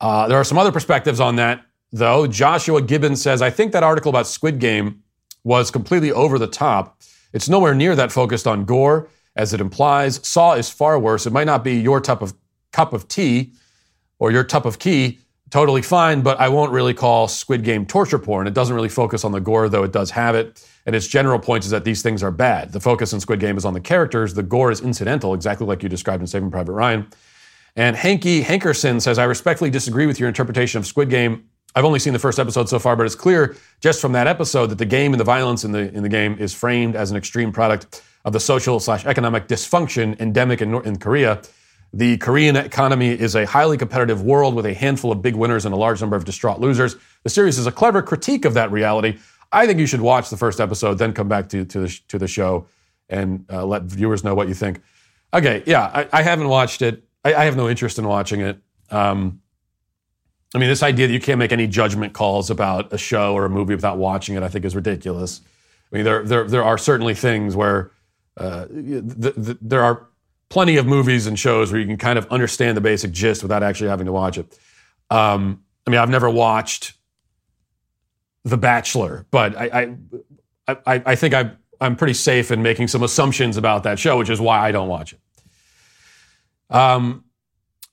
Uh, 0.00 0.26
there 0.26 0.36
are 0.36 0.42
some 0.42 0.58
other 0.58 0.72
perspectives 0.72 1.20
on 1.20 1.36
that, 1.36 1.64
though. 1.92 2.26
Joshua 2.26 2.82
Gibbons 2.82 3.22
says, 3.22 3.40
I 3.40 3.50
think 3.50 3.70
that 3.70 3.84
article 3.84 4.08
about 4.10 4.26
Squid 4.26 4.58
Game 4.58 5.04
was 5.44 5.70
completely 5.70 6.10
over 6.10 6.40
the 6.40 6.48
top. 6.48 7.00
It's 7.32 7.48
nowhere 7.48 7.72
near 7.72 7.94
that 7.94 8.10
focused 8.10 8.48
on 8.48 8.64
gore 8.64 9.08
as 9.36 9.54
it 9.54 9.60
implies. 9.60 10.18
Saw 10.26 10.54
is 10.54 10.68
far 10.68 10.98
worse. 10.98 11.24
It 11.24 11.32
might 11.32 11.46
not 11.46 11.62
be 11.62 11.76
your 11.76 12.00
cup 12.00 12.20
of 12.20 12.34
cup 12.72 12.92
of 12.92 13.06
tea 13.06 13.52
or 14.18 14.32
your 14.32 14.42
cup 14.42 14.64
of 14.64 14.80
key, 14.80 15.20
totally 15.52 15.82
fine, 15.82 16.22
but 16.22 16.40
I 16.40 16.48
won't 16.48 16.72
really 16.72 16.94
call 16.94 17.28
Squid 17.28 17.62
Game 17.62 17.84
torture 17.84 18.18
porn. 18.18 18.46
It 18.46 18.54
doesn't 18.54 18.74
really 18.74 18.88
focus 18.88 19.22
on 19.22 19.32
the 19.32 19.40
gore, 19.40 19.68
though 19.68 19.84
it 19.84 19.92
does 19.92 20.10
have 20.10 20.34
it. 20.34 20.66
And 20.86 20.96
its 20.96 21.06
general 21.06 21.38
point 21.38 21.64
is 21.64 21.70
that 21.70 21.84
these 21.84 22.00
things 22.00 22.22
are 22.22 22.30
bad. 22.30 22.72
The 22.72 22.80
focus 22.80 23.12
in 23.12 23.20
Squid 23.20 23.38
Game 23.38 23.58
is 23.58 23.66
on 23.66 23.74
the 23.74 23.80
characters. 23.80 24.32
The 24.32 24.42
gore 24.42 24.70
is 24.70 24.80
incidental, 24.80 25.34
exactly 25.34 25.66
like 25.66 25.82
you 25.82 25.90
described 25.90 26.22
in 26.22 26.26
Saving 26.26 26.50
Private 26.50 26.72
Ryan. 26.72 27.06
And 27.76 27.94
Hanky 27.94 28.42
Hankerson 28.42 29.00
says, 29.02 29.18
I 29.18 29.24
respectfully 29.24 29.68
disagree 29.68 30.06
with 30.06 30.18
your 30.18 30.28
interpretation 30.28 30.78
of 30.78 30.86
Squid 30.86 31.10
Game. 31.10 31.44
I've 31.74 31.84
only 31.84 31.98
seen 31.98 32.14
the 32.14 32.18
first 32.18 32.38
episode 32.38 32.70
so 32.70 32.78
far, 32.78 32.96
but 32.96 33.04
it's 33.04 33.14
clear 33.14 33.54
just 33.80 34.00
from 34.00 34.12
that 34.12 34.26
episode 34.26 34.68
that 34.68 34.78
the 34.78 34.86
game 34.86 35.12
and 35.12 35.20
the 35.20 35.24
violence 35.24 35.64
in 35.64 35.72
the 35.72 35.92
in 35.92 36.02
the 36.02 36.08
game 36.08 36.36
is 36.38 36.54
framed 36.54 36.96
as 36.96 37.10
an 37.10 37.16
extreme 37.16 37.52
product 37.52 38.02
of 38.24 38.32
the 38.32 38.40
social 38.40 38.80
slash 38.80 39.04
economic 39.04 39.48
dysfunction 39.48 40.18
endemic 40.18 40.62
in, 40.62 40.74
in 40.86 40.98
Korea. 40.98 41.42
The 41.94 42.16
Korean 42.18 42.56
economy 42.56 43.08
is 43.08 43.34
a 43.34 43.44
highly 43.44 43.76
competitive 43.76 44.22
world 44.22 44.54
with 44.54 44.64
a 44.64 44.72
handful 44.72 45.12
of 45.12 45.20
big 45.20 45.36
winners 45.36 45.66
and 45.66 45.74
a 45.74 45.76
large 45.76 46.00
number 46.00 46.16
of 46.16 46.24
distraught 46.24 46.58
losers. 46.58 46.96
The 47.22 47.30
series 47.30 47.58
is 47.58 47.66
a 47.66 47.72
clever 47.72 48.02
critique 48.02 48.44
of 48.44 48.54
that 48.54 48.72
reality, 48.72 49.18
I 49.52 49.66
think 49.66 49.78
you 49.78 49.86
should 49.86 50.00
watch 50.00 50.30
the 50.30 50.36
first 50.36 50.60
episode, 50.60 50.94
then 50.94 51.12
come 51.12 51.28
back 51.28 51.50
to, 51.50 51.64
to, 51.64 51.80
the, 51.80 52.00
to 52.08 52.18
the 52.18 52.26
show 52.26 52.66
and 53.08 53.44
uh, 53.52 53.64
let 53.66 53.82
viewers 53.82 54.24
know 54.24 54.34
what 54.34 54.48
you 54.48 54.54
think. 54.54 54.80
Okay, 55.34 55.62
yeah, 55.66 55.90
I, 55.94 56.08
I 56.20 56.22
haven't 56.22 56.48
watched 56.48 56.80
it. 56.80 57.04
I, 57.24 57.34
I, 57.34 57.44
have 57.44 57.56
no 57.56 57.68
interest 57.68 57.98
in 57.98 58.06
watching 58.06 58.40
it. 58.40 58.58
Um, 58.90 59.40
I 60.54 60.58
mean, 60.58 60.68
this 60.68 60.82
idea 60.82 61.06
that 61.06 61.12
you 61.12 61.20
can't 61.20 61.38
make 61.38 61.52
any 61.52 61.66
judgment 61.66 62.14
calls 62.14 62.50
about 62.50 62.92
a 62.92 62.98
show 62.98 63.34
or 63.34 63.44
a 63.44 63.50
movie 63.50 63.74
without 63.74 63.98
watching 63.98 64.36
it, 64.36 64.42
I 64.42 64.48
think 64.48 64.64
is 64.64 64.74
ridiculous. 64.74 65.40
I 65.92 65.96
mean, 65.96 66.04
there, 66.04 66.22
there, 66.24 66.48
there 66.48 66.64
are 66.64 66.78
certainly 66.78 67.14
things 67.14 67.54
where 67.54 67.90
uh, 68.38 68.66
the, 68.70 69.32
the, 69.36 69.58
there 69.60 69.82
are 69.82 70.06
plenty 70.52 70.76
of 70.76 70.86
movies 70.86 71.26
and 71.26 71.38
shows 71.38 71.72
where 71.72 71.80
you 71.80 71.86
can 71.86 71.96
kind 71.96 72.18
of 72.18 72.26
understand 72.26 72.76
the 72.76 72.80
basic 72.82 73.10
gist 73.10 73.42
without 73.42 73.62
actually 73.62 73.88
having 73.88 74.04
to 74.04 74.12
watch 74.12 74.36
it. 74.36 74.58
Um, 75.08 75.62
I 75.86 75.90
mean, 75.90 75.98
I've 75.98 76.10
never 76.10 76.28
watched 76.28 76.92
The 78.44 78.58
Bachelor, 78.58 79.24
but 79.30 79.56
I, 79.56 79.96
I, 80.68 80.76
I, 80.86 81.02
I 81.06 81.14
think 81.14 81.32
I, 81.32 81.52
I'm 81.80 81.96
pretty 81.96 82.12
safe 82.12 82.50
in 82.50 82.62
making 82.62 82.88
some 82.88 83.02
assumptions 83.02 83.56
about 83.56 83.84
that 83.84 83.98
show, 83.98 84.18
which 84.18 84.28
is 84.28 84.42
why 84.42 84.58
I 84.60 84.72
don't 84.72 84.88
watch 84.88 85.14
it. 85.14 85.20
Um, 86.68 87.24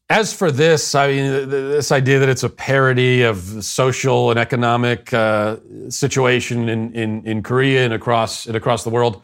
as 0.10 0.34
for 0.34 0.52
this, 0.52 0.96
I 0.96 1.08
mean, 1.08 1.50
this 1.50 1.94
idea 1.94 2.20
that 2.20 2.28
it's 2.28 2.44
a 2.44 2.50
parody 2.50 3.22
of 3.22 3.38
social 3.64 4.32
and 4.32 4.40
economic 4.40 5.14
uh, 5.14 5.56
situation 5.88 6.68
in, 6.68 6.94
in, 6.94 7.26
in 7.26 7.42
Korea 7.42 7.86
and 7.86 7.94
across 7.94 8.48
and 8.48 8.58
across 8.58 8.84
the 8.84 8.90
world, 8.90 9.22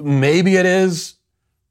maybe 0.00 0.56
it 0.56 0.64
is. 0.64 1.16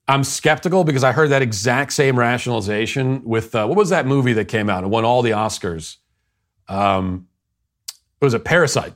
I'm 0.07 0.23
skeptical 0.23 0.83
because 0.83 1.03
I 1.03 1.11
heard 1.13 1.29
that 1.29 1.41
exact 1.41 1.93
same 1.93 2.19
rationalization 2.19 3.23
with 3.23 3.55
uh, 3.55 3.65
what 3.65 3.77
was 3.77 3.89
that 3.89 4.05
movie 4.05 4.33
that 4.33 4.45
came 4.45 4.69
out 4.69 4.83
and 4.83 4.91
won 4.91 5.05
all 5.05 5.21
the 5.21 5.31
Oscars? 5.31 5.97
Um, 6.67 7.27
it 8.21 8.25
was 8.25 8.33
a 8.33 8.39
Parasite. 8.39 8.93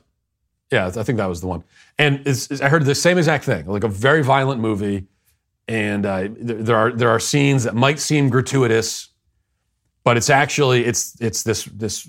Yeah, 0.70 0.86
I 0.86 1.02
think 1.02 1.16
that 1.16 1.26
was 1.26 1.40
the 1.40 1.46
one. 1.46 1.64
And 1.98 2.26
it's, 2.26 2.50
it's, 2.50 2.60
I 2.60 2.68
heard 2.68 2.84
the 2.84 2.94
same 2.94 3.16
exact 3.16 3.44
thing, 3.44 3.66
like 3.66 3.84
a 3.84 3.88
very 3.88 4.22
violent 4.22 4.60
movie, 4.60 5.06
and 5.66 6.04
uh, 6.04 6.28
there, 6.30 6.62
there 6.62 6.76
are 6.76 6.92
there 6.92 7.08
are 7.08 7.20
scenes 7.20 7.64
that 7.64 7.74
might 7.74 7.98
seem 7.98 8.28
gratuitous 8.28 9.08
but 10.08 10.16
it's 10.16 10.30
actually 10.30 10.86
it's 10.86 11.20
it's 11.20 11.42
this 11.42 11.64
this 11.64 12.08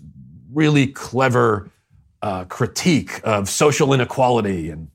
really 0.53 0.87
clever 0.87 1.69
uh, 2.21 2.45
critique 2.45 3.19
of 3.25 3.49
social 3.49 3.93
inequality 3.93 4.69
and 4.69 4.89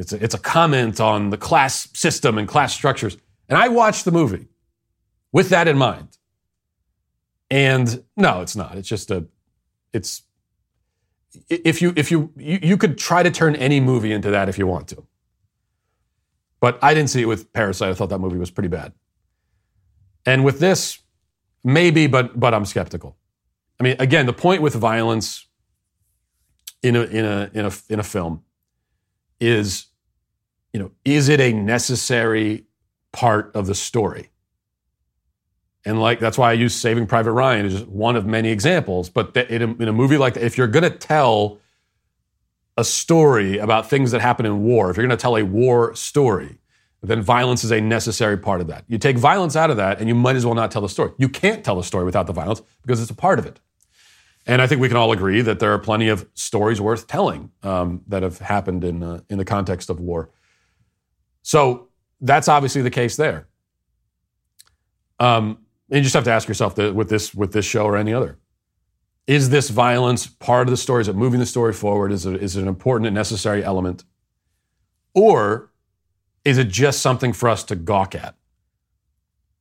it's 0.00 0.12
a, 0.12 0.22
it's 0.22 0.34
a 0.34 0.38
comment 0.38 1.00
on 1.00 1.30
the 1.30 1.36
class 1.36 1.88
system 1.94 2.38
and 2.38 2.48
class 2.48 2.74
structures. 2.74 3.16
And 3.48 3.58
i 3.58 3.68
watched 3.68 4.04
the 4.04 4.12
movie 4.12 4.48
with 5.32 5.48
that 5.50 5.68
in 5.68 5.76
mind. 5.76 6.18
And 7.50 8.04
no 8.16 8.40
it's 8.42 8.56
not. 8.56 8.76
It's 8.76 8.88
just 8.88 9.10
a 9.10 9.26
it's 9.92 10.22
if 11.48 11.82
you 11.82 11.92
if 11.96 12.10
you 12.10 12.32
you, 12.36 12.58
you 12.62 12.76
could 12.76 12.98
try 12.98 13.22
to 13.22 13.30
turn 13.30 13.56
any 13.56 13.80
movie 13.80 14.12
into 14.12 14.30
that 14.30 14.48
if 14.48 14.58
you 14.58 14.66
want 14.66 14.88
to. 14.88 15.06
But 16.60 16.78
i 16.82 16.94
didn't 16.94 17.10
see 17.10 17.22
it 17.22 17.26
with 17.26 17.52
parasite. 17.52 17.90
I 17.90 17.94
thought 17.94 18.10
that 18.10 18.18
movie 18.18 18.38
was 18.38 18.50
pretty 18.50 18.68
bad. 18.68 18.92
And 20.26 20.44
with 20.44 20.60
this 20.60 21.00
Maybe, 21.62 22.06
but 22.06 22.38
but 22.38 22.54
I'm 22.54 22.64
skeptical. 22.64 23.16
I 23.78 23.82
mean, 23.82 23.96
again, 23.98 24.26
the 24.26 24.32
point 24.32 24.62
with 24.62 24.74
violence 24.74 25.46
in 26.82 26.96
a 26.96 27.02
in 27.02 27.24
a 27.24 27.50
in 27.52 27.66
a 27.66 27.72
in 27.88 28.00
a 28.00 28.02
film 28.02 28.44
is, 29.40 29.86
you 30.72 30.80
know, 30.80 30.90
is 31.04 31.28
it 31.28 31.40
a 31.40 31.52
necessary 31.52 32.64
part 33.12 33.54
of 33.54 33.66
the 33.66 33.74
story? 33.74 34.30
And 35.84 36.00
like 36.00 36.20
that's 36.20 36.36
why 36.36 36.50
I 36.50 36.54
use 36.54 36.74
Saving 36.74 37.06
Private 37.06 37.32
Ryan 37.32 37.66
as 37.66 37.84
one 37.84 38.16
of 38.16 38.26
many 38.26 38.50
examples. 38.50 39.08
But 39.08 39.36
in 39.36 39.62
a, 39.62 39.74
in 39.74 39.88
a 39.88 39.92
movie 39.92 40.18
like 40.18 40.34
that, 40.34 40.44
if 40.44 40.58
you're 40.58 40.66
going 40.66 40.82
to 40.82 40.90
tell 40.90 41.58
a 42.76 42.84
story 42.84 43.58
about 43.58 43.88
things 43.88 44.10
that 44.10 44.20
happen 44.20 44.46
in 44.46 44.62
war, 44.62 44.90
if 44.90 44.96
you're 44.96 45.06
going 45.06 45.16
to 45.16 45.20
tell 45.20 45.36
a 45.36 45.44
war 45.44 45.94
story, 45.94 46.58
then 47.02 47.22
violence 47.22 47.64
is 47.64 47.70
a 47.70 47.80
necessary 47.80 48.36
part 48.36 48.60
of 48.60 48.66
that. 48.66 48.84
You 48.86 48.98
take 48.98 49.16
violence 49.16 49.56
out 49.56 49.70
of 49.70 49.78
that, 49.78 50.00
and 50.00 50.08
you 50.08 50.14
might 50.14 50.36
as 50.36 50.44
well 50.44 50.54
not 50.54 50.70
tell 50.70 50.82
the 50.82 50.88
story. 50.88 51.12
You 51.16 51.30
can't 51.30 51.64
tell 51.64 51.76
the 51.76 51.82
story 51.82 52.04
without 52.04 52.26
the 52.26 52.34
violence 52.34 52.60
because 52.82 53.00
it's 53.00 53.10
a 53.10 53.14
part 53.14 53.38
of 53.38 53.46
it. 53.46 53.58
And 54.46 54.60
I 54.60 54.66
think 54.66 54.80
we 54.80 54.88
can 54.88 54.96
all 54.96 55.12
agree 55.12 55.40
that 55.42 55.60
there 55.60 55.72
are 55.72 55.78
plenty 55.78 56.08
of 56.08 56.28
stories 56.34 56.80
worth 56.80 57.06
telling 57.06 57.52
um, 57.62 58.02
that 58.08 58.22
have 58.22 58.38
happened 58.38 58.84
in 58.84 59.02
uh, 59.02 59.20
in 59.30 59.38
the 59.38 59.44
context 59.44 59.88
of 59.88 60.00
war. 60.00 60.30
So 61.42 61.88
that's 62.20 62.48
obviously 62.48 62.82
the 62.82 62.90
case 62.90 63.16
there. 63.16 63.48
Um, 65.18 65.58
and 65.90 65.98
you 65.98 66.02
just 66.02 66.14
have 66.14 66.24
to 66.24 66.32
ask 66.32 66.48
yourself 66.48 66.76
with 66.76 67.08
this 67.08 67.34
with 67.34 67.52
this 67.52 67.64
show 67.64 67.84
or 67.84 67.96
any 67.96 68.14
other, 68.14 68.38
is 69.26 69.50
this 69.50 69.70
violence 69.70 70.26
part 70.26 70.66
of 70.68 70.70
the 70.70 70.76
story? 70.76 71.02
Is 71.02 71.08
it 71.08 71.16
moving 71.16 71.40
the 71.40 71.46
story 71.46 71.72
forward? 71.72 72.12
Is 72.12 72.26
it, 72.26 72.42
is 72.42 72.56
it 72.56 72.62
an 72.62 72.68
important 72.68 73.06
and 73.06 73.14
necessary 73.14 73.64
element, 73.64 74.04
or 75.14 75.70
is 76.44 76.58
it 76.58 76.68
just 76.68 77.00
something 77.00 77.32
for 77.32 77.48
us 77.48 77.64
to 77.64 77.76
gawk 77.76 78.14
at? 78.14 78.34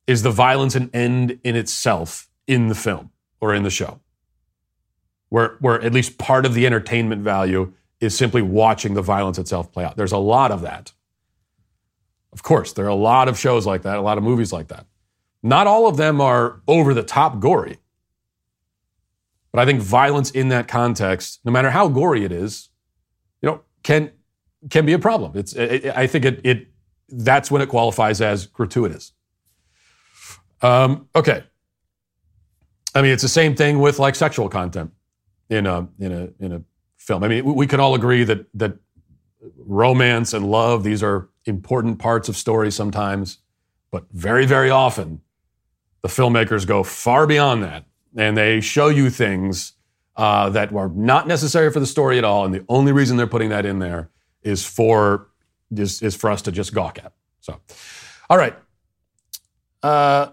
Is 0.07 0.23
the 0.23 0.31
violence 0.31 0.75
an 0.75 0.89
end 0.93 1.39
in 1.43 1.55
itself 1.55 2.29
in 2.47 2.67
the 2.67 2.75
film 2.75 3.11
or 3.41 3.53
in 3.53 3.63
the 3.63 3.69
show? 3.69 3.99
Where, 5.29 5.57
where 5.59 5.81
at 5.81 5.93
least 5.93 6.17
part 6.17 6.45
of 6.45 6.53
the 6.53 6.65
entertainment 6.65 7.21
value 7.21 7.73
is 7.99 8.17
simply 8.17 8.41
watching 8.41 8.93
the 8.93 9.01
violence 9.01 9.37
itself 9.37 9.71
play 9.71 9.83
out. 9.83 9.97
There's 9.97 10.11
a 10.11 10.17
lot 10.17 10.51
of 10.51 10.61
that. 10.61 10.93
Of 12.31 12.43
course, 12.43 12.73
there 12.73 12.85
are 12.85 12.89
a 12.89 12.95
lot 12.95 13.27
of 13.27 13.37
shows 13.37 13.65
like 13.65 13.83
that, 13.83 13.97
a 13.97 14.01
lot 14.01 14.17
of 14.17 14.23
movies 14.23 14.53
like 14.53 14.67
that. 14.67 14.85
Not 15.41 15.67
all 15.67 15.87
of 15.87 15.97
them 15.97 16.21
are 16.21 16.61
over 16.67 16.93
the 16.93 17.03
top 17.03 17.39
gory. 17.39 17.77
But 19.51 19.61
I 19.61 19.65
think 19.65 19.81
violence 19.81 20.29
in 20.31 20.49
that 20.49 20.67
context, 20.67 21.39
no 21.43 21.51
matter 21.51 21.71
how 21.71 21.87
gory 21.87 22.23
it 22.23 22.31
is, 22.31 22.69
you 23.41 23.49
know, 23.49 23.61
can 23.83 24.11
can 24.69 24.85
be 24.85 24.93
a 24.93 24.99
problem. 24.99 25.31
It's 25.35 25.53
it, 25.53 25.85
I 25.95 26.05
think 26.05 26.25
it 26.25 26.41
it 26.43 26.67
that's 27.07 27.49
when 27.49 27.61
it 27.61 27.69
qualifies 27.69 28.21
as 28.21 28.45
gratuitous. 28.45 29.13
Um, 30.61 31.07
okay. 31.15 31.43
I 32.93 33.01
mean, 33.01 33.11
it's 33.11 33.23
the 33.23 33.29
same 33.29 33.55
thing 33.55 33.79
with 33.79 33.97
like 33.97 34.15
sexual 34.15 34.49
content 34.49 34.91
in 35.49 35.65
a 35.65 35.87
in 35.99 36.11
a 36.11 36.29
in 36.43 36.51
a 36.51 36.61
film. 36.97 37.23
I 37.23 37.27
mean, 37.27 37.43
we 37.43 37.65
can 37.65 37.79
all 37.79 37.95
agree 37.95 38.23
that 38.25 38.45
that 38.55 38.77
romance 39.57 40.33
and 40.33 40.49
love 40.49 40.83
these 40.83 41.01
are 41.01 41.29
important 41.49 41.99
parts 41.99 42.29
of 42.29 42.37
stories 42.37 42.75
sometimes, 42.75 43.39
but 43.91 44.05
very 44.11 44.45
very 44.45 44.69
often 44.69 45.21
the 46.01 46.07
filmmakers 46.07 46.65
go 46.65 46.83
far 46.83 47.27
beyond 47.27 47.63
that 47.63 47.83
and 48.15 48.37
they 48.37 48.61
show 48.61 48.87
you 48.87 49.09
things 49.09 49.73
uh, 50.19 50.49
that 50.49 50.73
are 50.73 50.89
not 50.89 51.27
necessary 51.27 51.71
for 51.71 51.79
the 51.79 51.85
story 51.85 52.17
at 52.17 52.25
all, 52.25 52.43
and 52.43 52.53
the 52.53 52.65
only 52.67 52.91
reason 52.91 53.15
they're 53.15 53.25
putting 53.25 53.49
that 53.49 53.65
in 53.65 53.79
there 53.79 54.09
is 54.43 54.65
for 54.65 55.29
is, 55.75 56.01
is 56.01 56.15
for 56.15 56.29
us 56.29 56.41
to 56.41 56.51
just 56.51 56.73
gawk 56.73 56.97
at. 56.97 57.13
So, 57.39 57.59
all 58.29 58.37
right. 58.37 58.55
Uh, 59.81 60.31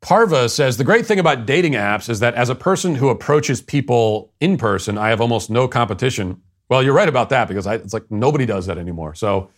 Parva 0.00 0.48
says 0.48 0.76
the 0.76 0.84
great 0.84 1.06
thing 1.06 1.18
about 1.18 1.44
dating 1.44 1.72
apps 1.72 2.08
is 2.08 2.20
that 2.20 2.34
as 2.34 2.48
a 2.48 2.54
person 2.54 2.94
who 2.94 3.08
approaches 3.08 3.60
people 3.60 4.32
in 4.38 4.56
person, 4.58 4.96
I 4.96 5.08
have 5.08 5.20
almost 5.20 5.50
no 5.50 5.66
competition. 5.66 6.40
Well, 6.68 6.84
you're 6.84 6.94
right 6.94 7.08
about 7.08 7.30
that 7.30 7.48
because 7.48 7.66
I, 7.66 7.74
it's 7.74 7.92
like 7.92 8.08
nobody 8.10 8.46
does 8.46 8.66
that 8.66 8.78
anymore. 8.78 9.14
So, 9.16 9.50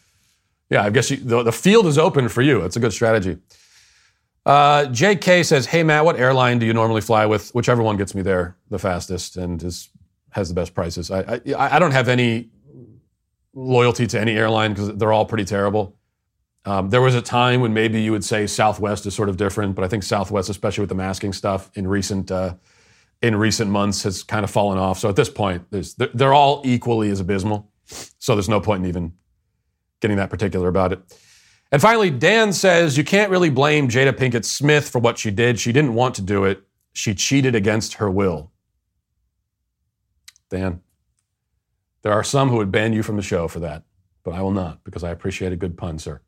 yeah, 0.71 0.83
I 0.85 0.91
guess 0.91 1.11
you, 1.11 1.17
the, 1.17 1.43
the 1.43 1.53
field 1.53 1.87
is 1.87 1.99
open 1.99 2.29
for 2.29 2.43
you. 2.43 2.63
It's 2.63 2.77
a 2.77 2.81
good 2.81 2.93
strategy. 2.93 3.39
Uh, 4.45 4.87
JK 4.87 5.45
says, 5.45 5.67
"Hey 5.67 5.83
Matt, 5.83 6.05
what 6.05 6.19
airline 6.19 6.59
do 6.59 6.67
you 6.67 6.73
normally 6.73 7.01
fly 7.01 7.27
with? 7.27 7.51
Whichever 7.51 7.83
one 7.83 7.97
gets 7.97 8.15
me 8.15 8.23
there 8.23 8.57
the 8.71 8.79
fastest 8.79 9.37
and 9.37 9.63
is 9.63 9.91
has 10.31 10.49
the 10.49 10.55
best 10.55 10.75
prices. 10.75 11.11
I 11.11 11.41
I, 11.57 11.77
I 11.77 11.79
don't 11.79 11.93
have 11.93 12.09
any 12.09 12.49
loyalty 13.55 14.07
to 14.07 14.21
any 14.21 14.37
airline 14.37 14.73
because 14.73 14.95
they're 14.95 15.13
all 15.13 15.27
pretty 15.27 15.45
terrible. 15.45 15.97
Um, 16.65 16.91
there 16.91 17.01
was 17.01 17.15
a 17.15 17.23
time 17.23 17.61
when 17.61 17.73
maybe 17.73 18.01
you 18.01 18.13
would 18.13 18.25
say 18.25 18.47
Southwest 18.47 19.07
is 19.07 19.15
sort 19.15 19.29
of 19.29 19.37
different, 19.37 19.75
but 19.75 19.85
I 19.85 19.89
think 19.89 20.03
Southwest, 20.03 20.51
especially 20.51 20.83
with 20.83 20.91
the 20.91 20.95
masking 20.95 21.33
stuff 21.33 21.71
in 21.75 21.87
recent 21.87 22.31
uh, 22.31 22.55
in 23.23 23.35
recent 23.37 23.71
months, 23.71 24.03
has 24.03 24.23
kind 24.23 24.45
of 24.45 24.51
fallen 24.51 24.79
off. 24.79 24.99
So 24.99 25.09
at 25.09 25.17
this 25.17 25.31
point, 25.31 25.65
they're, 25.71 26.09
they're 26.15 26.35
all 26.35 26.63
equally 26.65 27.11
as 27.11 27.21
abysmal. 27.21 27.71
So 28.19 28.35
there's 28.35 28.49
no 28.49 28.61
point 28.61 28.85
in 28.85 28.89
even 28.89 29.13
getting 30.01 30.17
that 30.17 30.31
particular 30.31 30.69
about 30.69 30.93
it. 30.93 31.01
And 31.71 31.83
finally, 31.83 32.11
Dan 32.11 32.53
says 32.53 32.97
you 32.97 33.05
can't 33.05 33.31
really 33.31 33.51
blame 33.51 33.89
Jada 33.89 34.13
Pinkett 34.13 34.45
Smith 34.45 34.89
for 34.89 34.99
what 34.99 35.19
she 35.19 35.31
did. 35.31 35.59
She 35.61 35.73
didn't 35.73 35.95
want 35.95 36.15
to 36.15 36.23
do 36.23 36.45
it. 36.45 36.63
She 36.93 37.15
cheated 37.15 37.55
against 37.55 37.95
her 37.95 38.11
will. 38.11 38.51
Dan. 40.49 40.81
There 42.03 42.13
are 42.13 42.25
some 42.25 42.49
who 42.49 42.57
would 42.57 42.73
ban 42.73 42.93
you 42.93 43.03
from 43.03 43.17
the 43.17 43.23
show 43.23 43.49
for 43.49 43.61
that, 43.61 43.83
but 44.23 44.33
I 44.33 44.41
will 44.41 44.53
not 44.53 44.83
because 44.85 45.05
I 45.05 45.11
appreciate 45.11 45.53
a 45.53 45.57
good 45.57 45.77
pun, 45.77 45.99
sir. 45.99 46.21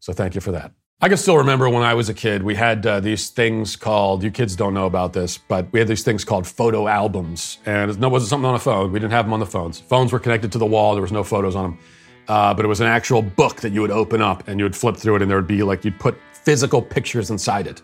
So 0.00 0.12
thank 0.12 0.34
you 0.34 0.40
for 0.40 0.52
that. 0.52 0.72
I 1.00 1.08
can 1.08 1.16
still 1.16 1.36
remember 1.36 1.68
when 1.68 1.82
I 1.82 1.94
was 1.94 2.08
a 2.08 2.14
kid, 2.14 2.44
we 2.44 2.54
had 2.54 2.86
uh, 2.86 3.00
these 3.00 3.30
things 3.30 3.74
called, 3.74 4.22
you 4.22 4.30
kids 4.30 4.54
don't 4.54 4.72
know 4.72 4.86
about 4.86 5.12
this, 5.12 5.36
but 5.36 5.72
we 5.72 5.80
had 5.80 5.88
these 5.88 6.04
things 6.04 6.24
called 6.24 6.46
photo 6.46 6.86
albums. 6.86 7.58
And 7.66 7.90
it 7.90 7.98
wasn't 7.98 8.30
something 8.30 8.46
on 8.46 8.54
a 8.54 8.60
phone. 8.60 8.92
We 8.92 9.00
didn't 9.00 9.12
have 9.12 9.24
them 9.24 9.32
on 9.32 9.40
the 9.40 9.46
phones. 9.46 9.80
Phones 9.80 10.12
were 10.12 10.20
connected 10.20 10.52
to 10.52 10.58
the 10.58 10.66
wall, 10.66 10.94
there 10.94 11.02
was 11.02 11.10
no 11.10 11.24
photos 11.24 11.56
on 11.56 11.64
them. 11.64 11.78
Uh, 12.32 12.54
but 12.54 12.64
it 12.64 12.68
was 12.68 12.80
an 12.80 12.86
actual 12.86 13.20
book 13.20 13.60
that 13.60 13.72
you 13.74 13.82
would 13.82 13.90
open 13.90 14.22
up 14.22 14.48
and 14.48 14.58
you 14.58 14.64
would 14.64 14.74
flip 14.74 14.96
through 14.96 15.16
it, 15.16 15.20
and 15.22 15.30
there 15.30 15.36
would 15.36 15.54
be 15.58 15.62
like, 15.62 15.84
you'd 15.84 16.00
put 16.00 16.16
physical 16.32 16.80
pictures 16.80 17.30
inside 17.30 17.66
it. 17.66 17.82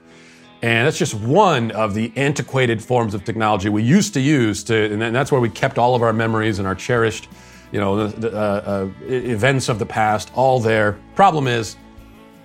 And 0.63 0.87
that's 0.87 0.97
just 0.97 1.13
one 1.13 1.71
of 1.73 1.93
the 1.93 2.11
antiquated 2.17 2.83
forms 2.83 3.13
of 3.13 3.25
technology 3.25 3.69
we 3.69 3.83
used 3.83 4.15
to 4.15 4.21
use 4.21 4.65
to, 4.65 4.75
and 4.91 5.15
that's 5.15 5.31
where 5.31 5.43
we 5.43 5.51
kept 5.51 5.77
all 5.77 5.95
of 5.95 6.01
our 6.01 6.15
memories 6.15 6.59
and 6.61 6.67
our 6.67 6.75
cherished, 6.75 7.29
you 7.73 7.79
know, 7.79 8.07
the, 8.07 8.31
uh, 8.35 8.41
uh, 8.41 8.89
events 9.07 9.69
of 9.69 9.79
the 9.79 9.85
past, 9.85 10.33
all 10.35 10.59
there. 10.61 10.99
Problem 11.15 11.47
is, 11.47 11.77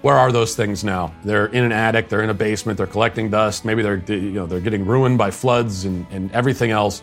where 0.01 0.17
are 0.17 0.33
those 0.33 0.57
things 0.57 0.83
now? 0.83 1.13
They're 1.23 1.45
in 1.57 1.63
an 1.63 1.71
attic, 1.71 2.09
they're 2.09 2.25
in 2.27 2.31
a 2.31 2.39
basement, 2.49 2.77
they're 2.77 2.93
collecting 2.97 3.29
dust. 3.29 3.63
Maybe 3.63 3.81
they're, 3.81 4.03
you 4.09 4.33
know, 4.33 4.45
they're 4.45 4.59
getting 4.59 4.85
ruined 4.85 5.17
by 5.17 5.31
floods 5.31 5.85
and, 5.85 6.05
and 6.11 6.29
everything 6.33 6.71
else. 6.71 7.01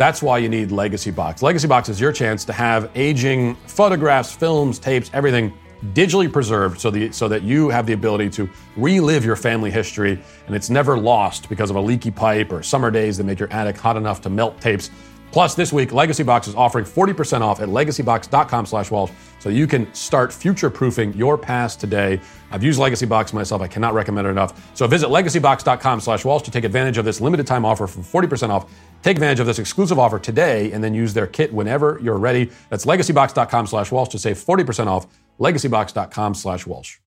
That's 0.00 0.22
why 0.22 0.38
you 0.38 0.48
need 0.48 0.72
Legacy 0.72 1.10
Box. 1.10 1.42
Legacy 1.42 1.68
Box 1.68 1.90
is 1.90 2.00
your 2.00 2.10
chance 2.10 2.46
to 2.46 2.54
have 2.54 2.90
aging 2.94 3.54
photographs, 3.66 4.32
films, 4.32 4.78
tapes, 4.78 5.10
everything 5.12 5.52
digitally 5.92 6.32
preserved 6.32 6.80
so, 6.80 6.90
the, 6.90 7.12
so 7.12 7.28
that 7.28 7.42
you 7.42 7.68
have 7.68 7.84
the 7.84 7.92
ability 7.92 8.30
to 8.30 8.48
relive 8.78 9.26
your 9.26 9.36
family 9.36 9.70
history 9.70 10.18
and 10.46 10.56
it's 10.56 10.70
never 10.70 10.98
lost 10.98 11.50
because 11.50 11.68
of 11.68 11.76
a 11.76 11.80
leaky 11.80 12.10
pipe 12.10 12.50
or 12.50 12.62
summer 12.62 12.90
days 12.90 13.18
that 13.18 13.24
made 13.24 13.38
your 13.38 13.52
attic 13.52 13.76
hot 13.76 13.98
enough 13.98 14.22
to 14.22 14.30
melt 14.30 14.58
tapes. 14.58 14.90
Plus, 15.32 15.54
this 15.54 15.72
week, 15.72 15.92
Legacy 15.92 16.22
Box 16.22 16.48
is 16.48 16.54
offering 16.54 16.84
40% 16.84 17.42
off 17.42 17.60
at 17.60 17.68
legacybox.com 17.68 18.66
slash 18.66 18.90
Walsh 18.90 19.12
so 19.38 19.48
you 19.48 19.66
can 19.66 19.92
start 19.94 20.32
future-proofing 20.32 21.12
your 21.14 21.38
past 21.38 21.78
today. 21.78 22.20
I've 22.50 22.64
used 22.64 22.80
Legacy 22.80 23.06
Box 23.06 23.32
myself. 23.32 23.62
I 23.62 23.68
cannot 23.68 23.94
recommend 23.94 24.26
it 24.26 24.30
enough. 24.30 24.70
So 24.74 24.88
visit 24.88 25.08
legacybox.com 25.08 26.00
slash 26.00 26.24
Walsh 26.24 26.42
to 26.42 26.50
take 26.50 26.64
advantage 26.64 26.98
of 26.98 27.04
this 27.04 27.20
limited 27.20 27.46
time 27.46 27.64
offer 27.64 27.86
for 27.86 28.00
40% 28.00 28.50
off. 28.50 28.68
Take 29.02 29.16
advantage 29.16 29.40
of 29.40 29.46
this 29.46 29.58
exclusive 29.58 29.98
offer 29.98 30.18
today 30.18 30.72
and 30.72 30.84
then 30.84 30.92
use 30.92 31.14
their 31.14 31.26
kit 31.26 31.52
whenever 31.52 31.98
you're 32.02 32.18
ready. 32.18 32.50
That's 32.68 32.84
legacybox.com 32.84 33.66
slash 33.66 33.90
Walsh 33.90 34.08
to 34.10 34.18
save 34.18 34.36
40% 34.36 34.86
off. 34.86 35.06
legacybox.com 35.38 36.34
slash 36.34 36.66
Walsh. 36.66 36.98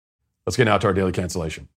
Let's 0.46 0.58
get 0.58 0.66
now 0.66 0.78
to 0.78 0.88
our 0.88 0.94
daily 0.94 1.12
cancellation. 1.12 1.70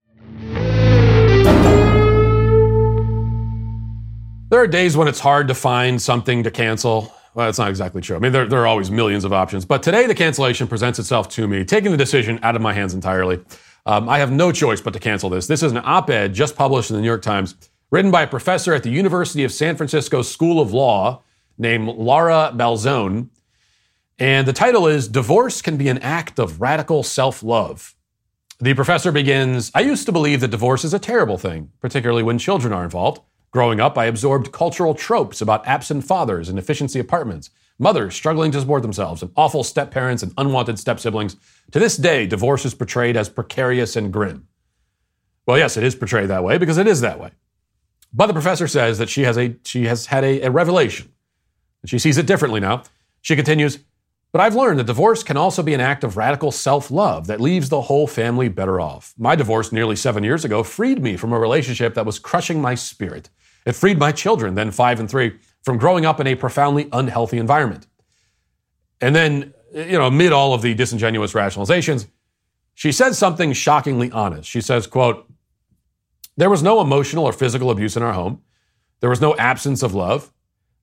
There 4.48 4.60
are 4.60 4.66
days 4.66 4.96
when 4.96 5.08
it's 5.08 5.20
hard 5.20 5.48
to 5.48 5.54
find 5.54 6.00
something 6.00 6.44
to 6.44 6.50
cancel. 6.50 7.12
Well, 7.34 7.46
that's 7.46 7.58
not 7.58 7.68
exactly 7.68 8.00
true. 8.00 8.16
I 8.16 8.20
mean, 8.20 8.32
there, 8.32 8.46
there 8.46 8.60
are 8.60 8.66
always 8.66 8.90
millions 8.90 9.24
of 9.24 9.32
options. 9.32 9.64
But 9.64 9.82
today, 9.82 10.06
the 10.06 10.14
cancellation 10.14 10.66
presents 10.66 10.98
itself 10.98 11.28
to 11.30 11.46
me, 11.46 11.64
taking 11.64 11.90
the 11.90 11.96
decision 11.96 12.38
out 12.42 12.56
of 12.56 12.62
my 12.62 12.72
hands 12.72 12.94
entirely. 12.94 13.40
Um, 13.84 14.08
I 14.08 14.18
have 14.18 14.32
no 14.32 14.52
choice 14.52 14.80
but 14.80 14.92
to 14.94 14.98
cancel 14.98 15.28
this. 15.30 15.46
This 15.46 15.62
is 15.62 15.72
an 15.72 15.80
op 15.84 16.10
ed 16.10 16.32
just 16.32 16.56
published 16.56 16.90
in 16.90 16.96
the 16.96 17.02
New 17.02 17.08
York 17.08 17.22
Times, 17.22 17.56
written 17.90 18.10
by 18.10 18.22
a 18.22 18.26
professor 18.26 18.74
at 18.74 18.82
the 18.82 18.90
University 18.90 19.44
of 19.44 19.52
San 19.52 19.76
Francisco 19.76 20.22
School 20.22 20.60
of 20.60 20.72
Law 20.72 21.22
named 21.56 21.88
Laura 21.88 22.52
Bazelon. 22.54 23.28
And 24.18 24.48
the 24.48 24.52
title 24.52 24.86
is 24.86 25.08
Divorce 25.08 25.62
Can 25.62 25.76
Be 25.76 25.88
an 25.88 25.98
Act 25.98 26.38
of 26.38 26.60
Radical 26.60 27.02
Self 27.02 27.42
Love. 27.42 27.94
The 28.58 28.74
professor 28.74 29.12
begins 29.12 29.70
I 29.74 29.80
used 29.80 30.06
to 30.06 30.12
believe 30.12 30.40
that 30.40 30.48
divorce 30.48 30.84
is 30.84 30.94
a 30.94 30.98
terrible 30.98 31.38
thing, 31.38 31.70
particularly 31.80 32.22
when 32.22 32.38
children 32.38 32.72
are 32.72 32.84
involved. 32.84 33.20
Growing 33.50 33.80
up, 33.80 33.96
I 33.96 34.06
absorbed 34.06 34.52
cultural 34.52 34.94
tropes 34.94 35.40
about 35.40 35.66
absent 35.66 36.04
fathers 36.04 36.48
and 36.48 36.58
efficiency 36.58 36.98
apartments, 36.98 37.50
mothers 37.78 38.14
struggling 38.14 38.50
to 38.52 38.60
support 38.60 38.82
themselves, 38.82 39.22
and 39.22 39.30
awful 39.36 39.62
step 39.62 39.90
parents 39.90 40.22
and 40.22 40.32
unwanted 40.36 40.78
step 40.78 40.98
siblings. 40.98 41.36
To 41.70 41.78
this 41.78 41.96
day, 41.96 42.26
divorce 42.26 42.64
is 42.64 42.74
portrayed 42.74 43.16
as 43.16 43.28
precarious 43.28 43.94
and 43.94 44.12
grim. 44.12 44.48
Well, 45.46 45.58
yes, 45.58 45.76
it 45.76 45.84
is 45.84 45.94
portrayed 45.94 46.28
that 46.30 46.42
way 46.42 46.58
because 46.58 46.78
it 46.78 46.86
is 46.86 47.00
that 47.02 47.20
way. 47.20 47.30
But 48.16 48.28
the 48.28 48.32
professor 48.32 48.66
says 48.66 48.96
that 48.96 49.10
she 49.10 49.22
has 49.24 49.36
a 49.36 49.56
she 49.64 49.84
has 49.84 50.06
had 50.06 50.24
a, 50.24 50.40
a 50.40 50.50
revelation. 50.50 51.12
And 51.82 51.90
she 51.90 51.98
sees 51.98 52.16
it 52.16 52.26
differently 52.26 52.60
now. 52.60 52.82
She 53.20 53.36
continues, 53.36 53.80
but 54.32 54.40
I've 54.40 54.54
learned 54.54 54.78
that 54.78 54.86
divorce 54.86 55.22
can 55.22 55.36
also 55.36 55.62
be 55.62 55.74
an 55.74 55.80
act 55.80 56.02
of 56.02 56.16
radical 56.16 56.50
self 56.50 56.90
love 56.90 57.26
that 57.26 57.42
leaves 57.42 57.68
the 57.68 57.82
whole 57.82 58.06
family 58.06 58.48
better 58.48 58.80
off. 58.80 59.12
My 59.18 59.36
divorce 59.36 59.70
nearly 59.70 59.96
seven 59.96 60.24
years 60.24 60.46
ago 60.46 60.62
freed 60.62 61.02
me 61.02 61.18
from 61.18 61.34
a 61.34 61.38
relationship 61.38 61.92
that 61.94 62.06
was 62.06 62.18
crushing 62.18 62.60
my 62.60 62.74
spirit. 62.74 63.28
It 63.66 63.74
freed 63.74 63.98
my 63.98 64.12
children, 64.12 64.54
then 64.54 64.70
five 64.70 64.98
and 64.98 65.10
three, 65.10 65.38
from 65.62 65.76
growing 65.76 66.06
up 66.06 66.18
in 66.18 66.26
a 66.26 66.36
profoundly 66.36 66.88
unhealthy 66.92 67.36
environment. 67.36 67.86
And 69.00 69.14
then, 69.14 69.52
you 69.74 69.98
know, 69.98 70.06
amid 70.06 70.32
all 70.32 70.54
of 70.54 70.62
the 70.62 70.72
disingenuous 70.72 71.34
rationalizations, 71.34 72.06
she 72.74 72.92
says 72.92 73.18
something 73.18 73.52
shockingly 73.52 74.10
honest. 74.10 74.48
She 74.48 74.60
says, 74.60 74.86
quote, 74.86 75.30
there 76.36 76.50
was 76.50 76.62
no 76.62 76.80
emotional 76.80 77.24
or 77.24 77.32
physical 77.32 77.70
abuse 77.70 77.96
in 77.96 78.02
our 78.02 78.12
home. 78.12 78.42
There 79.00 79.10
was 79.10 79.20
no 79.20 79.34
absence 79.36 79.82
of 79.82 79.94
love. 79.94 80.32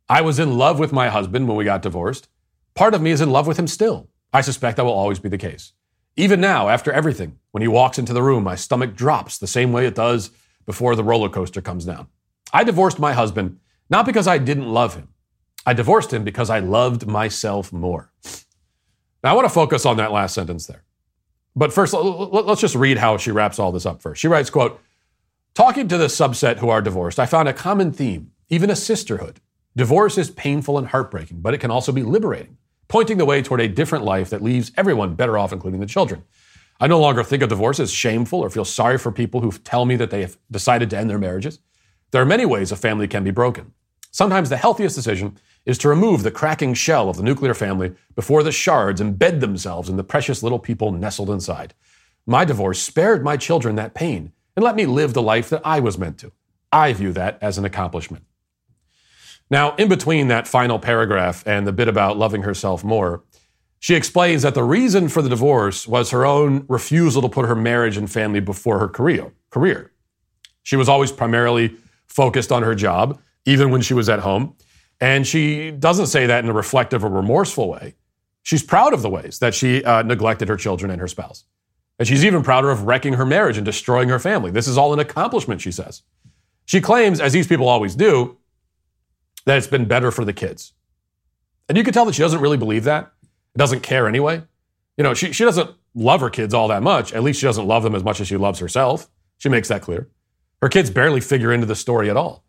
I 0.10 0.22
was 0.22 0.40
in 0.40 0.58
love 0.58 0.80
with 0.80 0.92
my 0.92 1.10
husband 1.10 1.48
when 1.48 1.58
we 1.58 1.64
got 1.64 1.82
divorced. 1.82 2.28
Part 2.76 2.94
of 2.94 3.02
me 3.02 3.12
is 3.12 3.22
in 3.22 3.30
love 3.32 3.48
with 3.48 3.58
him 3.58 3.68
still. 3.68 4.10
I 4.32 4.42
suspect 4.42 4.78
that 4.78 4.86
will 4.86 4.92
always 4.92 5.20
be 5.20 5.30
the 5.30 5.38
case. 5.38 5.74
Even 6.16 6.42
now, 6.42 6.70
after 6.70 6.92
everything, 6.92 7.40
when 7.52 7.62
he 7.62 7.68
walks 7.68 7.98
into 7.98 8.14
the 8.14 8.22
room, 8.22 8.44
my 8.44 8.56
stomach 8.56 8.96
drops 8.96 9.38
the 9.38 9.48
same 9.48 9.72
way 9.72 9.86
it 9.86 9.96
does 9.96 10.32
before 10.66 10.96
the 10.96 11.04
roller 11.04 11.30
coaster 11.30 11.62
comes 11.62 11.86
down. 11.86 12.08
I 12.52 12.64
divorced 12.64 13.00
my 13.00 13.14
husband 13.14 13.60
not 13.90 14.06
because 14.06 14.28
I 14.28 14.38
didn't 14.38 14.72
love 14.72 14.96
him. 14.96 15.10
I 15.66 15.74
divorced 15.74 16.12
him 16.12 16.24
because 16.24 16.50
I 16.50 16.60
loved 16.60 17.08
myself 17.08 17.72
more. 17.72 18.12
Now, 19.24 19.32
I 19.32 19.34
want 19.34 19.46
to 19.46 19.54
focus 19.54 19.86
on 19.86 19.98
that 19.98 20.12
last 20.12 20.34
sentence 20.34 20.66
there. 20.66 20.84
But 21.56 21.72
first, 21.72 21.94
let's 21.94 22.62
just 22.62 22.76
read 22.76 22.98
how 22.98 23.18
she 23.18 23.32
wraps 23.32 23.60
all 23.60 23.72
this 23.72 23.86
up 23.86 24.02
first. 24.02 24.20
She 24.20 24.28
writes, 24.28 24.50
quote, 24.50 24.82
Talking 25.56 25.88
to 25.88 26.00
the 26.00 26.08
subset 26.08 26.58
who 26.58 26.70
are 26.70 26.82
divorced, 26.82 27.20
I 27.20 27.28
found 27.28 27.48
a 27.48 27.54
common 27.54 27.92
theme, 27.92 28.32
even 28.50 28.72
a 28.72 28.76
sisterhood. 28.76 29.40
Divorce 29.76 30.18
is 30.18 30.32
painful 30.32 30.80
and 30.80 30.88
heartbreaking, 30.88 31.42
but 31.42 31.54
it 31.54 31.60
can 31.60 31.70
also 31.70 31.92
be 31.92 32.02
liberating, 32.02 32.58
pointing 32.88 33.20
the 33.20 33.26
way 33.26 33.44
toward 33.44 33.62
a 33.62 33.68
different 33.68 34.04
life 34.04 34.32
that 34.32 34.42
leaves 34.42 34.72
everyone 34.78 35.14
better 35.14 35.38
off, 35.38 35.54
including 35.54 35.80
the 35.80 35.86
children. 35.86 36.24
I 36.80 36.88
no 36.88 37.00
longer 37.00 37.24
think 37.24 37.44
of 37.44 37.50
divorce 37.50 37.80
as 37.80 37.92
shameful 37.92 38.40
or 38.40 38.50
feel 38.50 38.66
sorry 38.66 38.98
for 38.98 39.12
people 39.12 39.42
who 39.42 39.52
tell 39.52 39.86
me 39.86 39.96
that 39.98 40.10
they 40.10 40.22
have 40.22 40.40
decided 40.50 40.90
to 40.90 40.98
end 40.98 41.08
their 41.08 41.20
marriages. 41.20 41.60
There 42.10 42.22
are 42.24 42.26
many 42.26 42.48
ways 42.48 42.72
a 42.72 42.76
family 42.76 43.08
can 43.08 43.24
be 43.24 43.30
broken. 43.30 43.74
Sometimes 44.10 44.50
the 44.50 44.58
healthiest 44.58 44.96
decision 44.96 45.38
is 45.68 45.78
to 45.78 45.88
remove 45.88 46.24
the 46.24 46.32
cracking 46.32 46.74
shell 46.74 47.12
of 47.12 47.18
the 47.18 47.24
nuclear 47.24 47.54
family 47.54 47.94
before 48.16 48.42
the 48.42 48.52
shards 48.52 49.00
embed 49.00 49.40
themselves 49.40 49.88
in 49.88 49.98
the 49.98 50.04
precious 50.04 50.42
little 50.42 50.58
people 50.58 50.92
nestled 50.92 51.30
inside. 51.30 51.76
My 52.26 52.44
divorce 52.44 52.82
spared 52.82 53.24
my 53.24 53.38
children 53.38 53.76
that 53.76 53.94
pain 53.94 54.32
and 54.56 54.64
let 54.64 54.76
me 54.76 54.86
live 54.86 55.14
the 55.14 55.22
life 55.22 55.50
that 55.50 55.62
I 55.66 55.80
was 55.80 55.98
meant 55.98 56.18
to. 56.20 56.32
I 56.72 56.94
view 56.94 57.14
that 57.14 57.38
as 57.42 57.58
an 57.58 57.66
accomplishment. 57.66 58.26
Now, 59.50 59.76
in 59.76 59.90
between 59.90 60.30
that 60.30 60.48
final 60.48 60.80
paragraph 60.80 61.44
and 61.46 61.68
the 61.68 61.74
bit 61.74 61.88
about 61.88 62.18
loving 62.18 62.44
herself 62.44 62.84
more, 62.84 63.24
she 63.80 63.96
explains 63.96 64.42
that 64.44 64.56
the 64.56 64.64
reason 64.64 65.10
for 65.10 65.22
the 65.22 65.30
divorce 65.30 65.88
was 65.88 66.12
her 66.12 66.26
own 66.26 66.66
refusal 66.70 67.22
to 67.22 67.30
put 67.30 67.46
her 67.46 67.56
marriage 67.56 67.98
and 67.98 68.10
family 68.10 68.40
before 68.40 68.80
her 68.80 68.88
career. 68.88 69.92
She 70.64 70.78
was 70.78 70.88
always 70.88 71.12
primarily 71.12 71.76
focused 72.08 72.52
on 72.52 72.64
her 72.64 72.76
job, 72.76 73.20
even 73.46 73.72
when 73.72 73.82
she 73.82 73.94
was 73.94 74.08
at 74.08 74.20
home. 74.20 74.56
And 75.02 75.28
she 75.28 75.72
doesn't 75.72 76.08
say 76.08 76.26
that 76.28 76.44
in 76.44 76.50
a 76.50 76.54
reflective 76.54 77.04
or 77.04 77.10
remorseful 77.10 77.68
way. 77.68 77.96
She's 78.42 78.64
proud 78.64 78.94
of 78.94 79.02
the 79.02 79.10
ways 79.10 79.40
that 79.40 79.54
she 79.54 79.84
uh, 79.84 80.04
neglected 80.04 80.48
her 80.48 80.58
children 80.58 80.90
and 80.90 81.02
her 81.02 81.08
spouse. 81.08 81.44
And 82.00 82.08
she's 82.08 82.26
even 82.26 82.44
prouder 82.44 82.72
of 82.72 82.84
wrecking 82.84 83.14
her 83.14 83.26
marriage 83.26 83.58
and 83.58 83.66
destroying 83.66 84.10
her 84.10 84.20
family. 84.20 84.52
This 84.52 84.68
is 84.68 84.78
all 84.78 84.94
an 84.94 85.00
accomplishment, 85.00 85.62
she 85.62 85.72
says. 85.72 86.02
She 86.66 86.82
claims, 86.82 87.20
as 87.20 87.34
these 87.34 87.48
people 87.48 87.68
always 87.68 87.96
do, 87.96 88.38
that 89.46 89.58
it's 89.58 89.68
been 89.68 89.86
better 89.86 90.12
for 90.12 90.26
the 90.26 90.34
kids. 90.34 90.74
And 91.70 91.78
you 91.78 91.84
can 91.84 91.94
tell 91.94 92.06
that 92.06 92.16
she 92.16 92.22
doesn't 92.22 92.42
really 92.42 92.58
believe 92.58 92.86
that. 92.86 93.12
It 93.54 93.58
Doesn't 93.58 93.82
care 93.82 94.08
anyway. 94.08 94.44
You 94.98 95.04
know, 95.04 95.14
she, 95.14 95.32
she 95.32 95.44
doesn't 95.44 95.72
love 95.96 96.22
her 96.22 96.30
kids 96.30 96.54
all 96.54 96.68
that 96.70 96.84
much. 96.84 97.14
At 97.14 97.24
least 97.24 97.40
she 97.40 97.46
doesn't 97.46 97.68
love 97.68 97.84
them 97.84 97.96
as 97.96 98.04
much 98.04 98.20
as 98.20 98.28
she 98.28 98.38
loves 98.38 98.60
herself. 98.60 99.10
She 99.38 99.50
makes 99.50 99.68
that 99.68 99.82
clear. 99.82 100.10
Her 100.62 100.70
kids 100.70 100.90
barely 100.90 101.22
figure 101.22 101.52
into 101.52 101.66
the 101.66 101.76
story 101.76 102.10
at 102.10 102.18
all. 102.18 102.44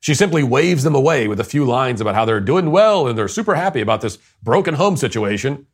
She 0.00 0.14
simply 0.14 0.42
waves 0.42 0.82
them 0.82 0.94
away 0.94 1.28
with 1.28 1.40
a 1.40 1.44
few 1.44 1.64
lines 1.64 2.00
about 2.00 2.14
how 2.14 2.24
they're 2.24 2.40
doing 2.40 2.70
well 2.70 3.06
and 3.06 3.18
they're 3.18 3.28
super 3.28 3.54
happy 3.54 3.82
about 3.82 4.00
this 4.00 4.18
broken 4.42 4.74
home 4.74 4.96
situation. 4.96 5.66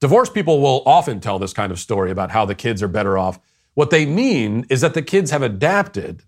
Divorced 0.00 0.34
people 0.34 0.60
will 0.60 0.82
often 0.84 1.20
tell 1.20 1.38
this 1.38 1.52
kind 1.52 1.72
of 1.72 1.78
story 1.78 2.10
about 2.10 2.30
how 2.30 2.44
the 2.44 2.54
kids 2.54 2.82
are 2.82 2.88
better 2.88 3.16
off. 3.16 3.38
What 3.74 3.90
they 3.90 4.06
mean 4.06 4.66
is 4.68 4.80
that 4.82 4.94
the 4.94 5.02
kids 5.02 5.30
have 5.30 5.42
adapted. 5.42 6.22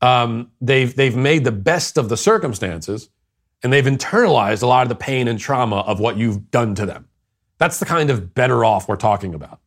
Um, 0.00 0.50
they've, 0.60 0.94
they've 0.94 1.16
made 1.16 1.44
the 1.44 1.52
best 1.52 1.98
of 1.98 2.08
the 2.08 2.16
circumstances 2.16 3.10
and 3.62 3.72
they've 3.72 3.84
internalized 3.84 4.62
a 4.62 4.66
lot 4.66 4.82
of 4.82 4.88
the 4.88 4.94
pain 4.94 5.28
and 5.28 5.38
trauma 5.38 5.80
of 5.80 6.00
what 6.00 6.16
you've 6.16 6.50
done 6.50 6.74
to 6.76 6.86
them. 6.86 7.08
That's 7.58 7.78
the 7.78 7.84
kind 7.84 8.10
of 8.10 8.34
better 8.34 8.64
off 8.64 8.88
we're 8.88 8.96
talking 8.96 9.34
about. 9.34 9.60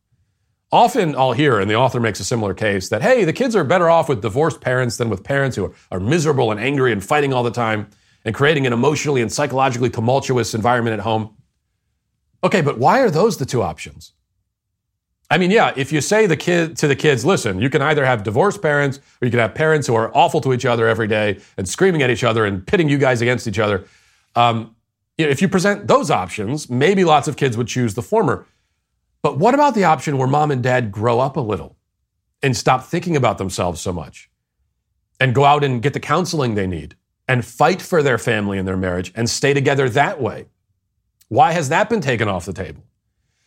Often 0.72 1.14
I'll 1.14 1.32
hear, 1.32 1.60
and 1.60 1.70
the 1.70 1.76
author 1.76 2.00
makes 2.00 2.18
a 2.18 2.24
similar 2.24 2.52
case, 2.52 2.88
that, 2.88 3.02
hey, 3.02 3.24
the 3.24 3.32
kids 3.32 3.54
are 3.54 3.62
better 3.62 3.88
off 3.88 4.08
with 4.08 4.20
divorced 4.20 4.60
parents 4.60 4.96
than 4.96 5.08
with 5.08 5.22
parents 5.22 5.54
who 5.54 5.66
are, 5.66 5.72
are 5.92 6.00
miserable 6.00 6.50
and 6.50 6.58
angry 6.58 6.90
and 6.90 7.04
fighting 7.04 7.32
all 7.32 7.44
the 7.44 7.52
time 7.52 7.88
and 8.24 8.34
creating 8.34 8.66
an 8.66 8.72
emotionally 8.72 9.22
and 9.22 9.30
psychologically 9.30 9.90
tumultuous 9.90 10.54
environment 10.54 10.94
at 10.94 11.00
home. 11.00 11.36
Okay, 12.44 12.60
but 12.60 12.78
why 12.78 13.00
are 13.00 13.10
those 13.10 13.38
the 13.38 13.46
two 13.46 13.62
options? 13.62 14.12
I 15.30 15.38
mean, 15.38 15.50
yeah, 15.50 15.72
if 15.76 15.90
you 15.90 16.02
say 16.02 16.26
the 16.26 16.36
kid 16.36 16.76
to 16.76 16.86
the 16.86 16.94
kids, 16.94 17.24
listen, 17.24 17.58
you 17.58 17.70
can 17.70 17.80
either 17.80 18.04
have 18.04 18.22
divorced 18.22 18.60
parents 18.60 18.98
or 18.98 19.24
you 19.24 19.30
can 19.30 19.40
have 19.40 19.54
parents 19.54 19.86
who 19.86 19.94
are 19.94 20.14
awful 20.14 20.42
to 20.42 20.52
each 20.52 20.66
other 20.66 20.86
every 20.86 21.08
day 21.08 21.40
and 21.56 21.66
screaming 21.66 22.02
at 22.02 22.10
each 22.10 22.22
other 22.22 22.44
and 22.44 22.66
pitting 22.66 22.90
you 22.90 22.98
guys 22.98 23.22
against 23.22 23.48
each 23.48 23.58
other. 23.58 23.86
Um, 24.36 24.76
if 25.16 25.40
you 25.40 25.48
present 25.48 25.86
those 25.86 26.10
options, 26.10 26.68
maybe 26.68 27.04
lots 27.04 27.26
of 27.28 27.36
kids 27.36 27.56
would 27.56 27.68
choose 27.68 27.94
the 27.94 28.02
former. 28.02 28.46
But 29.22 29.38
what 29.38 29.54
about 29.54 29.74
the 29.74 29.84
option 29.84 30.18
where 30.18 30.28
mom 30.28 30.50
and 30.50 30.62
dad 30.62 30.92
grow 30.92 31.20
up 31.20 31.38
a 31.38 31.40
little 31.40 31.76
and 32.42 32.54
stop 32.54 32.84
thinking 32.84 33.16
about 33.16 33.38
themselves 33.38 33.80
so 33.80 33.92
much 33.92 34.28
and 35.18 35.34
go 35.34 35.46
out 35.46 35.64
and 35.64 35.80
get 35.80 35.94
the 35.94 36.00
counseling 36.00 36.54
they 36.54 36.66
need 36.66 36.94
and 37.26 37.44
fight 37.44 37.80
for 37.80 38.02
their 38.02 38.18
family 38.18 38.58
and 38.58 38.68
their 38.68 38.76
marriage 38.76 39.12
and 39.14 39.30
stay 39.30 39.54
together 39.54 39.88
that 39.88 40.20
way? 40.20 40.46
Why 41.28 41.52
has 41.52 41.68
that 41.70 41.88
been 41.88 42.00
taken 42.00 42.28
off 42.28 42.44
the 42.44 42.52
table? 42.52 42.84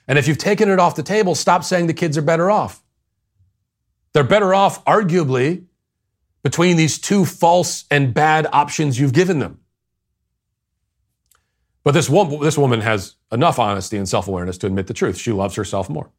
And 0.08 0.18
if 0.18 0.28
you've 0.28 0.38
taken 0.38 0.70
it 0.70 0.80
off 0.80 0.96
the 0.96 1.04
table, 1.04 1.36
stop 1.36 1.64
saying 1.64 1.88
the 1.88 1.94
kids 1.94 2.18
are 2.18 2.22
better 2.22 2.50
off. 2.50 2.82
They're 4.14 4.24
better 4.24 4.54
off, 4.54 4.84
arguably, 4.86 5.66
between 6.44 6.78
these 6.78 6.98
two 6.98 7.26
false 7.26 7.86
and 7.92 8.14
bad 8.14 8.48
options 8.54 9.00
you've 9.00 9.14
given 9.14 9.40
them. 9.40 9.60
But 11.84 11.92
this, 11.94 12.10
woman, 12.10 12.40
this 12.42 12.58
woman 12.58 12.82
has 12.82 13.16
enough 13.32 13.60
honesty 13.60 13.98
and 13.98 14.08
self 14.08 14.28
awareness 14.28 14.58
to 14.60 14.68
admit 14.68 14.88
the 14.88 14.94
truth. 14.94 15.18
She 15.18 15.32
loves 15.32 15.56
herself 15.56 15.90
more. 15.90 16.10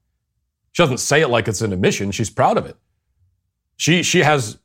She 0.72 0.82
doesn't 0.82 0.98
say 0.98 1.20
it 1.22 1.28
like 1.28 1.48
it's 1.48 1.60
an 1.60 1.72
admission, 1.72 2.10
she's 2.10 2.30
proud 2.30 2.56
of 2.56 2.66
it. 2.66 2.76
She, 3.76 4.02
she 4.02 4.20
has 4.20 4.58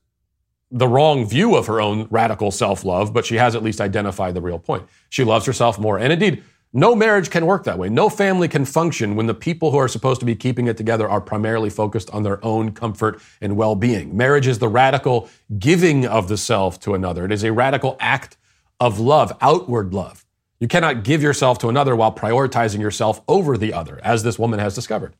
the 0.71 0.87
wrong 0.87 1.25
view 1.25 1.55
of 1.55 1.67
her 1.67 1.79
own 1.79 2.07
radical 2.09 2.51
self 2.51 2.83
love, 2.83 3.13
but 3.13 3.25
she 3.25 3.35
has 3.35 3.55
at 3.55 3.63
least 3.63 3.79
identified 3.79 4.33
the 4.33 4.41
real 4.41 4.59
point. 4.59 4.87
She 5.09 5.23
loves 5.23 5.45
herself 5.45 5.77
more. 5.77 5.99
And 5.99 6.11
indeed, 6.11 6.43
no 6.73 6.95
marriage 6.95 7.29
can 7.29 7.45
work 7.45 7.63
that 7.65 7.77
way. 7.77 7.87
No 7.87 8.09
family 8.09 8.47
can 8.47 8.65
function 8.65 9.15
when 9.15 9.27
the 9.27 9.35
people 9.35 9.69
who 9.69 9.77
are 9.77 9.87
supposed 9.87 10.19
to 10.21 10.25
be 10.25 10.35
keeping 10.35 10.65
it 10.65 10.75
together 10.75 11.07
are 11.07 11.21
primarily 11.21 11.69
focused 11.69 12.09
on 12.09 12.23
their 12.23 12.43
own 12.43 12.71
comfort 12.71 13.21
and 13.39 13.55
well 13.55 13.75
being. 13.75 14.17
Marriage 14.17 14.47
is 14.47 14.57
the 14.57 14.67
radical 14.67 15.29
giving 15.59 16.07
of 16.07 16.27
the 16.27 16.37
self 16.37 16.79
to 16.81 16.95
another, 16.95 17.25
it 17.25 17.31
is 17.31 17.43
a 17.43 17.53
radical 17.53 17.95
act 17.99 18.37
of 18.79 18.99
love, 18.99 19.37
outward 19.39 19.93
love. 19.93 20.25
You 20.59 20.67
cannot 20.67 21.03
give 21.03 21.21
yourself 21.21 21.59
to 21.59 21.69
another 21.69 21.95
while 21.95 22.13
prioritizing 22.13 22.79
yourself 22.79 23.21
over 23.27 23.57
the 23.57 23.73
other, 23.73 23.99
as 24.03 24.23
this 24.23 24.39
woman 24.39 24.59
has 24.59 24.73
discovered. 24.73 25.13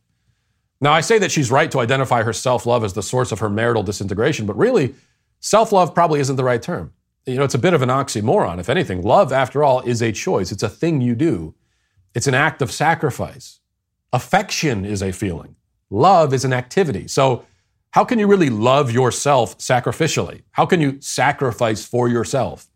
Now, 0.81 0.91
I 0.91 1.01
say 1.01 1.17
that 1.19 1.31
she's 1.31 1.51
right 1.51 1.69
to 1.71 1.79
identify 1.79 2.23
her 2.23 2.33
self 2.33 2.65
love 2.65 2.83
as 2.83 2.93
the 2.93 3.03
source 3.03 3.31
of 3.31 3.39
her 3.39 3.49
marital 3.49 3.83
disintegration, 3.83 4.45
but 4.45 4.57
really, 4.57 4.95
self 5.39 5.71
love 5.71 5.93
probably 5.93 6.19
isn't 6.19 6.35
the 6.35 6.43
right 6.43 6.61
term. 6.61 6.93
You 7.25 7.35
know, 7.35 7.43
it's 7.43 7.55
a 7.55 7.59
bit 7.59 7.73
of 7.73 7.81
an 7.81 7.89
oxymoron, 7.89 8.59
if 8.59 8.69
anything. 8.69 9.01
Love, 9.01 9.31
after 9.31 9.63
all, 9.63 9.81
is 9.81 10.01
a 10.01 10.11
choice, 10.11 10.51
it's 10.51 10.63
a 10.63 10.69
thing 10.69 11.01
you 11.01 11.15
do, 11.15 11.55
it's 12.13 12.27
an 12.27 12.33
act 12.33 12.61
of 12.61 12.71
sacrifice. 12.71 13.59
Affection 14.11 14.85
is 14.85 15.01
a 15.01 15.11
feeling, 15.11 15.55
love 15.89 16.33
is 16.33 16.45
an 16.45 16.53
activity. 16.53 17.07
So, 17.07 17.45
how 17.91 18.03
can 18.03 18.17
you 18.17 18.25
really 18.25 18.49
love 18.49 18.91
yourself 18.91 19.57
sacrificially? 19.59 20.41
How 20.51 20.65
can 20.65 20.81
you 20.81 20.99
sacrifice 20.99 21.85
for 21.85 22.09
yourself? 22.09 22.67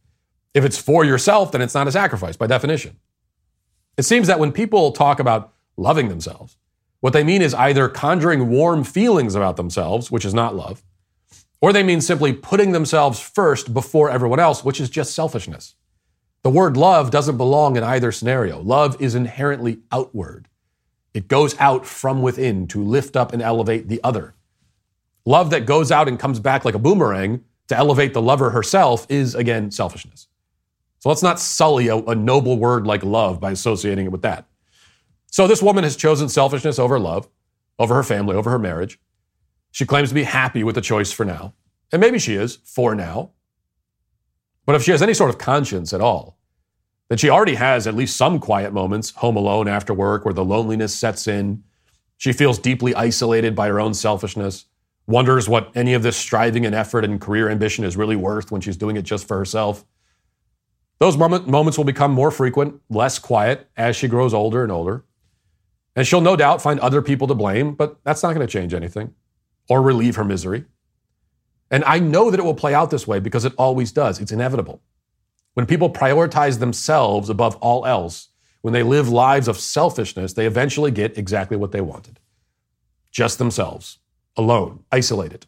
If 0.54 0.64
it's 0.64 0.78
for 0.78 1.04
yourself, 1.04 1.52
then 1.52 1.62
it's 1.62 1.74
not 1.74 1.88
a 1.88 1.92
sacrifice 1.92 2.38
by 2.38 2.46
definition. 2.46 2.98
It 3.98 4.04
seems 4.04 4.28
that 4.28 4.40
when 4.40 4.52
people 4.52 4.92
talk 4.92 5.20
about 5.20 5.54
loving 5.76 6.10
themselves, 6.10 6.58
what 7.00 7.14
they 7.14 7.24
mean 7.24 7.42
is 7.42 7.54
either 7.54 7.90
conjuring 7.90 8.50
warm 8.50 8.84
feelings 8.84 9.36
about 9.36 9.58
themselves, 9.58 10.12
which 10.12 10.26
is 10.26 10.34
not 10.34 10.56
love, 10.56 10.84
or 11.62 11.74
they 11.74 11.84
mean 11.84 12.02
simply 12.02 12.34
putting 12.34 12.72
themselves 12.72 13.20
first 13.20 13.74
before 13.74 14.10
everyone 14.10 14.40
else, 14.40 14.64
which 14.64 14.80
is 14.80 14.90
just 14.90 15.14
selfishness. 15.14 15.76
The 16.44 16.50
word 16.50 16.78
love 16.78 17.12
doesn't 17.12 17.38
belong 17.38 17.76
in 17.76 17.84
either 17.84 18.12
scenario. 18.12 18.62
Love 18.62 19.02
is 19.02 19.16
inherently 19.16 19.80
outward. 19.92 20.48
It 21.14 21.28
goes 21.28 21.58
out 21.60 21.86
from 21.86 22.22
within 22.22 22.68
to 22.68 22.84
lift 22.84 23.16
up 23.16 23.34
and 23.34 23.42
elevate 23.42 23.88
the 23.88 24.00
other. 24.04 24.36
Love 25.26 25.50
that 25.50 25.66
goes 25.66 25.92
out 25.92 26.08
and 26.08 26.20
comes 26.20 26.40
back 26.40 26.64
like 26.64 26.76
a 26.76 26.80
boomerang 26.80 27.44
to 27.68 27.76
elevate 27.76 28.14
the 28.14 28.22
lover 28.22 28.52
herself 28.52 29.06
is, 29.10 29.36
again, 29.36 29.72
selfishness. 29.72 30.28
So 31.00 31.10
let's 31.10 31.24
not 31.24 31.40
sully 31.40 31.88
a, 31.88 31.98
a 31.98 32.16
noble 32.16 32.58
word 32.58 32.88
like 32.88 33.04
love 33.04 33.40
by 33.40 33.52
associating 33.52 34.06
it 34.06 34.12
with 34.12 34.22
that. 34.22 34.46
So 35.32 35.48
this 35.48 35.62
woman 35.62 35.84
has 35.84 35.96
chosen 35.96 36.30
selfishness 36.30 36.80
over 36.80 37.00
love, 37.00 37.28
over 37.78 37.94
her 37.96 38.04
family, 38.04 38.36
over 38.36 38.50
her 38.50 38.60
marriage. 38.60 39.00
She 39.78 39.86
claims 39.86 40.10
to 40.10 40.16
be 40.16 40.24
happy 40.24 40.64
with 40.64 40.74
the 40.74 40.82
choice 40.82 41.12
for 41.12 41.24
now. 41.24 41.54
And 41.92 42.00
maybe 42.00 42.18
she 42.18 42.34
is 42.34 42.58
for 42.64 42.96
now. 42.96 43.34
But 44.66 44.74
if 44.74 44.82
she 44.82 44.90
has 44.90 45.04
any 45.04 45.14
sort 45.14 45.30
of 45.30 45.38
conscience 45.38 45.94
at 45.94 46.02
all, 46.02 46.40
then 47.10 47.20
she 47.20 47.30
already 47.30 47.54
has 47.54 47.86
at 47.86 47.94
least 47.94 48.18
some 48.18 48.40
quiet 48.40 48.74
moments 48.74 49.12
home 49.12 49.36
alone 49.36 49.68
after 49.68 49.94
work 49.94 50.26
where 50.26 50.34
the 50.34 50.44
loneliness 50.44 50.96
sets 50.96 51.28
in. 51.28 51.64
She 52.18 52.34
feels 52.34 52.58
deeply 52.58 52.96
isolated 52.96 53.54
by 53.54 53.68
her 53.68 53.80
own 53.80 53.94
selfishness, 53.94 54.66
wonders 55.06 55.48
what 55.48 55.70
any 55.76 55.94
of 55.94 56.02
this 56.02 56.18
striving 56.18 56.66
and 56.66 56.74
effort 56.74 57.06
and 57.06 57.22
career 57.22 57.48
ambition 57.48 57.86
is 57.86 57.96
really 57.96 58.16
worth 58.16 58.52
when 58.52 58.62
she's 58.62 58.78
doing 58.78 58.96
it 58.96 59.04
just 59.04 59.28
for 59.28 59.38
herself. 59.38 59.86
Those 60.98 61.18
moment, 61.18 61.48
moments 61.48 61.78
will 61.78 61.86
become 61.86 62.14
more 62.14 62.32
frequent, 62.32 62.82
less 62.90 63.20
quiet 63.20 63.70
as 63.78 63.96
she 63.96 64.08
grows 64.08 64.34
older 64.34 64.64
and 64.64 64.72
older. 64.72 65.06
And 65.96 66.08
she'll 66.08 66.20
no 66.20 66.36
doubt 66.36 66.64
find 66.64 66.80
other 66.80 67.04
people 67.04 67.28
to 67.28 67.36
blame, 67.36 67.76
but 67.76 68.04
that's 68.04 68.24
not 68.24 68.34
going 68.34 68.46
to 68.46 68.52
change 68.52 68.74
anything 68.74 69.14
or 69.70 69.82
relieve 69.82 70.16
her 70.16 70.24
misery. 70.24 70.66
And 71.70 71.84
I 71.84 72.00
know 72.00 72.32
that 72.32 72.40
it 72.40 72.44
will 72.44 72.54
play 72.54 72.74
out 72.74 72.92
this 72.92 73.08
way 73.08 73.20
because 73.20 73.46
it 73.46 73.54
always 73.58 73.92
does. 73.92 74.20
It's 74.20 74.32
inevitable. 74.32 74.82
When 75.54 75.66
people 75.66 75.90
prioritize 75.90 76.60
themselves 76.60 77.30
above 77.30 77.56
all 77.58 77.86
else, 77.86 78.30
when 78.62 78.74
they 78.74 78.84
live 78.84 79.10
lives 79.10 79.48
of 79.48 79.58
selfishness, 79.58 80.34
they 80.34 80.46
eventually 80.46 80.92
get 80.92 81.18
exactly 81.18 81.58
what 81.58 81.72
they 81.72 81.82
wanted 81.82 82.20
just 83.12 83.40
themselves, 83.40 83.98
alone, 84.36 84.84
isolated. 84.92 85.48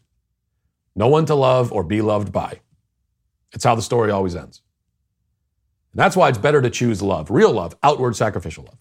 No 0.96 1.06
one 1.06 1.24
to 1.26 1.36
love 1.36 1.72
or 1.72 1.84
be 1.84 2.02
loved 2.02 2.32
by. 2.32 2.60
It's 3.52 3.64
how 3.64 3.76
the 3.76 3.82
story 3.82 4.10
always 4.10 4.34
ends. 4.34 4.62
And 5.92 6.00
that's 6.00 6.16
why 6.16 6.28
it's 6.28 6.38
better 6.38 6.60
to 6.62 6.70
choose 6.70 7.00
love, 7.00 7.30
real 7.30 7.52
love, 7.52 7.76
outward 7.82 8.16
sacrificial 8.16 8.64
love. 8.64 8.78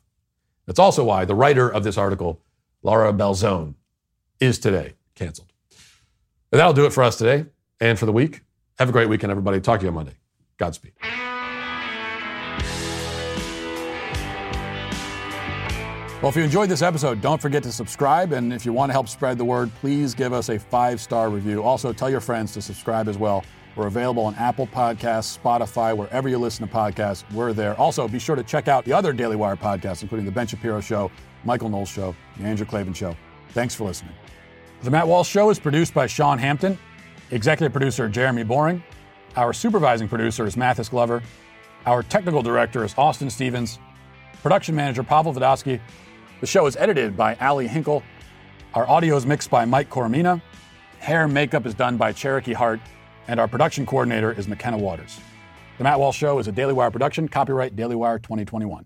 That's 0.65 0.79
also 0.79 1.03
why 1.03 1.25
the 1.25 1.35
writer 1.35 1.69
of 1.69 1.83
this 1.83 1.97
article, 1.97 2.41
Laura 2.81 3.13
Bazelon, 3.13 3.75
is 4.39 4.57
today 4.57 4.93
canceled. 5.20 5.51
And 6.51 6.59
that'll 6.59 6.74
do 6.74 6.86
it 6.86 6.93
for 6.93 7.03
us 7.03 7.17
today 7.17 7.45
and 7.80 7.99
for 7.99 8.05
the 8.05 8.11
week. 8.11 8.41
Have 8.80 8.89
a 8.89 8.91
great 8.91 9.09
weekend, 9.09 9.30
everybody. 9.30 9.59
Talk 9.59 9.82
to 9.82 9.86
you 9.86 9.89
on 9.89 9.95
Monday. 9.95 10.13
Godspeed. 10.57 10.93
Well, 16.22 16.30
if 16.30 16.36
you 16.36 16.43
enjoyed 16.43 16.67
this 16.67 16.82
episode, 16.82 17.22
don't 17.22 17.41
forget 17.41 17.63
to 17.63 17.72
subscribe. 17.72 18.34
And 18.34 18.51
if 18.51 18.65
you 18.65 18.74
want 18.74 18.89
to 18.89 18.93
help 18.93 19.07
spread 19.07 19.38
the 19.38 19.45
word, 19.45 19.72
please 19.76 20.13
give 20.13 20.34
us 20.34 20.49
a 20.49 20.59
five 20.59 20.99
star 20.99 21.30
review. 21.30 21.63
Also, 21.63 21.93
tell 21.93 22.09
your 22.09 22.20
friends 22.20 22.53
to 22.53 22.61
subscribe 22.61 23.07
as 23.07 23.17
well. 23.17 23.43
We're 23.76 23.88
available 23.88 24.24
on 24.24 24.36
Apple 24.36 24.67
Podcasts, 24.67 25.38
Spotify, 25.39 25.95
wherever 25.95 26.28
you 26.28 26.38
listen 26.38 26.67
to 26.67 26.74
podcasts. 26.74 27.24
We're 27.34 27.53
there. 27.53 27.80
Also, 27.80 28.05
be 28.07 28.20
sure 28.20 28.36
to 28.36 28.43
check 28.43 28.67
out 28.67 28.84
the 28.84 28.91
other 28.91 29.13
Daily 29.13 29.38
Wire 29.38 29.55
podcasts, 29.55 30.01
including 30.01 30.26
The 30.26 30.32
Ben 30.32 30.47
Shapiro 30.47 30.82
Show, 30.82 31.09
Michael 31.45 31.70
Knowles 31.70 31.88
Show, 31.88 32.13
The 32.38 32.43
Andrew 32.43 32.65
Klavan 32.65 32.93
Show. 32.93 33.15
Thanks 33.51 33.74
for 33.74 33.86
listening. 33.86 34.13
The 34.82 34.89
Matt 34.89 35.09
Walsh 35.09 35.27
Show 35.27 35.49
is 35.49 35.59
produced 35.59 35.93
by 35.93 36.07
Sean 36.07 36.38
Hampton, 36.38 36.77
executive 37.32 37.73
producer 37.73 38.07
Jeremy 38.07 38.43
Boring. 38.43 38.82
Our 39.36 39.51
supervising 39.51 40.07
producer 40.07 40.45
is 40.45 40.55
Mathis 40.55 40.88
Glover. 40.88 41.21
Our 41.86 42.01
technical 42.01 42.41
director 42.41 42.86
is 42.86 42.95
Austin 42.97 43.30
Stevens. 43.30 43.77
Production 44.41 44.75
manager 44.75 45.03
Pavel 45.03 45.34
Vodosky. 45.34 45.82
The 46.39 46.47
show 46.47 46.65
is 46.65 46.77
edited 46.77 47.17
by 47.17 47.36
Ali 47.41 47.67
Hinkle. 47.67 48.03
Our 48.73 48.89
audio 48.89 49.17
is 49.17 49.25
mixed 49.25 49.49
by 49.49 49.65
Mike 49.65 49.89
Coromina. 49.89 50.41
Hair 50.99 51.25
and 51.25 51.34
makeup 51.34 51.65
is 51.65 51.73
done 51.73 51.97
by 51.97 52.13
Cherokee 52.13 52.53
Hart. 52.53 52.80
And 53.27 53.38
our 53.38 53.49
production 53.49 53.86
coordinator 53.86 54.32
is 54.32 54.47
McKenna 54.47 54.77
Waters. 54.77 55.19
The 55.77 55.84
Matt 55.84 55.99
Walsh 55.99 56.17
Show 56.17 56.39
is 56.39 56.47
a 56.47 56.53
Daily 56.53 56.71
Wire 56.71 56.89
production, 56.89 57.27
copyright 57.27 57.75
Daily 57.75 57.97
Wire 57.97 58.17
2021. 58.17 58.86